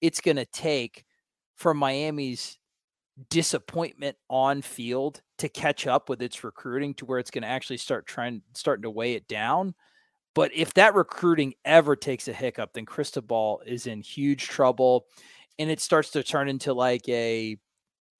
it's 0.00 0.20
going 0.20 0.36
to 0.36 0.46
take 0.46 1.04
for 1.56 1.74
Miami's 1.74 2.58
disappointment 3.30 4.16
on 4.30 4.62
field 4.62 5.20
to 5.38 5.48
catch 5.48 5.86
up 5.86 6.08
with 6.08 6.22
its 6.22 6.44
recruiting 6.44 6.94
to 6.94 7.04
where 7.04 7.18
it's 7.18 7.30
going 7.30 7.42
to 7.42 7.48
actually 7.48 7.76
start 7.76 8.06
trying 8.06 8.42
starting 8.54 8.82
to 8.82 8.90
weigh 8.90 9.14
it 9.14 9.26
down. 9.26 9.74
But 10.38 10.54
if 10.54 10.72
that 10.74 10.94
recruiting 10.94 11.54
ever 11.64 11.96
takes 11.96 12.28
a 12.28 12.32
hiccup, 12.32 12.72
then 12.72 12.86
Cristobal 12.86 13.60
is 13.66 13.88
in 13.88 14.02
huge 14.02 14.46
trouble 14.46 15.06
and 15.58 15.68
it 15.68 15.80
starts 15.80 16.10
to 16.10 16.22
turn 16.22 16.48
into 16.48 16.72
like 16.72 17.08
a 17.08 17.56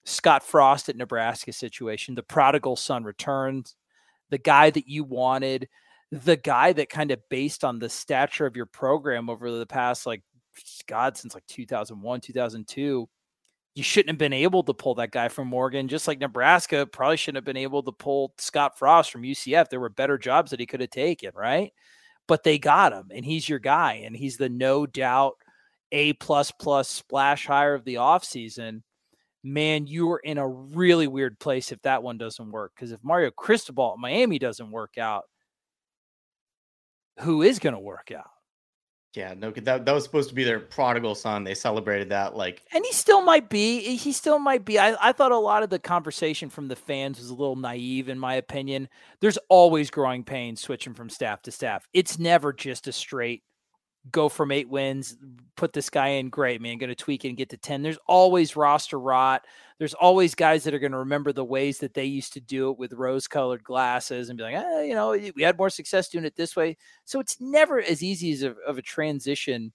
Scott 0.04 0.42
Frost 0.42 0.88
at 0.88 0.96
Nebraska 0.96 1.52
situation. 1.52 2.16
The 2.16 2.24
prodigal 2.24 2.74
son 2.74 3.04
returns, 3.04 3.76
the 4.30 4.38
guy 4.38 4.68
that 4.70 4.88
you 4.88 5.04
wanted, 5.04 5.68
the 6.10 6.36
guy 6.36 6.72
that 6.72 6.90
kind 6.90 7.12
of 7.12 7.20
based 7.28 7.62
on 7.62 7.78
the 7.78 7.88
stature 7.88 8.46
of 8.46 8.56
your 8.56 8.66
program 8.66 9.30
over 9.30 9.56
the 9.56 9.64
past, 9.64 10.04
like, 10.04 10.24
God, 10.88 11.16
since 11.16 11.34
like 11.34 11.46
2001, 11.46 12.20
2002, 12.20 13.08
you 13.76 13.82
shouldn't 13.84 14.08
have 14.08 14.18
been 14.18 14.32
able 14.32 14.64
to 14.64 14.74
pull 14.74 14.96
that 14.96 15.12
guy 15.12 15.28
from 15.28 15.54
Oregon, 15.54 15.86
just 15.86 16.08
like 16.08 16.18
Nebraska 16.18 16.84
probably 16.84 17.16
shouldn't 17.16 17.36
have 17.36 17.44
been 17.44 17.56
able 17.56 17.84
to 17.84 17.92
pull 17.92 18.34
Scott 18.38 18.76
Frost 18.76 19.12
from 19.12 19.22
UCF. 19.22 19.68
There 19.68 19.78
were 19.78 19.88
better 19.88 20.18
jobs 20.18 20.50
that 20.50 20.58
he 20.58 20.66
could 20.66 20.80
have 20.80 20.90
taken, 20.90 21.30
right? 21.36 21.72
But 22.28 22.44
they 22.44 22.58
got 22.58 22.92
him, 22.92 23.10
and 23.12 23.24
he's 23.24 23.48
your 23.48 23.58
guy, 23.58 24.02
and 24.04 24.14
he's 24.14 24.36
the 24.36 24.48
no 24.48 24.86
doubt 24.86 25.34
A 25.90 26.12
plus 26.14 26.52
plus 26.52 26.88
splash 26.88 27.46
hire 27.46 27.74
of 27.74 27.84
the 27.84 27.94
offseason 27.94 28.82
man, 29.44 29.86
you 29.86 30.10
are 30.10 30.18
in 30.18 30.38
a 30.38 30.48
really 30.48 31.06
weird 31.06 31.38
place 31.38 31.72
if 31.72 31.80
that 31.82 32.02
one 32.02 32.18
doesn't 32.18 32.50
work. 32.50 32.72
Because 32.74 32.92
if 32.92 33.02
Mario 33.02 33.30
Cristobal 33.30 33.92
at 33.94 34.00
Miami 34.00 34.38
doesn't 34.38 34.70
work 34.70 34.98
out, 34.98 35.24
who 37.20 37.42
is 37.42 37.58
going 37.58 37.74
to 37.74 37.80
work 37.80 38.12
out? 38.16 38.30
Yeah, 39.14 39.34
no, 39.36 39.50
that 39.50 39.86
that 39.86 39.92
was 39.92 40.04
supposed 40.04 40.28
to 40.28 40.34
be 40.34 40.44
their 40.44 40.60
prodigal 40.60 41.14
son. 41.14 41.42
They 41.42 41.54
celebrated 41.54 42.10
that 42.10 42.36
like, 42.36 42.62
and 42.72 42.84
he 42.84 42.92
still 42.92 43.22
might 43.22 43.48
be. 43.48 43.96
He 43.96 44.12
still 44.12 44.38
might 44.38 44.64
be. 44.66 44.78
I, 44.78 44.96
I 45.00 45.12
thought 45.12 45.32
a 45.32 45.38
lot 45.38 45.62
of 45.62 45.70
the 45.70 45.78
conversation 45.78 46.50
from 46.50 46.68
the 46.68 46.76
fans 46.76 47.18
was 47.18 47.30
a 47.30 47.34
little 47.34 47.56
naive, 47.56 48.08
in 48.10 48.18
my 48.18 48.34
opinion. 48.34 48.88
There's 49.20 49.38
always 49.48 49.90
growing 49.90 50.24
pains 50.24 50.60
switching 50.60 50.92
from 50.92 51.08
staff 51.08 51.40
to 51.42 51.50
staff. 51.50 51.88
It's 51.94 52.18
never 52.18 52.52
just 52.52 52.86
a 52.86 52.92
straight 52.92 53.42
go 54.10 54.28
from 54.28 54.52
eight 54.52 54.68
wins, 54.68 55.16
put 55.56 55.72
this 55.72 55.90
guy 55.90 56.08
in, 56.08 56.28
great, 56.28 56.60
man, 56.60 56.78
going 56.78 56.88
to 56.88 56.94
tweak 56.94 57.24
it 57.24 57.28
and 57.28 57.36
get 57.36 57.50
to 57.50 57.56
10. 57.56 57.82
There's 57.82 57.98
always 58.06 58.56
roster 58.56 58.98
rot. 58.98 59.44
There's 59.78 59.94
always 59.94 60.34
guys 60.34 60.64
that 60.64 60.74
are 60.74 60.78
going 60.78 60.92
to 60.92 60.98
remember 60.98 61.32
the 61.32 61.44
ways 61.44 61.78
that 61.78 61.94
they 61.94 62.04
used 62.04 62.32
to 62.34 62.40
do 62.40 62.70
it 62.70 62.78
with 62.78 62.92
rose 62.92 63.26
colored 63.26 63.64
glasses 63.64 64.28
and 64.28 64.36
be 64.36 64.44
like, 64.44 64.54
eh, 64.54 64.82
you 64.82 64.94
know, 64.94 65.10
we 65.10 65.42
had 65.42 65.58
more 65.58 65.70
success 65.70 66.08
doing 66.08 66.24
it 66.24 66.36
this 66.36 66.56
way. 66.56 66.76
So 67.04 67.20
it's 67.20 67.40
never 67.40 67.80
as 67.80 68.02
easy 68.02 68.32
as 68.32 68.42
a, 68.42 68.54
of 68.66 68.78
a 68.78 68.82
transition 68.82 69.72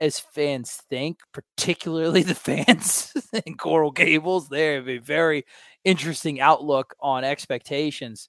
as 0.00 0.18
fans 0.18 0.82
think, 0.88 1.18
particularly 1.32 2.22
the 2.24 2.34
fans 2.34 3.12
in 3.46 3.56
Coral 3.56 3.90
Gables. 3.90 4.48
They 4.48 4.74
have 4.74 4.88
a 4.88 4.98
very 4.98 5.44
interesting 5.84 6.40
outlook 6.40 6.94
on 7.00 7.24
expectations 7.24 8.28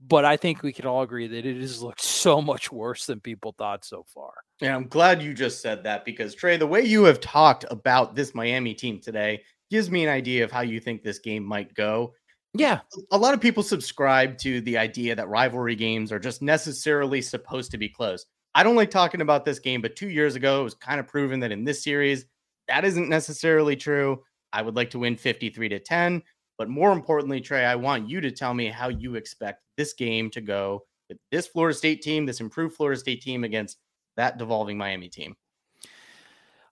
but 0.00 0.24
I 0.24 0.36
think 0.36 0.62
we 0.62 0.72
can 0.72 0.86
all 0.86 1.02
agree 1.02 1.26
that 1.26 1.46
it 1.46 1.56
has 1.60 1.82
looked 1.82 2.02
so 2.02 2.40
much 2.40 2.70
worse 2.70 3.06
than 3.06 3.20
people 3.20 3.54
thought 3.56 3.84
so 3.84 4.04
far. 4.14 4.32
Yeah, 4.60 4.74
I'm 4.74 4.88
glad 4.88 5.22
you 5.22 5.34
just 5.34 5.62
said 5.62 5.84
that 5.84 6.04
because 6.04 6.34
Trey, 6.34 6.56
the 6.56 6.66
way 6.66 6.82
you 6.82 7.04
have 7.04 7.20
talked 7.20 7.64
about 7.70 8.16
this 8.16 8.34
Miami 8.34 8.74
team 8.74 9.00
today 9.00 9.42
gives 9.70 9.90
me 9.90 10.02
an 10.04 10.10
idea 10.10 10.42
of 10.44 10.50
how 10.50 10.62
you 10.62 10.80
think 10.80 11.02
this 11.02 11.20
game 11.20 11.44
might 11.44 11.72
go. 11.74 12.12
Yeah. 12.54 12.80
A 13.12 13.18
lot 13.18 13.34
of 13.34 13.40
people 13.40 13.62
subscribe 13.62 14.36
to 14.38 14.60
the 14.62 14.76
idea 14.76 15.14
that 15.14 15.28
rivalry 15.28 15.76
games 15.76 16.10
are 16.10 16.18
just 16.18 16.42
necessarily 16.42 17.22
supposed 17.22 17.70
to 17.70 17.78
be 17.78 17.88
close. 17.88 18.26
I 18.54 18.64
don't 18.64 18.74
like 18.74 18.90
talking 18.90 19.20
about 19.20 19.44
this 19.44 19.60
game, 19.60 19.80
but 19.80 19.94
two 19.94 20.08
years 20.08 20.34
ago, 20.34 20.62
it 20.62 20.64
was 20.64 20.74
kind 20.74 20.98
of 20.98 21.06
proven 21.06 21.38
that 21.40 21.52
in 21.52 21.64
this 21.64 21.84
series, 21.84 22.24
that 22.66 22.84
isn't 22.84 23.08
necessarily 23.08 23.76
true. 23.76 24.22
I 24.52 24.62
would 24.62 24.74
like 24.74 24.90
to 24.90 24.98
win 24.98 25.16
53 25.16 25.68
to 25.68 25.78
10. 25.78 26.22
But 26.56 26.68
more 26.68 26.90
importantly, 26.90 27.40
Trey, 27.40 27.64
I 27.64 27.76
want 27.76 28.08
you 28.08 28.20
to 28.20 28.32
tell 28.32 28.54
me 28.54 28.66
how 28.66 28.88
you 28.88 29.14
expect 29.14 29.62
this 29.76 29.92
game 29.92 30.28
to 30.30 30.40
go 30.40 30.84
with 31.08 31.18
this 31.30 31.46
Florida 31.46 31.76
State 31.76 32.02
team, 32.02 32.26
this 32.26 32.40
improved 32.40 32.74
Florida 32.74 32.98
State 32.98 33.22
team 33.22 33.44
against 33.44 33.78
that 34.18 34.36
devolving 34.36 34.76
Miami 34.76 35.08
team. 35.08 35.34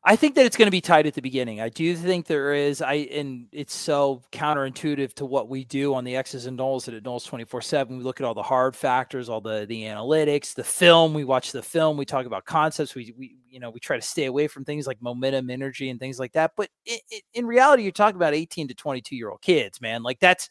I 0.08 0.14
think 0.14 0.36
that 0.36 0.46
it's 0.46 0.56
going 0.56 0.68
to 0.68 0.72
be 0.72 0.80
tight 0.80 1.06
at 1.06 1.14
the 1.14 1.22
beginning. 1.22 1.60
I 1.60 1.68
do 1.68 1.96
think 1.96 2.26
there 2.26 2.54
is. 2.54 2.80
I 2.80 2.94
and 2.94 3.48
it's 3.50 3.74
so 3.74 4.22
counterintuitive 4.30 5.14
to 5.14 5.26
what 5.26 5.48
we 5.48 5.64
do 5.64 5.94
on 5.94 6.04
the 6.04 6.14
X's 6.14 6.46
and 6.46 6.56
Noles 6.56 6.86
at 6.86 7.02
Noles 7.02 7.26
twenty 7.26 7.44
four 7.44 7.60
seven. 7.60 7.98
We 7.98 8.04
look 8.04 8.20
at 8.20 8.24
all 8.24 8.34
the 8.34 8.42
hard 8.42 8.76
factors, 8.76 9.28
all 9.28 9.40
the 9.40 9.66
the 9.66 9.82
analytics, 9.82 10.54
the 10.54 10.62
film. 10.62 11.12
We 11.12 11.24
watch 11.24 11.50
the 11.50 11.62
film. 11.62 11.96
We 11.96 12.04
talk 12.04 12.24
about 12.24 12.44
concepts. 12.44 12.94
We 12.94 13.12
we 13.18 13.36
you 13.48 13.58
know 13.58 13.70
we 13.70 13.80
try 13.80 13.96
to 13.96 14.02
stay 14.02 14.26
away 14.26 14.46
from 14.46 14.64
things 14.64 14.86
like 14.86 15.02
momentum, 15.02 15.50
energy, 15.50 15.90
and 15.90 15.98
things 15.98 16.20
like 16.20 16.34
that. 16.34 16.52
But 16.56 16.68
it, 16.84 17.02
it, 17.10 17.24
in 17.34 17.44
reality, 17.44 17.82
you're 17.82 17.90
talking 17.90 18.14
about 18.14 18.34
eighteen 18.34 18.68
to 18.68 18.74
twenty 18.74 19.00
two 19.00 19.16
year 19.16 19.30
old 19.30 19.42
kids, 19.42 19.80
man. 19.80 20.04
Like 20.04 20.20
that's. 20.20 20.48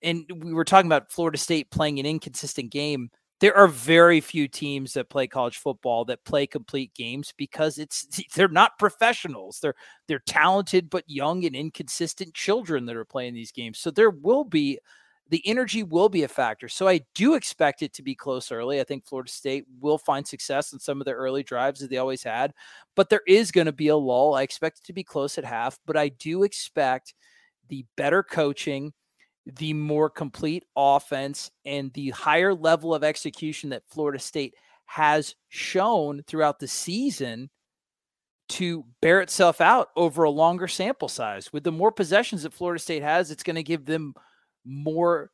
And 0.00 0.30
we 0.32 0.54
were 0.54 0.64
talking 0.64 0.88
about 0.88 1.10
Florida 1.10 1.36
State 1.36 1.72
playing 1.72 1.98
an 1.98 2.06
inconsistent 2.06 2.70
game 2.70 3.10
there 3.40 3.56
are 3.56 3.68
very 3.68 4.20
few 4.20 4.48
teams 4.48 4.94
that 4.94 5.08
play 5.08 5.26
college 5.26 5.58
football 5.58 6.04
that 6.06 6.24
play 6.24 6.46
complete 6.46 6.92
games 6.94 7.32
because 7.36 7.78
it's 7.78 8.06
they're 8.34 8.48
not 8.48 8.78
professionals. 8.78 9.60
They're 9.60 9.74
they're 10.06 10.18
talented 10.20 10.90
but 10.90 11.04
young 11.06 11.44
and 11.44 11.54
inconsistent 11.54 12.34
children 12.34 12.86
that 12.86 12.96
are 12.96 13.04
playing 13.04 13.34
these 13.34 13.52
games. 13.52 13.78
So 13.78 13.90
there 13.90 14.10
will 14.10 14.44
be 14.44 14.78
the 15.30 15.46
energy 15.46 15.82
will 15.82 16.08
be 16.08 16.22
a 16.22 16.28
factor. 16.28 16.68
So 16.68 16.88
I 16.88 17.00
do 17.14 17.34
expect 17.34 17.82
it 17.82 17.92
to 17.94 18.02
be 18.02 18.14
close 18.14 18.50
early. 18.50 18.80
I 18.80 18.84
think 18.84 19.04
Florida 19.04 19.30
State 19.30 19.66
will 19.78 19.98
find 19.98 20.26
success 20.26 20.72
in 20.72 20.78
some 20.78 21.00
of 21.00 21.04
their 21.04 21.16
early 21.16 21.42
drives 21.42 21.82
as 21.82 21.90
they 21.90 21.98
always 21.98 22.22
had, 22.22 22.54
but 22.96 23.10
there 23.10 23.20
is 23.26 23.50
going 23.50 23.66
to 23.66 23.72
be 23.72 23.88
a 23.88 23.96
lull. 23.96 24.34
I 24.34 24.42
expect 24.42 24.78
it 24.78 24.84
to 24.86 24.94
be 24.94 25.04
close 25.04 25.36
at 25.36 25.44
half, 25.44 25.78
but 25.86 25.98
I 25.98 26.08
do 26.08 26.44
expect 26.44 27.14
the 27.68 27.84
better 27.96 28.22
coaching 28.22 28.94
the 29.56 29.72
more 29.72 30.10
complete 30.10 30.64
offense 30.76 31.50
and 31.64 31.92
the 31.94 32.10
higher 32.10 32.54
level 32.54 32.94
of 32.94 33.02
execution 33.02 33.70
that 33.70 33.88
Florida 33.88 34.18
State 34.18 34.54
has 34.86 35.34
shown 35.48 36.22
throughout 36.26 36.58
the 36.58 36.68
season 36.68 37.50
to 38.48 38.84
bear 39.02 39.20
itself 39.20 39.60
out 39.60 39.88
over 39.96 40.24
a 40.24 40.30
longer 40.30 40.68
sample 40.68 41.08
size. 41.08 41.52
With 41.52 41.64
the 41.64 41.72
more 41.72 41.92
possessions 41.92 42.42
that 42.42 42.54
Florida 42.54 42.80
State 42.80 43.02
has, 43.02 43.30
it's 43.30 43.42
going 43.42 43.56
to 43.56 43.62
give 43.62 43.84
them 43.84 44.14
more 44.64 45.30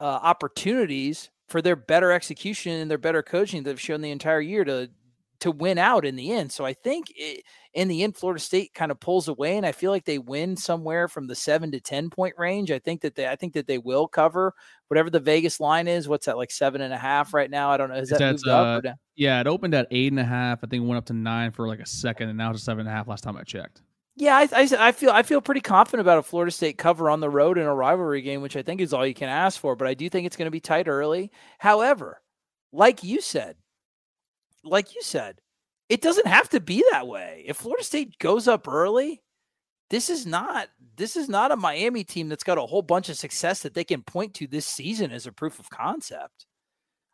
uh, 0.00 0.04
opportunities 0.04 1.30
for 1.48 1.62
their 1.62 1.76
better 1.76 2.12
execution 2.12 2.72
and 2.72 2.90
their 2.90 2.98
better 2.98 3.22
coaching 3.22 3.62
that 3.62 3.70
have 3.70 3.80
shown 3.80 4.00
the 4.00 4.10
entire 4.10 4.40
year 4.40 4.64
to 4.64 4.90
to 5.42 5.50
win 5.50 5.76
out 5.76 6.04
in 6.04 6.16
the 6.16 6.32
end. 6.32 6.50
So 6.50 6.64
I 6.64 6.72
think 6.72 7.12
it, 7.14 7.44
in 7.74 7.88
the 7.88 8.02
end, 8.02 8.16
Florida 8.16 8.40
State 8.40 8.74
kind 8.74 8.90
of 8.90 9.00
pulls 9.00 9.28
away, 9.28 9.56
and 9.56 9.66
I 9.66 9.72
feel 9.72 9.90
like 9.90 10.04
they 10.04 10.18
win 10.18 10.56
somewhere 10.56 11.08
from 11.08 11.26
the 11.26 11.34
seven 11.34 11.70
to 11.72 11.80
ten 11.80 12.10
point 12.10 12.34
range. 12.38 12.70
I 12.70 12.78
think 12.78 13.00
that 13.02 13.14
they, 13.14 13.26
I 13.26 13.36
think 13.36 13.52
that 13.54 13.66
they 13.66 13.78
will 13.78 14.06
cover 14.06 14.54
whatever 14.88 15.10
the 15.10 15.20
Vegas 15.20 15.60
line 15.60 15.88
is. 15.88 16.08
What's 16.08 16.26
that 16.26 16.36
like 16.36 16.50
seven 16.50 16.80
and 16.80 16.94
a 16.94 16.98
half 16.98 17.34
right 17.34 17.50
now? 17.50 17.70
I 17.70 17.76
don't 17.76 17.90
know. 17.90 17.96
Is 17.96 18.10
that 18.10 18.20
moved 18.20 18.48
uh, 18.48 18.52
up 18.52 18.78
or 18.78 18.82
down? 18.82 18.96
Yeah, 19.16 19.40
it 19.40 19.46
opened 19.46 19.74
at 19.74 19.88
eight 19.90 20.12
and 20.12 20.20
a 20.20 20.24
half. 20.24 20.60
I 20.62 20.68
think 20.68 20.84
it 20.84 20.86
went 20.86 20.98
up 20.98 21.06
to 21.06 21.12
nine 21.12 21.50
for 21.50 21.66
like 21.66 21.80
a 21.80 21.86
second, 21.86 22.28
and 22.28 22.38
now 22.38 22.50
it's 22.52 22.62
seven 22.62 22.80
and 22.80 22.88
a 22.88 22.92
half. 22.92 23.08
Last 23.08 23.24
time 23.24 23.36
I 23.36 23.42
checked. 23.42 23.82
Yeah, 24.14 24.36
I, 24.36 24.48
I, 24.52 24.68
I, 24.78 24.92
feel 24.92 25.10
I 25.10 25.22
feel 25.22 25.40
pretty 25.40 25.62
confident 25.62 26.02
about 26.02 26.18
a 26.18 26.22
Florida 26.22 26.52
State 26.52 26.76
cover 26.76 27.08
on 27.08 27.20
the 27.20 27.30
road 27.30 27.56
in 27.56 27.64
a 27.64 27.74
rivalry 27.74 28.20
game, 28.20 28.42
which 28.42 28.56
I 28.56 28.62
think 28.62 28.80
is 28.80 28.92
all 28.92 29.06
you 29.06 29.14
can 29.14 29.30
ask 29.30 29.58
for. 29.58 29.74
But 29.74 29.88
I 29.88 29.94
do 29.94 30.08
think 30.10 30.26
it's 30.26 30.36
going 30.36 30.46
to 30.46 30.50
be 30.50 30.60
tight 30.60 30.86
early. 30.86 31.32
However, 31.58 32.20
like 32.72 33.02
you 33.02 33.22
said, 33.22 33.56
like 34.64 34.94
you 34.94 35.02
said, 35.02 35.40
it 35.88 36.00
doesn't 36.00 36.26
have 36.26 36.48
to 36.50 36.60
be 36.60 36.84
that 36.90 37.06
way. 37.06 37.44
If 37.46 37.58
Florida 37.58 37.84
State 37.84 38.18
goes 38.18 38.48
up 38.48 38.66
early, 38.68 39.22
this 39.90 40.08
is 40.08 40.24
not 40.24 40.68
this 40.96 41.16
is 41.16 41.28
not 41.28 41.52
a 41.52 41.56
Miami 41.56 42.04
team 42.04 42.28
that's 42.28 42.44
got 42.44 42.58
a 42.58 42.62
whole 42.62 42.82
bunch 42.82 43.08
of 43.08 43.16
success 43.18 43.60
that 43.60 43.74
they 43.74 43.84
can 43.84 44.02
point 44.02 44.34
to 44.34 44.46
this 44.46 44.66
season 44.66 45.10
as 45.10 45.26
a 45.26 45.32
proof 45.32 45.58
of 45.58 45.68
concept. 45.68 46.46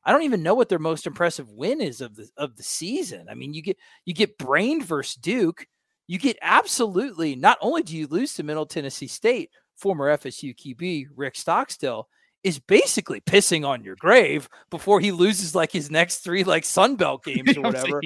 I 0.04 0.12
don't 0.12 0.22
even 0.22 0.42
know 0.42 0.54
what 0.54 0.68
their 0.68 0.78
most 0.78 1.06
impressive 1.06 1.50
win 1.50 1.80
is 1.80 2.00
of 2.00 2.14
the 2.14 2.28
of 2.36 2.56
the 2.56 2.62
season. 2.62 3.26
I 3.28 3.34
mean, 3.34 3.52
you 3.52 3.62
get 3.62 3.78
you 4.04 4.14
get 4.14 4.38
brained 4.38 4.84
versus 4.84 5.16
Duke. 5.16 5.66
You 6.06 6.18
get 6.18 6.38
absolutely 6.40 7.34
not 7.34 7.58
only 7.60 7.82
do 7.82 7.96
you 7.96 8.06
lose 8.06 8.34
to 8.34 8.42
Middle 8.42 8.64
Tennessee 8.64 9.08
State, 9.08 9.50
former 9.76 10.16
FSU 10.16 10.56
QB 10.56 11.08
Rick 11.16 11.34
Stockstill, 11.36 12.08
is 12.44 12.58
basically 12.58 13.20
pissing 13.20 13.66
on 13.66 13.82
your 13.82 13.96
grave 13.96 14.48
before 14.70 15.00
he 15.00 15.12
loses 15.12 15.54
like 15.54 15.72
his 15.72 15.90
next 15.90 16.18
three 16.18 16.44
like 16.44 16.64
Sun 16.64 16.96
Belt 16.96 17.24
games 17.24 17.56
or 17.56 17.62
whatever. 17.62 18.00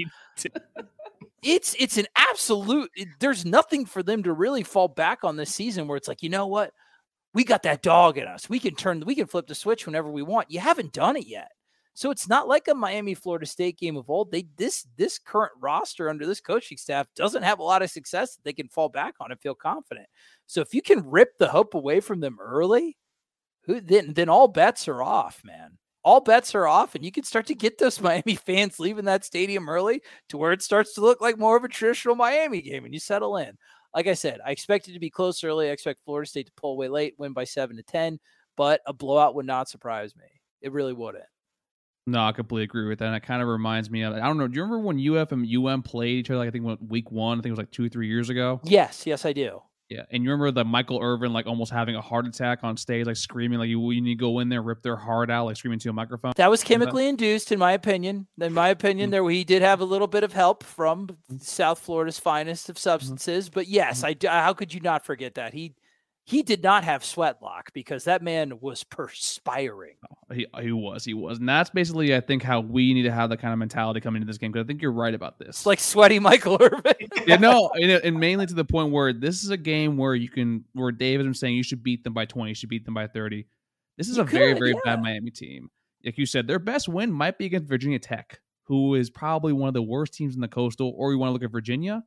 it's 1.43 1.75
it's 1.79 1.99
an 1.99 2.07
absolute 2.17 2.91
there's 3.21 3.45
nothing 3.45 3.85
for 3.85 4.03
them 4.03 4.23
to 4.23 4.33
really 4.33 4.63
fall 4.63 4.89
back 4.89 5.25
on 5.25 5.37
this 5.37 5.55
season 5.55 5.87
where 5.87 5.97
it's 5.97 6.09
like, 6.09 6.23
you 6.23 6.29
know 6.29 6.47
what? 6.47 6.73
We 7.35 7.45
got 7.45 7.63
that 7.63 7.83
dog 7.83 8.19
in 8.19 8.27
us. 8.27 8.49
We 8.49 8.59
can 8.59 8.75
turn 8.75 9.01
we 9.01 9.15
can 9.15 9.27
flip 9.27 9.47
the 9.47 9.55
switch 9.55 9.87
whenever 9.87 10.11
we 10.11 10.23
want. 10.23 10.51
You 10.51 10.61
haven't 10.61 10.93
done 10.93 11.17
it 11.17 11.27
yet. 11.27 11.51
So 11.95 12.11
it's 12.11 12.27
not 12.27 12.49
like 12.49 12.69
a 12.69 12.75
Miami 12.75 13.15
Florida 13.15 13.45
State 13.45 13.79
game 13.79 13.99
of 13.99 14.09
old. 14.09 14.33
They 14.33 14.47
this 14.57 14.87
this 14.97 15.19
current 15.19 15.53
roster 15.61 16.09
under 16.09 16.27
this 16.27 16.41
coaching 16.41 16.79
staff 16.79 17.07
doesn't 17.15 17.43
have 17.43 17.59
a 17.59 17.65
lot 17.65 17.83
of 17.83 17.91
success 17.91 18.35
that 18.35 18.45
they 18.45 18.55
can 18.55 18.69
fall 18.69 18.89
back 18.89 19.15
on 19.21 19.31
and 19.31 19.41
feel 19.41 19.55
confident. 19.55 20.07
So 20.47 20.63
if 20.63 20.75
you 20.75 20.81
can 20.81 21.09
rip 21.11 21.37
the 21.39 21.49
hope 21.49 21.75
away 21.75 22.01
from 22.01 22.21
them 22.21 22.39
early, 22.41 22.97
who 23.65 23.81
then 23.81 24.13
then 24.15 24.29
all 24.29 24.49
bets 24.49 24.89
are 24.89 25.03
off, 25.03 25.43
man. 25.45 25.79
All 26.05 26.21
bets 26.21 26.55
are 26.55 26.67
off, 26.67 26.95
and 26.95 27.05
you 27.05 27.13
can 27.13 27.23
start 27.23 27.47
to 27.47 27.55
get 27.55 27.79
those 27.79 28.01
Miami 28.03 28.35
fans 28.35 28.81
leaving 28.81 29.05
that 29.05 29.25
stadium 29.25 29.69
early 29.69 30.03
to 30.29 30.39
where 30.39 30.53
it 30.53 30.63
starts 30.63 30.95
to 30.95 31.01
look 31.01 31.21
like 31.21 31.39
more 31.39 31.57
of 31.57 31.65
a 31.65 31.69
traditional 31.69 32.15
Miami 32.15 32.61
game, 32.61 32.85
and 32.85 32.93
you 32.93 33.01
settle 33.01 33.37
in. 33.37 33.57
Like 33.95 34.07
I 34.07 34.15
said, 34.15 34.41
I 34.45 34.51
expect 34.51 34.89
it 34.89 34.95
to 34.95 34.99
be 34.99 35.11
close 35.11 35.45
early. 35.45 35.69
I 35.69 35.73
expect 35.73 36.05
Florida 36.05 36.29
State 36.29 36.47
to 36.47 36.53
pull 36.57 36.73
away 36.73 36.89
late, 36.89 37.15
win 37.19 37.33
by 37.33 37.45
seven 37.45 37.77
to 37.77 37.83
ten, 37.83 38.19
but 38.57 38.81
a 38.87 38.93
blowout 38.93 39.35
would 39.35 39.47
not 39.47 39.69
surprise 39.69 40.17
me. 40.17 40.25
It 40.61 40.73
really 40.73 40.95
wouldn't. 40.95 41.25
No, 42.07 42.25
I 42.25 42.33
completely 42.33 42.65
agree 42.65 42.89
with 42.89 42.99
that. 42.99 43.07
And 43.07 43.17
it 43.17 43.23
kind 43.23 43.43
of 43.43 43.49
reminds 43.49 43.91
me 43.91 44.03
of 44.03 44.15
I 44.15 44.21
don't 44.21 44.39
know. 44.39 44.49
Do 44.49 44.57
you 44.57 44.63
remember 44.63 44.85
when 44.85 45.17
UF 45.17 45.31
and 45.31 45.47
UM 45.47 45.83
played 45.83 46.19
each 46.19 46.31
other? 46.31 46.39
Like 46.39 46.49
I 46.49 46.51
think 46.51 46.81
week 46.89 47.13
one. 47.13 47.39
I 47.39 47.43
think 47.43 47.51
it 47.51 47.53
was 47.53 47.59
like 47.59 47.71
two, 47.71 47.85
or 47.85 47.89
three 47.89 48.09
years 48.09 48.29
ago. 48.29 48.61
Yes, 48.65 49.07
yes, 49.07 49.25
I 49.25 49.33
do. 49.33 49.63
Yeah, 49.93 50.05
and 50.11 50.25
you 50.25 50.31
remember 50.31 50.51
the 50.51 50.65
Michael 50.65 51.01
Irvin 51.03 51.35
like 51.35 51.47
almost 51.47 51.71
having 51.71 51.97
a 51.97 52.01
heart 52.01 52.27
attack 52.27 52.61
on 52.63 52.79
stage, 52.79 53.07
like 53.07 53.17
screaming, 53.17 53.59
like 53.59 53.69
you, 53.69 53.91
you 53.91 54.01
need 54.01 54.15
to 54.15 54.21
go 54.21 54.39
in 54.39 54.49
there, 54.49 54.63
rip 54.63 54.83
their 54.83 54.97
heart 54.97 55.31
out, 55.31 55.45
like 55.45 55.57
screaming 55.59 55.79
to 55.81 55.91
a 55.91 55.93
microphone. 55.93 56.33
That 56.37 56.51
was 56.51 56.65
chemically 56.65 57.09
induced, 57.09 57.53
in 57.53 57.59
my 57.59 57.73
opinion. 57.73 58.27
In 58.41 58.55
my 58.55 58.71
opinion, 58.71 59.09
mm-hmm. 59.09 59.11
there 59.13 59.31
he 59.31 59.45
did 59.45 59.61
have 59.61 59.81
a 59.81 59.85
little 59.85 60.07
bit 60.07 60.25
of 60.25 60.33
help 60.33 60.65
from 60.65 61.19
South 61.41 61.79
Florida's 61.79 62.19
finest 62.19 62.71
of 62.71 62.77
mm-hmm. 62.77 62.83
substances. 62.83 63.51
But 63.51 63.69
yes, 63.69 64.03
mm-hmm. 64.03 64.29
I 64.29 64.41
how 64.41 64.55
could 64.55 64.73
you 64.73 64.81
not 64.81 65.05
forget 65.05 65.35
that 65.35 65.53
he 65.53 65.75
he 66.25 66.43
did 66.43 66.63
not 66.63 66.85
have 66.85 67.05
sweatlock 67.05 67.73
because 67.73 68.05
that 68.05 68.23
man 68.23 68.61
was 68.61 68.85
perspiring. 68.85 69.95
Oh, 70.09 70.35
he, 70.35 70.47
he 70.61 70.71
was, 70.71 71.05
he 71.05 71.15
was. 71.15 71.39
And 71.39 71.49
that's 71.49 71.71
basically, 71.71 72.15
I 72.15 72.21
think, 72.21 72.43
how 72.43 72.61
we 72.61 72.95
need 72.95 73.03
to 73.03 73.11
have 73.11 73.31
that 73.31 73.39
kind 73.39 73.53
of 73.53 73.59
mentality 73.59 74.01
coming 74.01 74.23
into 74.23 74.31
this 74.31 74.39
game. 74.39 74.53
Because 74.53 74.65
I 74.65 74.69
think 74.69 74.83
you're 74.83 74.93
right 74.93 75.15
about 75.15 75.39
this. 75.39 75.49
It's 75.49 75.67
like 75.67 75.81
sweaty 75.81 76.21
Michael 76.21 76.59
Irvin. 76.61 76.95
yeah, 77.27 77.37
no, 77.37 77.71
and, 77.75 77.91
and, 77.91 78.21
mainly 78.21 78.47
to 78.47 78.55
the 78.55 78.65
point 78.65 78.93
where 78.93 79.13
this 79.13 79.43
is 79.43 79.51
a 79.51 79.57
game 79.57 79.97
where 79.97 80.15
you 80.15 80.29
can, 80.29 80.65
where 80.75 80.93
David 80.93 81.27
is 81.27 81.41
saying 81.41 81.57
you 81.57 81.65
should 81.65 81.83
beat 81.83 82.05
them 82.05 82.15
by 82.15 82.25
20, 82.25 82.51
you 82.51 82.55
should 82.55 82.69
beat 82.69 82.85
them 82.85 82.95
by 82.95 83.09
30. 83.09 83.45
This 83.99 84.09
is 84.09 84.17
you 84.17 84.23
a 84.23 84.27
could, 84.27 84.39
very, 84.39 84.53
very 84.55 84.71
yeah. 84.71 84.81
bad 84.85 85.03
Miami 85.03 85.33
team. 85.33 85.71
Like 86.05 86.19
you 86.19 86.27
said, 86.27 86.47
their 86.47 86.61
best 86.61 86.89
win 86.89 87.11
might 87.11 87.37
be 87.37 87.47
against 87.47 87.69
Virginia 87.69 87.99
Tech, 87.99 88.41
who 88.65 88.95
is 88.95 89.11
probably 89.11 89.53
one 89.53 89.69
of 89.69 89.75
the 89.75 89.83
worst 89.83 90.15
teams 90.15 90.37
in 90.37 90.41
the 90.41 90.49
coastal, 90.49 90.93
or 90.97 91.13
you 91.13 91.19
want 91.19 91.31
to 91.31 91.33
look 91.33 91.43
at 91.43 91.51
Virginia 91.51 92.05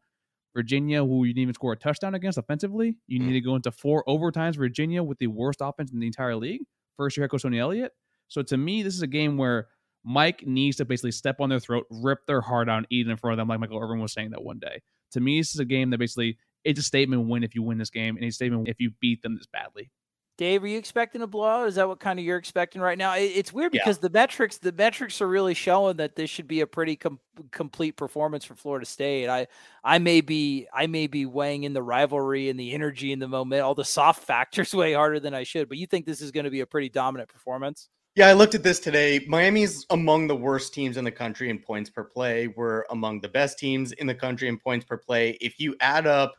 Virginia, 0.55 1.03
who 1.03 1.25
you 1.25 1.33
didn't 1.33 1.43
even 1.43 1.53
score 1.53 1.73
a 1.73 1.77
touchdown 1.77 2.15
against 2.15 2.37
offensively. 2.37 2.95
You 3.07 3.19
mm. 3.19 3.25
need 3.25 3.33
to 3.33 3.41
go 3.41 3.55
into 3.55 3.71
four 3.71 4.03
overtimes. 4.07 4.55
Virginia 4.55 5.03
with 5.03 5.19
the 5.19 5.27
worst 5.27 5.59
offense 5.61 5.91
in 5.91 5.99
the 5.99 6.07
entire 6.07 6.35
league. 6.35 6.61
First 6.97 7.17
year 7.17 7.25
head 7.25 7.31
coach 7.31 7.43
Tony 7.43 7.59
Elliott. 7.59 7.91
So 8.29 8.41
to 8.43 8.57
me, 8.57 8.81
this 8.81 8.95
is 8.95 9.01
a 9.01 9.07
game 9.07 9.37
where 9.37 9.67
Mike 10.03 10.43
needs 10.45 10.77
to 10.77 10.85
basically 10.85 11.11
step 11.11 11.41
on 11.41 11.49
their 11.49 11.59
throat, 11.59 11.85
rip 11.89 12.25
their 12.25 12.41
heart 12.41 12.69
out, 12.69 12.77
and 12.77 12.87
eat 12.89 13.07
it 13.07 13.11
in 13.11 13.17
front 13.17 13.33
of 13.33 13.37
them, 13.37 13.47
like 13.47 13.59
Michael 13.59 13.79
Irvin 13.79 13.99
was 13.99 14.13
saying 14.13 14.31
that 14.31 14.43
one 14.43 14.59
day. 14.59 14.81
To 15.11 15.19
me, 15.19 15.39
this 15.39 15.53
is 15.53 15.59
a 15.59 15.65
game 15.65 15.89
that 15.89 15.97
basically 15.97 16.37
it's 16.63 16.79
a 16.79 16.83
statement 16.83 17.27
win 17.27 17.43
if 17.43 17.53
you 17.53 17.61
win 17.61 17.77
this 17.77 17.89
game, 17.89 18.15
and 18.15 18.25
a 18.25 18.31
statement 18.31 18.67
if 18.67 18.79
you 18.79 18.91
beat 19.01 19.21
them 19.21 19.35
this 19.35 19.47
badly. 19.47 19.91
Dave, 20.37 20.63
are 20.63 20.67
you 20.67 20.77
expecting 20.77 21.21
a 21.21 21.27
blowout? 21.27 21.67
Is 21.67 21.75
that 21.75 21.87
what 21.87 21.99
kind 21.99 22.19
of 22.19 22.25
you're 22.25 22.37
expecting 22.37 22.81
right 22.81 22.97
now? 22.97 23.15
It's 23.15 23.53
weird 23.53 23.71
because 23.71 23.97
yeah. 23.97 24.01
the 24.01 24.09
metrics, 24.09 24.57
the 24.57 24.73
metrics 24.73 25.21
are 25.21 25.27
really 25.27 25.53
showing 25.53 25.95
that 25.97 26.17
this 26.17 26.29
should 26.29 26.47
be 26.47 26.59
a 26.59 26.67
pretty 26.67 26.97
com- 26.97 27.19
complete 27.51 27.93
performance 27.93 28.43
for 28.43 28.55
Florida 28.55 28.85
State. 28.85 29.29
I, 29.29 29.47
I 29.81 29.99
may 29.99 30.19
be, 30.19 30.67
I 30.73 30.87
may 30.87 31.07
be 31.07 31.25
weighing 31.25 31.63
in 31.63 31.71
the 31.71 31.81
rivalry 31.81 32.49
and 32.49 32.59
the 32.59 32.73
energy 32.73 33.13
and 33.13 33.21
the 33.21 33.29
moment, 33.29 33.61
all 33.61 33.75
the 33.75 33.85
soft 33.85 34.23
factors 34.23 34.75
way 34.75 34.93
harder 34.93 35.21
than 35.21 35.33
I 35.33 35.43
should. 35.43 35.69
But 35.69 35.77
you 35.77 35.87
think 35.87 36.05
this 36.05 36.19
is 36.19 36.31
going 36.31 36.43
to 36.43 36.51
be 36.51 36.59
a 36.59 36.65
pretty 36.65 36.89
dominant 36.89 37.29
performance? 37.29 37.87
Yeah, 38.15 38.27
I 38.27 38.33
looked 38.33 38.55
at 38.55 38.63
this 38.63 38.79
today. 38.79 39.25
Miami's 39.27 39.85
among 39.89 40.27
the 40.27 40.35
worst 40.35 40.73
teams 40.73 40.97
in 40.97 41.03
the 41.03 41.11
country 41.11 41.49
in 41.49 41.59
points 41.59 41.89
per 41.89 42.03
play. 42.03 42.47
We're 42.47 42.83
among 42.89 43.21
the 43.21 43.27
best 43.29 43.57
teams 43.59 43.93
in 43.93 44.07
the 44.07 44.15
country 44.15 44.47
in 44.47 44.57
points 44.57 44.85
per 44.85 44.97
play. 44.97 45.37
If 45.41 45.59
you 45.59 45.75
add 45.81 46.07
up 46.07 46.33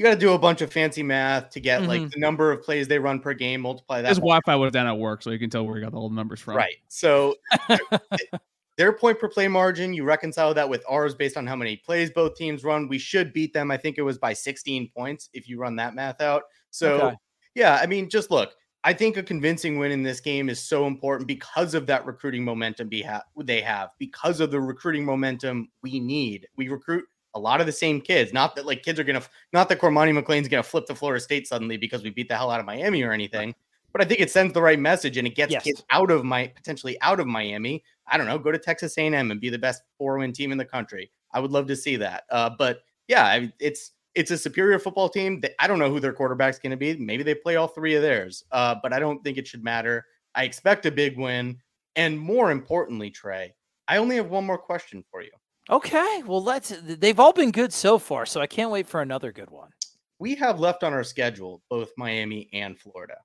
you 0.00 0.04
got 0.04 0.14
to 0.14 0.18
do 0.18 0.32
a 0.32 0.38
bunch 0.38 0.62
of 0.62 0.72
fancy 0.72 1.02
math 1.02 1.50
to 1.50 1.60
get 1.60 1.80
mm-hmm. 1.80 1.88
like 1.88 2.10
the 2.10 2.18
number 2.18 2.50
of 2.50 2.62
plays 2.62 2.88
they 2.88 2.98
run 2.98 3.20
per 3.20 3.34
game, 3.34 3.60
multiply 3.60 4.00
that. 4.00 4.08
His 4.08 4.16
Wi-Fi 4.16 4.56
was 4.56 4.72
down 4.72 4.86
at 4.86 4.96
work, 4.96 5.20
so 5.20 5.28
you 5.28 5.38
can 5.38 5.50
tell 5.50 5.66
where 5.66 5.76
he 5.76 5.82
got 5.82 5.92
all 5.92 6.08
the 6.08 6.14
numbers 6.14 6.40
from. 6.40 6.56
Right. 6.56 6.76
So 6.88 7.34
their 8.78 8.94
point 8.94 9.20
per 9.20 9.28
play 9.28 9.46
margin, 9.46 9.92
you 9.92 10.04
reconcile 10.04 10.54
that 10.54 10.66
with 10.66 10.82
ours 10.88 11.14
based 11.14 11.36
on 11.36 11.46
how 11.46 11.54
many 11.54 11.76
plays 11.76 12.10
both 12.10 12.34
teams 12.34 12.64
run. 12.64 12.88
We 12.88 12.96
should 12.96 13.34
beat 13.34 13.52
them. 13.52 13.70
I 13.70 13.76
think 13.76 13.98
it 13.98 14.02
was 14.02 14.16
by 14.16 14.32
16 14.32 14.90
points 14.96 15.28
if 15.34 15.50
you 15.50 15.58
run 15.58 15.76
that 15.76 15.94
math 15.94 16.22
out. 16.22 16.44
So 16.70 17.02
okay. 17.02 17.16
yeah, 17.54 17.78
I 17.82 17.84
mean, 17.84 18.08
just 18.08 18.30
look. 18.30 18.54
I 18.82 18.94
think 18.94 19.18
a 19.18 19.22
convincing 19.22 19.78
win 19.78 19.92
in 19.92 20.02
this 20.02 20.22
game 20.22 20.48
is 20.48 20.62
so 20.62 20.86
important 20.86 21.28
because 21.28 21.74
of 21.74 21.86
that 21.88 22.06
recruiting 22.06 22.42
momentum 22.42 22.88
they 22.88 23.60
have, 23.60 23.90
because 23.98 24.40
of 24.40 24.50
the 24.50 24.62
recruiting 24.62 25.04
momentum 25.04 25.68
we 25.82 26.00
need. 26.00 26.48
We 26.56 26.68
recruit 26.68 27.04
a 27.34 27.38
lot 27.38 27.60
of 27.60 27.66
the 27.66 27.72
same 27.72 28.00
kids. 28.00 28.32
Not 28.32 28.56
that 28.56 28.66
like 28.66 28.82
kids 28.82 28.98
are 28.98 29.04
gonna, 29.04 29.22
not 29.52 29.68
that 29.68 29.80
Cormani 29.80 30.14
McClain's 30.14 30.48
gonna 30.48 30.62
flip 30.62 30.86
to 30.86 30.94
Florida 30.94 31.22
State 31.22 31.46
suddenly 31.46 31.76
because 31.76 32.02
we 32.02 32.10
beat 32.10 32.28
the 32.28 32.36
hell 32.36 32.50
out 32.50 32.60
of 32.60 32.66
Miami 32.66 33.02
or 33.02 33.12
anything. 33.12 33.54
But 33.92 34.02
I 34.02 34.04
think 34.04 34.20
it 34.20 34.30
sends 34.30 34.54
the 34.54 34.62
right 34.62 34.78
message 34.78 35.16
and 35.16 35.26
it 35.26 35.34
gets 35.34 35.52
yes. 35.52 35.64
kids 35.64 35.82
out 35.90 36.10
of 36.10 36.24
my 36.24 36.46
potentially 36.48 37.00
out 37.00 37.20
of 37.20 37.26
Miami. 37.26 37.82
I 38.06 38.16
don't 38.16 38.26
know, 38.26 38.38
go 38.38 38.52
to 38.52 38.58
Texas 38.58 38.96
A&M 38.98 39.14
and 39.14 39.40
be 39.40 39.50
the 39.50 39.58
best 39.58 39.82
four-win 39.98 40.32
team 40.32 40.52
in 40.52 40.58
the 40.58 40.64
country. 40.64 41.10
I 41.32 41.40
would 41.40 41.50
love 41.50 41.66
to 41.68 41.76
see 41.76 41.96
that. 41.96 42.24
Uh, 42.30 42.50
but 42.56 42.80
yeah, 43.08 43.46
it's 43.58 43.92
it's 44.14 44.30
a 44.30 44.38
superior 44.38 44.78
football 44.78 45.08
team. 45.08 45.42
I 45.58 45.66
don't 45.66 45.78
know 45.78 45.90
who 45.90 46.00
their 46.00 46.12
quarterback's 46.12 46.58
going 46.58 46.72
to 46.72 46.76
be. 46.76 46.96
Maybe 46.96 47.22
they 47.22 47.34
play 47.34 47.56
all 47.56 47.68
three 47.68 47.94
of 47.94 48.02
theirs, 48.02 48.44
uh, 48.50 48.74
but 48.82 48.92
I 48.92 48.98
don't 48.98 49.22
think 49.22 49.38
it 49.38 49.46
should 49.46 49.62
matter. 49.62 50.06
I 50.34 50.44
expect 50.44 50.86
a 50.86 50.90
big 50.90 51.18
win, 51.18 51.58
and 51.96 52.18
more 52.18 52.50
importantly, 52.50 53.10
Trey, 53.10 53.54
I 53.88 53.98
only 53.98 54.16
have 54.16 54.30
one 54.30 54.44
more 54.44 54.58
question 54.58 55.04
for 55.10 55.22
you. 55.22 55.30
Okay, 55.70 56.22
well 56.26 56.42
let's. 56.42 56.70
They've 56.82 57.20
all 57.20 57.32
been 57.32 57.52
good 57.52 57.72
so 57.72 57.98
far, 57.98 58.26
so 58.26 58.40
I 58.40 58.46
can't 58.48 58.72
wait 58.72 58.88
for 58.88 59.02
another 59.02 59.30
good 59.30 59.50
one. 59.50 59.70
We 60.18 60.34
have 60.34 60.58
left 60.58 60.82
on 60.82 60.92
our 60.92 61.04
schedule 61.04 61.62
both 61.70 61.92
Miami 61.96 62.50
and 62.52 62.76
Florida. 62.76 63.16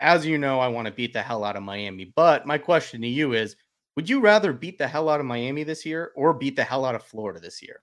As 0.00 0.26
you 0.26 0.36
know, 0.36 0.60
I 0.60 0.68
want 0.68 0.86
to 0.86 0.92
beat 0.92 1.14
the 1.14 1.22
hell 1.22 1.42
out 1.42 1.56
of 1.56 1.62
Miami, 1.62 2.12
but 2.14 2.46
my 2.46 2.58
question 2.58 3.00
to 3.00 3.08
you 3.08 3.32
is: 3.32 3.56
Would 3.96 4.10
you 4.10 4.20
rather 4.20 4.52
beat 4.52 4.76
the 4.76 4.86
hell 4.86 5.08
out 5.08 5.20
of 5.20 5.26
Miami 5.26 5.64
this 5.64 5.86
year 5.86 6.12
or 6.16 6.34
beat 6.34 6.54
the 6.54 6.64
hell 6.64 6.84
out 6.84 6.94
of 6.94 7.02
Florida 7.02 7.40
this 7.40 7.62
year? 7.62 7.80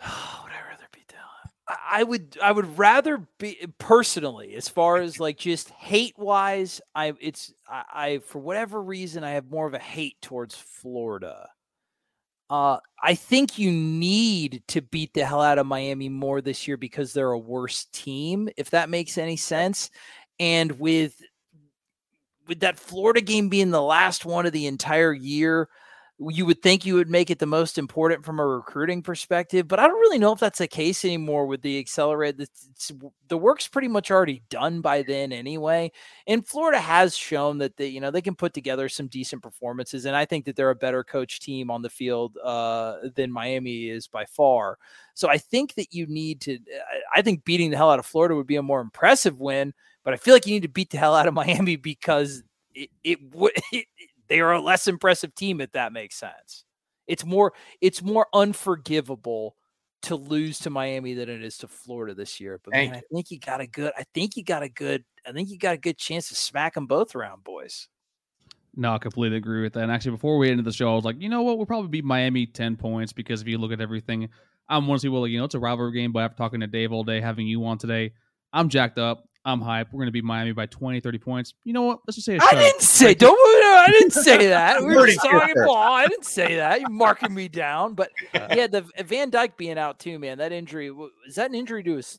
I 1.68 2.02
would 2.02 2.36
I 2.42 2.50
would 2.52 2.76
rather 2.76 3.26
be 3.38 3.56
personally 3.78 4.54
as 4.54 4.68
far 4.68 4.96
as 4.96 5.20
like 5.20 5.38
just 5.38 5.70
hate 5.70 6.18
wise 6.18 6.80
I 6.94 7.14
it's 7.20 7.52
I, 7.68 7.84
I, 7.92 8.18
for 8.18 8.40
whatever 8.40 8.82
reason 8.82 9.22
I 9.22 9.30
have 9.30 9.48
more 9.50 9.66
of 9.66 9.74
a 9.74 9.78
hate 9.78 10.20
towards 10.20 10.56
Florida. 10.56 11.48
Uh 12.50 12.78
I 13.02 13.14
think 13.14 13.58
you 13.58 13.70
need 13.70 14.62
to 14.68 14.82
beat 14.82 15.14
the 15.14 15.24
hell 15.24 15.40
out 15.40 15.58
of 15.58 15.66
Miami 15.66 16.08
more 16.08 16.40
this 16.40 16.66
year 16.66 16.76
because 16.76 17.12
they're 17.12 17.30
a 17.32 17.38
worse 17.38 17.86
team 17.92 18.48
if 18.56 18.70
that 18.70 18.90
makes 18.90 19.16
any 19.16 19.36
sense 19.36 19.90
and 20.40 20.72
with 20.80 21.20
with 22.48 22.60
that 22.60 22.78
Florida 22.78 23.20
game 23.20 23.48
being 23.48 23.70
the 23.70 23.82
last 23.82 24.24
one 24.24 24.46
of 24.46 24.52
the 24.52 24.66
entire 24.66 25.12
year 25.12 25.68
you 26.30 26.46
would 26.46 26.62
think 26.62 26.84
you 26.84 26.94
would 26.94 27.10
make 27.10 27.30
it 27.30 27.38
the 27.38 27.46
most 27.46 27.78
important 27.78 28.24
from 28.24 28.38
a 28.38 28.46
recruiting 28.46 29.02
perspective, 29.02 29.66
but 29.66 29.78
I 29.78 29.86
don't 29.86 30.00
really 30.00 30.18
know 30.18 30.32
if 30.32 30.40
that's 30.40 30.58
the 30.58 30.68
case 30.68 31.04
anymore 31.04 31.46
with 31.46 31.62
the 31.62 31.78
accelerated. 31.78 32.48
The 33.28 33.38
work's 33.38 33.68
pretty 33.68 33.88
much 33.88 34.10
already 34.10 34.42
done 34.50 34.80
by 34.80 35.02
then 35.02 35.32
anyway. 35.32 35.90
And 36.26 36.46
Florida 36.46 36.80
has 36.80 37.16
shown 37.16 37.58
that 37.58 37.76
they, 37.76 37.86
you 37.86 38.00
know, 38.00 38.10
they 38.10 38.20
can 38.20 38.34
put 38.34 38.52
together 38.52 38.88
some 38.88 39.06
decent 39.08 39.42
performances, 39.42 40.04
and 40.04 40.14
I 40.14 40.24
think 40.24 40.44
that 40.44 40.56
they're 40.56 40.70
a 40.70 40.74
better 40.74 41.02
coach 41.02 41.40
team 41.40 41.70
on 41.70 41.82
the 41.82 41.90
field 41.90 42.36
uh, 42.42 42.96
than 43.14 43.32
Miami 43.32 43.88
is 43.88 44.06
by 44.06 44.24
far. 44.26 44.78
So 45.14 45.28
I 45.28 45.38
think 45.38 45.74
that 45.74 45.92
you 45.92 46.06
need 46.06 46.40
to. 46.42 46.58
I 47.14 47.22
think 47.22 47.44
beating 47.44 47.70
the 47.70 47.76
hell 47.76 47.90
out 47.90 47.98
of 47.98 48.06
Florida 48.06 48.34
would 48.34 48.46
be 48.46 48.56
a 48.56 48.62
more 48.62 48.80
impressive 48.80 49.40
win, 49.40 49.72
but 50.04 50.14
I 50.14 50.16
feel 50.16 50.34
like 50.34 50.46
you 50.46 50.54
need 50.54 50.62
to 50.62 50.68
beat 50.68 50.90
the 50.90 50.98
hell 50.98 51.14
out 51.14 51.28
of 51.28 51.34
Miami 51.42 51.76
because 51.76 52.42
it, 52.74 52.90
it 53.02 53.34
would. 53.34 53.52
They 54.32 54.40
are 54.40 54.52
a 54.52 54.62
less 54.62 54.88
impressive 54.88 55.34
team 55.34 55.60
if 55.60 55.72
that 55.72 55.92
makes 55.92 56.16
sense. 56.16 56.64
It's 57.06 57.22
more 57.22 57.52
it's 57.82 58.02
more 58.02 58.28
unforgivable 58.32 59.56
to 60.04 60.16
lose 60.16 60.58
to 60.60 60.70
Miami 60.70 61.12
than 61.12 61.28
it 61.28 61.44
is 61.44 61.58
to 61.58 61.68
Florida 61.68 62.14
this 62.14 62.40
year. 62.40 62.58
But 62.64 62.72
man, 62.72 62.94
I 62.94 63.02
think 63.12 63.30
you 63.30 63.38
got 63.38 63.60
a 63.60 63.66
good 63.66 63.92
I 63.94 64.04
think 64.14 64.38
you 64.38 64.42
got 64.42 64.62
a 64.62 64.70
good 64.70 65.04
I 65.26 65.32
think 65.32 65.50
you 65.50 65.58
got 65.58 65.74
a 65.74 65.78
good 65.78 65.98
chance 65.98 66.30
to 66.30 66.34
smack 66.34 66.72
them 66.72 66.86
both 66.86 67.14
around, 67.14 67.44
boys. 67.44 67.88
No, 68.74 68.94
I 68.94 68.98
completely 68.98 69.36
agree 69.36 69.60
with 69.60 69.74
that. 69.74 69.82
And 69.82 69.92
actually, 69.92 70.12
before 70.12 70.38
we 70.38 70.48
ended 70.48 70.64
the 70.64 70.72
show, 70.72 70.90
I 70.90 70.94
was 70.94 71.04
like, 71.04 71.20
you 71.20 71.28
know 71.28 71.42
what? 71.42 71.58
We'll 71.58 71.66
probably 71.66 71.90
beat 71.90 72.06
Miami 72.06 72.46
10 72.46 72.76
points 72.76 73.12
because 73.12 73.42
if 73.42 73.48
you 73.48 73.58
look 73.58 73.70
at 73.70 73.82
everything, 73.82 74.30
I'm 74.66 74.86
one 74.86 74.94
of 74.94 75.02
these 75.02 75.08
people, 75.08 75.20
like, 75.20 75.30
you 75.30 75.36
know, 75.36 75.44
it's 75.44 75.54
a 75.54 75.58
rivalry 75.60 75.92
game. 75.92 76.10
But 76.10 76.20
after 76.20 76.38
talking 76.38 76.60
to 76.60 76.66
Dave 76.66 76.90
all 76.90 77.04
day, 77.04 77.20
having 77.20 77.46
you 77.46 77.66
on 77.66 77.76
today, 77.76 78.14
I'm 78.50 78.70
jacked 78.70 78.98
up. 78.98 79.28
I'm 79.44 79.60
hype. 79.60 79.88
We're 79.92 79.98
going 79.98 80.06
to 80.06 80.12
beat 80.12 80.24
Miami 80.24 80.52
by 80.52 80.66
20, 80.66 81.00
30 81.00 81.18
points. 81.18 81.54
You 81.64 81.72
know 81.72 81.82
what? 81.82 82.00
Let's 82.06 82.14
just 82.16 82.26
say 82.26 82.36
a 82.36 82.40
I 82.42 82.52
didn't 82.54 82.80
say 82.82 83.14
don't. 83.14 83.34
I 83.36 83.88
didn't 83.90 84.12
say 84.12 84.46
that. 84.48 84.80
We 84.80 84.86
were 84.86 85.00
Heard 85.00 85.08
it 85.08 85.16
talking 85.16 85.54
first. 85.54 85.66
ball. 85.66 85.76
I 85.76 86.06
didn't 86.06 86.24
say 86.26 86.56
that. 86.56 86.80
You're 86.80 86.90
marking 86.90 87.34
me 87.34 87.48
down. 87.48 87.94
But 87.94 88.10
yeah, 88.34 88.68
the 88.68 88.84
Van 89.04 89.30
Dyke 89.30 89.56
being 89.56 89.78
out 89.78 89.98
too, 89.98 90.18
man. 90.18 90.38
That 90.38 90.52
injury 90.52 90.92
is 91.26 91.34
that 91.34 91.48
an 91.50 91.54
injury 91.56 91.82
to 91.82 91.96
his? 91.96 92.18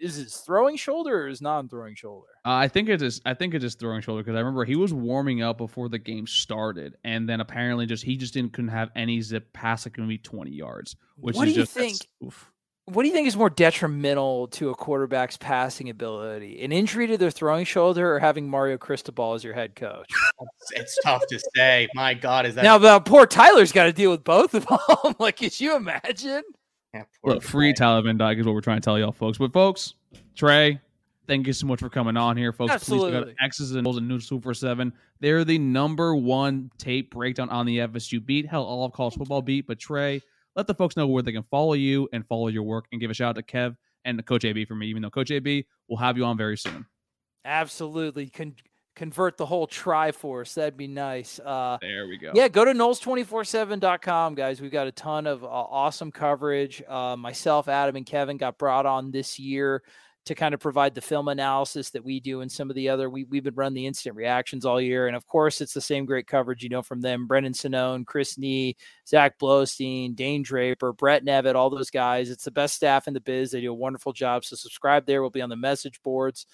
Is 0.00 0.16
his 0.16 0.36
throwing 0.38 0.76
shoulder 0.76 1.24
or 1.24 1.28
his 1.28 1.40
non-throwing 1.40 1.94
shoulder? 1.94 2.26
Uh, 2.44 2.50
I 2.54 2.66
think 2.66 2.88
it 2.88 3.00
is. 3.02 3.20
I 3.24 3.34
think 3.34 3.54
it 3.54 3.58
is 3.58 3.62
just 3.62 3.78
throwing 3.78 4.00
shoulder 4.00 4.22
because 4.22 4.34
I 4.34 4.40
remember 4.40 4.64
he 4.64 4.74
was 4.74 4.92
warming 4.92 5.42
up 5.42 5.58
before 5.58 5.88
the 5.88 5.98
game 5.98 6.26
started, 6.26 6.96
and 7.04 7.28
then 7.28 7.40
apparently 7.40 7.86
just 7.86 8.02
he 8.02 8.16
just 8.16 8.34
didn't 8.34 8.52
couldn't 8.52 8.70
have 8.70 8.90
any 8.96 9.20
zip 9.20 9.52
past 9.52 9.86
like 9.86 9.96
maybe 9.98 10.18
twenty 10.18 10.50
yards. 10.50 10.96
Which 11.18 11.36
What 11.36 11.46
is 11.46 11.54
do 11.54 11.60
you 11.60 11.62
just 11.66 11.74
that's- 11.76 11.98
think- 11.98 12.10
oof. 12.24 12.50
What 12.86 13.02
do 13.02 13.08
you 13.08 13.14
think 13.14 13.28
is 13.28 13.36
more 13.36 13.50
detrimental 13.50 14.48
to 14.48 14.70
a 14.70 14.74
quarterback's 14.74 15.36
passing 15.36 15.88
ability? 15.88 16.64
An 16.64 16.72
injury 16.72 17.06
to 17.06 17.16
their 17.16 17.30
throwing 17.30 17.64
shoulder 17.64 18.16
or 18.16 18.18
having 18.18 18.48
Mario 18.48 18.76
Cristobal 18.76 19.34
as 19.34 19.44
your 19.44 19.54
head 19.54 19.76
coach? 19.76 20.10
It's, 20.40 20.72
it's 20.72 20.98
tough 21.04 21.22
to 21.28 21.40
say. 21.54 21.86
My 21.94 22.12
God, 22.14 22.44
is 22.44 22.56
that 22.56 22.64
now, 22.64 22.78
the 22.78 22.98
poor 22.98 23.24
Tyler's 23.24 23.70
got 23.70 23.84
to 23.84 23.92
deal 23.92 24.10
with 24.10 24.24
both 24.24 24.54
of 24.54 24.66
them. 24.66 25.14
like, 25.20 25.36
could 25.36 25.58
you 25.60 25.76
imagine? 25.76 26.42
Yeah, 26.92 27.04
Look, 27.22 27.44
free. 27.44 27.72
Tyler 27.72 28.02
Van 28.02 28.18
Dyke 28.18 28.38
is 28.38 28.46
what 28.46 28.54
we're 28.54 28.60
trying 28.60 28.80
to 28.80 28.84
tell 28.84 28.98
y'all, 28.98 29.12
folks. 29.12 29.38
But 29.38 29.52
folks, 29.52 29.94
Trey, 30.34 30.80
thank 31.28 31.46
you 31.46 31.52
so 31.52 31.68
much 31.68 31.78
for 31.78 31.88
coming 31.88 32.16
on 32.16 32.36
here, 32.36 32.52
folks. 32.52 32.72
Please 32.72 33.00
check 33.00 33.14
Absolutely. 33.14 33.34
X's 33.40 33.74
and 33.76 33.86
O's 33.86 33.96
and 33.96 34.08
News 34.08 34.26
Super 34.26 34.54
Seven. 34.54 34.92
They're 35.20 35.44
the 35.44 35.58
number 35.58 36.16
one 36.16 36.70
tape 36.78 37.12
breakdown 37.12 37.48
on 37.48 37.64
the 37.64 37.78
FSU 37.78 38.24
beat. 38.24 38.46
Hell, 38.46 38.64
all 38.64 38.84
of 38.84 38.92
college 38.92 39.14
football 39.14 39.40
beat. 39.40 39.68
But 39.68 39.78
Trey, 39.78 40.20
let 40.56 40.66
the 40.66 40.74
folks 40.74 40.96
know 40.96 41.06
where 41.06 41.22
they 41.22 41.32
can 41.32 41.44
follow 41.50 41.74
you 41.74 42.08
and 42.12 42.26
follow 42.26 42.48
your 42.48 42.62
work, 42.62 42.86
and 42.92 43.00
give 43.00 43.10
a 43.10 43.14
shout 43.14 43.30
out 43.30 43.36
to 43.36 43.42
Kev 43.42 43.76
and 44.04 44.24
Coach 44.26 44.44
AB 44.44 44.64
for 44.64 44.74
me. 44.74 44.86
Even 44.86 45.02
though 45.02 45.10
Coach 45.10 45.30
AB 45.30 45.66
will 45.88 45.96
have 45.98 46.16
you 46.16 46.24
on 46.24 46.36
very 46.36 46.56
soon. 46.56 46.86
Absolutely. 47.44 48.28
Con- 48.28 48.54
convert 48.94 49.36
the 49.36 49.46
whole 49.46 49.66
Triforce. 49.66 50.54
That'd 50.54 50.76
be 50.76 50.86
nice. 50.86 51.40
Uh, 51.40 51.78
There 51.80 52.06
we 52.06 52.18
go. 52.18 52.32
Yeah, 52.34 52.48
go 52.48 52.64
to 52.64 52.72
noles247.com, 52.72 54.34
guys. 54.34 54.60
We've 54.60 54.70
got 54.70 54.86
a 54.86 54.92
ton 54.92 55.26
of 55.26 55.42
uh, 55.44 55.48
awesome 55.48 56.12
coverage. 56.12 56.82
Uh, 56.86 57.16
myself, 57.16 57.68
Adam, 57.68 57.96
and 57.96 58.06
Kevin 58.06 58.36
got 58.36 58.58
brought 58.58 58.86
on 58.86 59.10
this 59.10 59.38
year 59.38 59.82
to 60.24 60.34
kind 60.34 60.54
of 60.54 60.60
provide 60.60 60.94
the 60.94 61.00
film 61.00 61.28
analysis 61.28 61.90
that 61.90 62.04
we 62.04 62.20
do 62.20 62.42
and 62.42 62.52
some 62.52 62.70
of 62.70 62.76
the 62.76 62.88
other. 62.88 63.10
We, 63.10 63.24
we've 63.24 63.42
been 63.42 63.54
running 63.54 63.74
the 63.74 63.86
instant 63.86 64.14
reactions 64.14 64.64
all 64.64 64.80
year. 64.80 65.08
And 65.08 65.16
of 65.16 65.26
course, 65.26 65.60
it's 65.60 65.74
the 65.74 65.80
same 65.80 66.04
great 66.04 66.28
coverage 66.28 66.62
you 66.62 66.68
know 66.68 66.82
from 66.82 67.00
them 67.00 67.26
Brendan 67.26 67.54
Sonnone, 67.54 68.06
Chris 68.06 68.38
Nee, 68.38 68.76
Zach 69.06 69.38
Blostein, 69.38 70.14
Dane 70.14 70.42
Draper, 70.42 70.92
Brett 70.92 71.24
Nevitt, 71.24 71.56
all 71.56 71.70
those 71.70 71.90
guys. 71.90 72.30
It's 72.30 72.44
the 72.44 72.52
best 72.52 72.74
staff 72.74 73.08
in 73.08 73.14
the 73.14 73.20
biz. 73.20 73.50
They 73.50 73.60
do 73.60 73.72
a 73.72 73.74
wonderful 73.74 74.12
job. 74.12 74.44
So 74.44 74.54
subscribe 74.54 75.06
there. 75.06 75.22
We'll 75.22 75.30
be 75.30 75.42
on 75.42 75.50
the 75.50 75.56
message 75.56 76.00
boards. 76.02 76.46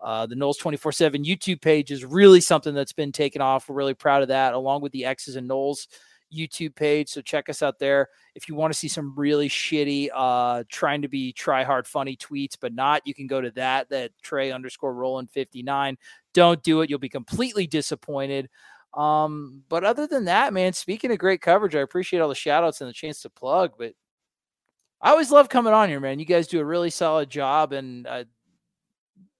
Uh, 0.00 0.26
the 0.26 0.34
Noles 0.34 0.58
24 0.58 0.92
7 0.92 1.24
YouTube 1.24 1.60
page 1.60 1.90
is 1.90 2.04
really 2.04 2.40
something 2.40 2.74
that's 2.74 2.92
been 2.92 3.12
taken 3.12 3.40
off. 3.40 3.68
We're 3.68 3.76
really 3.76 3.94
proud 3.94 4.22
of 4.22 4.28
that, 4.28 4.54
along 4.54 4.82
with 4.82 4.92
the 4.92 5.06
X's 5.06 5.36
and 5.36 5.48
Noles 5.48 5.86
YouTube 6.34 6.74
page. 6.74 7.08
So 7.08 7.20
check 7.20 7.48
us 7.48 7.62
out 7.62 7.78
there. 7.78 8.08
If 8.34 8.48
you 8.48 8.54
want 8.54 8.72
to 8.72 8.78
see 8.78 8.88
some 8.88 9.14
really 9.16 9.48
shitty, 9.48 10.08
uh, 10.14 10.64
trying 10.68 11.02
to 11.02 11.08
be 11.08 11.32
try 11.32 11.64
hard 11.64 11.86
funny 11.86 12.16
tweets, 12.16 12.56
but 12.60 12.74
not, 12.74 13.02
you 13.06 13.14
can 13.14 13.26
go 13.26 13.40
to 13.40 13.50
that, 13.52 13.88
that 13.90 14.12
Trey 14.22 14.52
underscore 14.52 14.94
Roland 14.94 15.30
59. 15.30 15.96
Don't 16.34 16.62
do 16.62 16.80
it. 16.82 16.90
You'll 16.90 16.98
be 16.98 17.08
completely 17.08 17.66
disappointed. 17.66 18.48
Um, 18.94 19.62
but 19.68 19.84
other 19.84 20.06
than 20.06 20.24
that, 20.24 20.52
man, 20.52 20.72
speaking 20.72 21.12
of 21.12 21.18
great 21.18 21.42
coverage, 21.42 21.74
I 21.74 21.80
appreciate 21.80 22.20
all 22.20 22.28
the 22.28 22.34
shout 22.34 22.64
outs 22.64 22.80
and 22.80 22.88
the 22.88 22.94
chance 22.94 23.20
to 23.22 23.30
plug, 23.30 23.72
but 23.78 23.92
I 25.00 25.10
always 25.10 25.30
love 25.30 25.48
coming 25.48 25.74
on 25.74 25.88
here, 25.88 26.00
man. 26.00 26.18
You 26.18 26.24
guys 26.24 26.46
do 26.46 26.60
a 26.60 26.64
really 26.64 26.90
solid 26.90 27.28
job, 27.28 27.72
and 27.72 28.06
uh, 28.06 28.24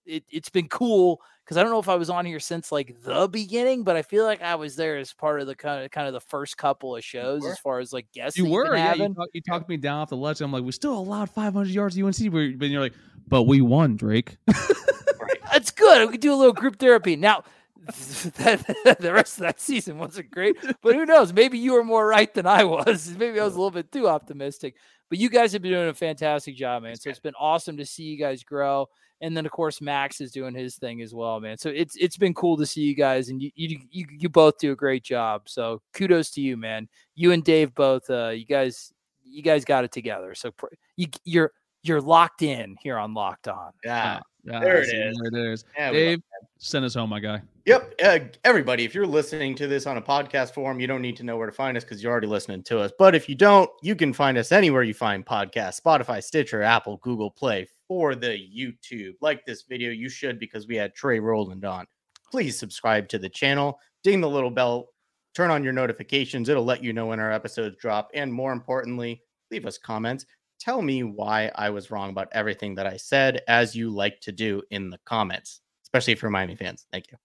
it, 0.04 0.24
it's 0.30 0.50
been 0.50 0.68
cool 0.68 1.20
because 1.46 1.56
I 1.56 1.62
don't 1.62 1.70
know 1.70 1.78
if 1.78 1.88
I 1.88 1.94
was 1.94 2.10
on 2.10 2.26
here 2.26 2.40
since 2.40 2.72
like 2.72 3.00
the 3.04 3.28
beginning, 3.28 3.84
but 3.84 3.94
I 3.94 4.02
feel 4.02 4.24
like 4.24 4.42
I 4.42 4.56
was 4.56 4.74
there 4.74 4.96
as 4.96 5.12
part 5.12 5.40
of 5.40 5.46
the 5.46 5.54
kind 5.54 5.84
of 5.84 5.92
kind 5.92 6.08
of 6.08 6.12
the 6.12 6.20
first 6.20 6.56
couple 6.56 6.96
of 6.96 7.04
shows 7.04 7.46
as 7.46 7.56
far 7.60 7.78
as 7.78 7.92
like 7.92 8.10
guests. 8.12 8.36
You 8.36 8.44
that 8.44 8.50
you've 8.50 8.64
been 8.64 8.70
were, 8.72 8.76
yeah. 8.76 8.94
You, 8.94 9.14
talk, 9.14 9.28
you 9.32 9.40
talked 9.42 9.68
me 9.68 9.76
down 9.76 10.00
off 10.00 10.08
the 10.08 10.16
ledge. 10.16 10.40
I'm 10.40 10.50
like, 10.50 10.64
we 10.64 10.72
still 10.72 10.98
allowed 10.98 11.30
500 11.30 11.68
yards 11.68 11.96
UNC, 11.96 12.32
but 12.32 12.58
but 12.58 12.68
you're 12.68 12.80
like, 12.80 12.94
but 13.28 13.44
we 13.44 13.60
won, 13.60 13.96
Drake. 13.96 14.38
That's 15.52 15.70
good. 15.70 16.06
We 16.06 16.12
could 16.12 16.20
do 16.20 16.34
a 16.34 16.36
little 16.36 16.52
group 16.52 16.80
therapy 16.80 17.14
now. 17.14 17.44
that, 17.86 18.96
the 19.00 19.12
rest 19.12 19.38
of 19.38 19.42
that 19.42 19.60
season 19.60 19.98
wasn't 19.98 20.32
great, 20.32 20.56
but 20.82 20.96
who 20.96 21.06
knows? 21.06 21.32
Maybe 21.32 21.58
you 21.58 21.74
were 21.74 21.84
more 21.84 22.08
right 22.08 22.32
than 22.34 22.44
I 22.44 22.64
was. 22.64 23.14
Maybe 23.16 23.38
I 23.38 23.44
was 23.44 23.54
a 23.54 23.58
little 23.58 23.70
bit 23.70 23.92
too 23.92 24.08
optimistic. 24.08 24.74
But 25.08 25.18
you 25.20 25.30
guys 25.30 25.52
have 25.52 25.62
been 25.62 25.70
doing 25.70 25.88
a 25.88 25.94
fantastic 25.94 26.56
job, 26.56 26.82
man. 26.82 26.96
So 26.96 27.10
it's 27.10 27.20
been 27.20 27.36
awesome 27.38 27.76
to 27.76 27.86
see 27.86 28.02
you 28.02 28.18
guys 28.18 28.42
grow. 28.42 28.88
And 29.20 29.36
then 29.36 29.46
of 29.46 29.52
course 29.52 29.80
Max 29.80 30.20
is 30.20 30.32
doing 30.32 30.54
his 30.54 30.76
thing 30.76 31.00
as 31.00 31.14
well, 31.14 31.40
man. 31.40 31.56
So 31.58 31.70
it's 31.70 31.96
it's 31.96 32.16
been 32.16 32.34
cool 32.34 32.56
to 32.58 32.66
see 32.66 32.82
you 32.82 32.94
guys, 32.94 33.28
and 33.28 33.40
you 33.40 33.50
you 33.54 33.78
you, 33.90 34.06
you 34.10 34.28
both 34.28 34.58
do 34.58 34.72
a 34.72 34.76
great 34.76 35.02
job. 35.04 35.42
So 35.46 35.80
kudos 35.94 36.30
to 36.32 36.40
you, 36.40 36.56
man. 36.56 36.88
You 37.14 37.32
and 37.32 37.42
Dave 37.42 37.74
both. 37.74 38.08
Uh, 38.10 38.28
you 38.28 38.44
guys 38.44 38.92
you 39.24 39.42
guys 39.42 39.64
got 39.64 39.84
it 39.84 39.92
together. 39.92 40.34
So 40.34 40.50
pr- 40.50 40.66
you 40.96 41.08
you're 41.24 41.52
you're 41.82 42.00
locked 42.00 42.42
in 42.42 42.76
here 42.80 42.98
on 42.98 43.14
Locked 43.14 43.48
On. 43.48 43.72
Yeah. 43.84 44.20
Yeah, 44.44 44.60
There 44.60 44.78
it 44.78 44.86
see, 44.86 44.96
is. 44.96 45.18
There 45.18 45.40
it 45.40 45.52
is. 45.52 45.64
Yeah, 45.76 45.90
Dave, 45.90 46.22
send 46.58 46.84
us 46.84 46.94
home, 46.94 47.10
my 47.10 47.18
guy. 47.18 47.42
Yep. 47.64 47.94
Uh, 48.02 48.18
everybody, 48.44 48.84
if 48.84 48.94
you're 48.94 49.06
listening 49.06 49.56
to 49.56 49.66
this 49.66 49.86
on 49.86 49.96
a 49.96 50.02
podcast 50.02 50.54
form, 50.54 50.78
you 50.78 50.86
don't 50.86 51.02
need 51.02 51.16
to 51.16 51.24
know 51.24 51.36
where 51.36 51.46
to 51.46 51.52
find 51.52 51.76
us 51.76 51.82
because 51.82 52.00
you're 52.00 52.12
already 52.12 52.28
listening 52.28 52.62
to 52.64 52.78
us. 52.78 52.92
But 52.96 53.16
if 53.16 53.28
you 53.28 53.34
don't, 53.34 53.68
you 53.82 53.96
can 53.96 54.12
find 54.12 54.38
us 54.38 54.52
anywhere 54.52 54.84
you 54.84 54.94
find 54.94 55.26
podcasts 55.26 55.80
Spotify, 55.80 56.22
Stitcher, 56.22 56.62
Apple, 56.62 56.98
Google 56.98 57.30
Play 57.30 57.66
for 57.88 58.14
the 58.14 58.28
YouTube. 58.28 59.14
Like 59.20 59.44
this 59.44 59.62
video, 59.62 59.90
you 59.90 60.08
should 60.08 60.38
because 60.38 60.66
we 60.66 60.76
had 60.76 60.94
Trey 60.94 61.18
Roland 61.18 61.64
on. 61.64 61.86
Please 62.30 62.58
subscribe 62.58 63.08
to 63.08 63.18
the 63.18 63.28
channel, 63.28 63.78
ding 64.02 64.20
the 64.20 64.28
little 64.28 64.50
bell, 64.50 64.88
turn 65.34 65.50
on 65.50 65.62
your 65.62 65.72
notifications. 65.72 66.48
It'll 66.48 66.64
let 66.64 66.82
you 66.82 66.92
know 66.92 67.06
when 67.06 67.20
our 67.20 67.32
episodes 67.32 67.76
drop. 67.80 68.10
And 68.14 68.32
more 68.32 68.52
importantly, 68.52 69.22
leave 69.50 69.66
us 69.66 69.78
comments. 69.78 70.26
Tell 70.58 70.82
me 70.82 71.02
why 71.02 71.50
I 71.54 71.70
was 71.70 71.90
wrong 71.90 72.10
about 72.10 72.28
everything 72.32 72.74
that 72.76 72.86
I 72.86 72.96
said, 72.96 73.42
as 73.46 73.76
you 73.76 73.90
like 73.90 74.20
to 74.22 74.32
do 74.32 74.62
in 74.70 74.90
the 74.90 74.98
comments, 75.04 75.60
especially 75.84 76.14
for 76.14 76.30
Miami 76.30 76.56
fans. 76.56 76.86
Thank 76.90 77.10
you. 77.12 77.18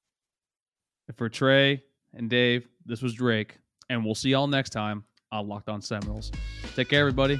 For 1.15 1.29
Trey 1.29 1.83
and 2.13 2.29
Dave, 2.29 2.67
this 2.85 3.01
was 3.01 3.13
Drake, 3.13 3.57
and 3.89 4.03
we'll 4.03 4.15
see 4.15 4.29
y'all 4.29 4.47
next 4.47 4.71
time 4.71 5.05
on 5.31 5.47
Locked 5.47 5.69
On 5.69 5.81
Seminoles. 5.81 6.31
Take 6.75 6.89
care, 6.89 6.99
everybody. 6.99 7.39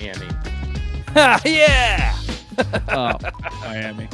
Miami. 0.00 0.55
yeah. 1.46 2.14
Oh, 2.90 3.16
Miami. 3.62 4.06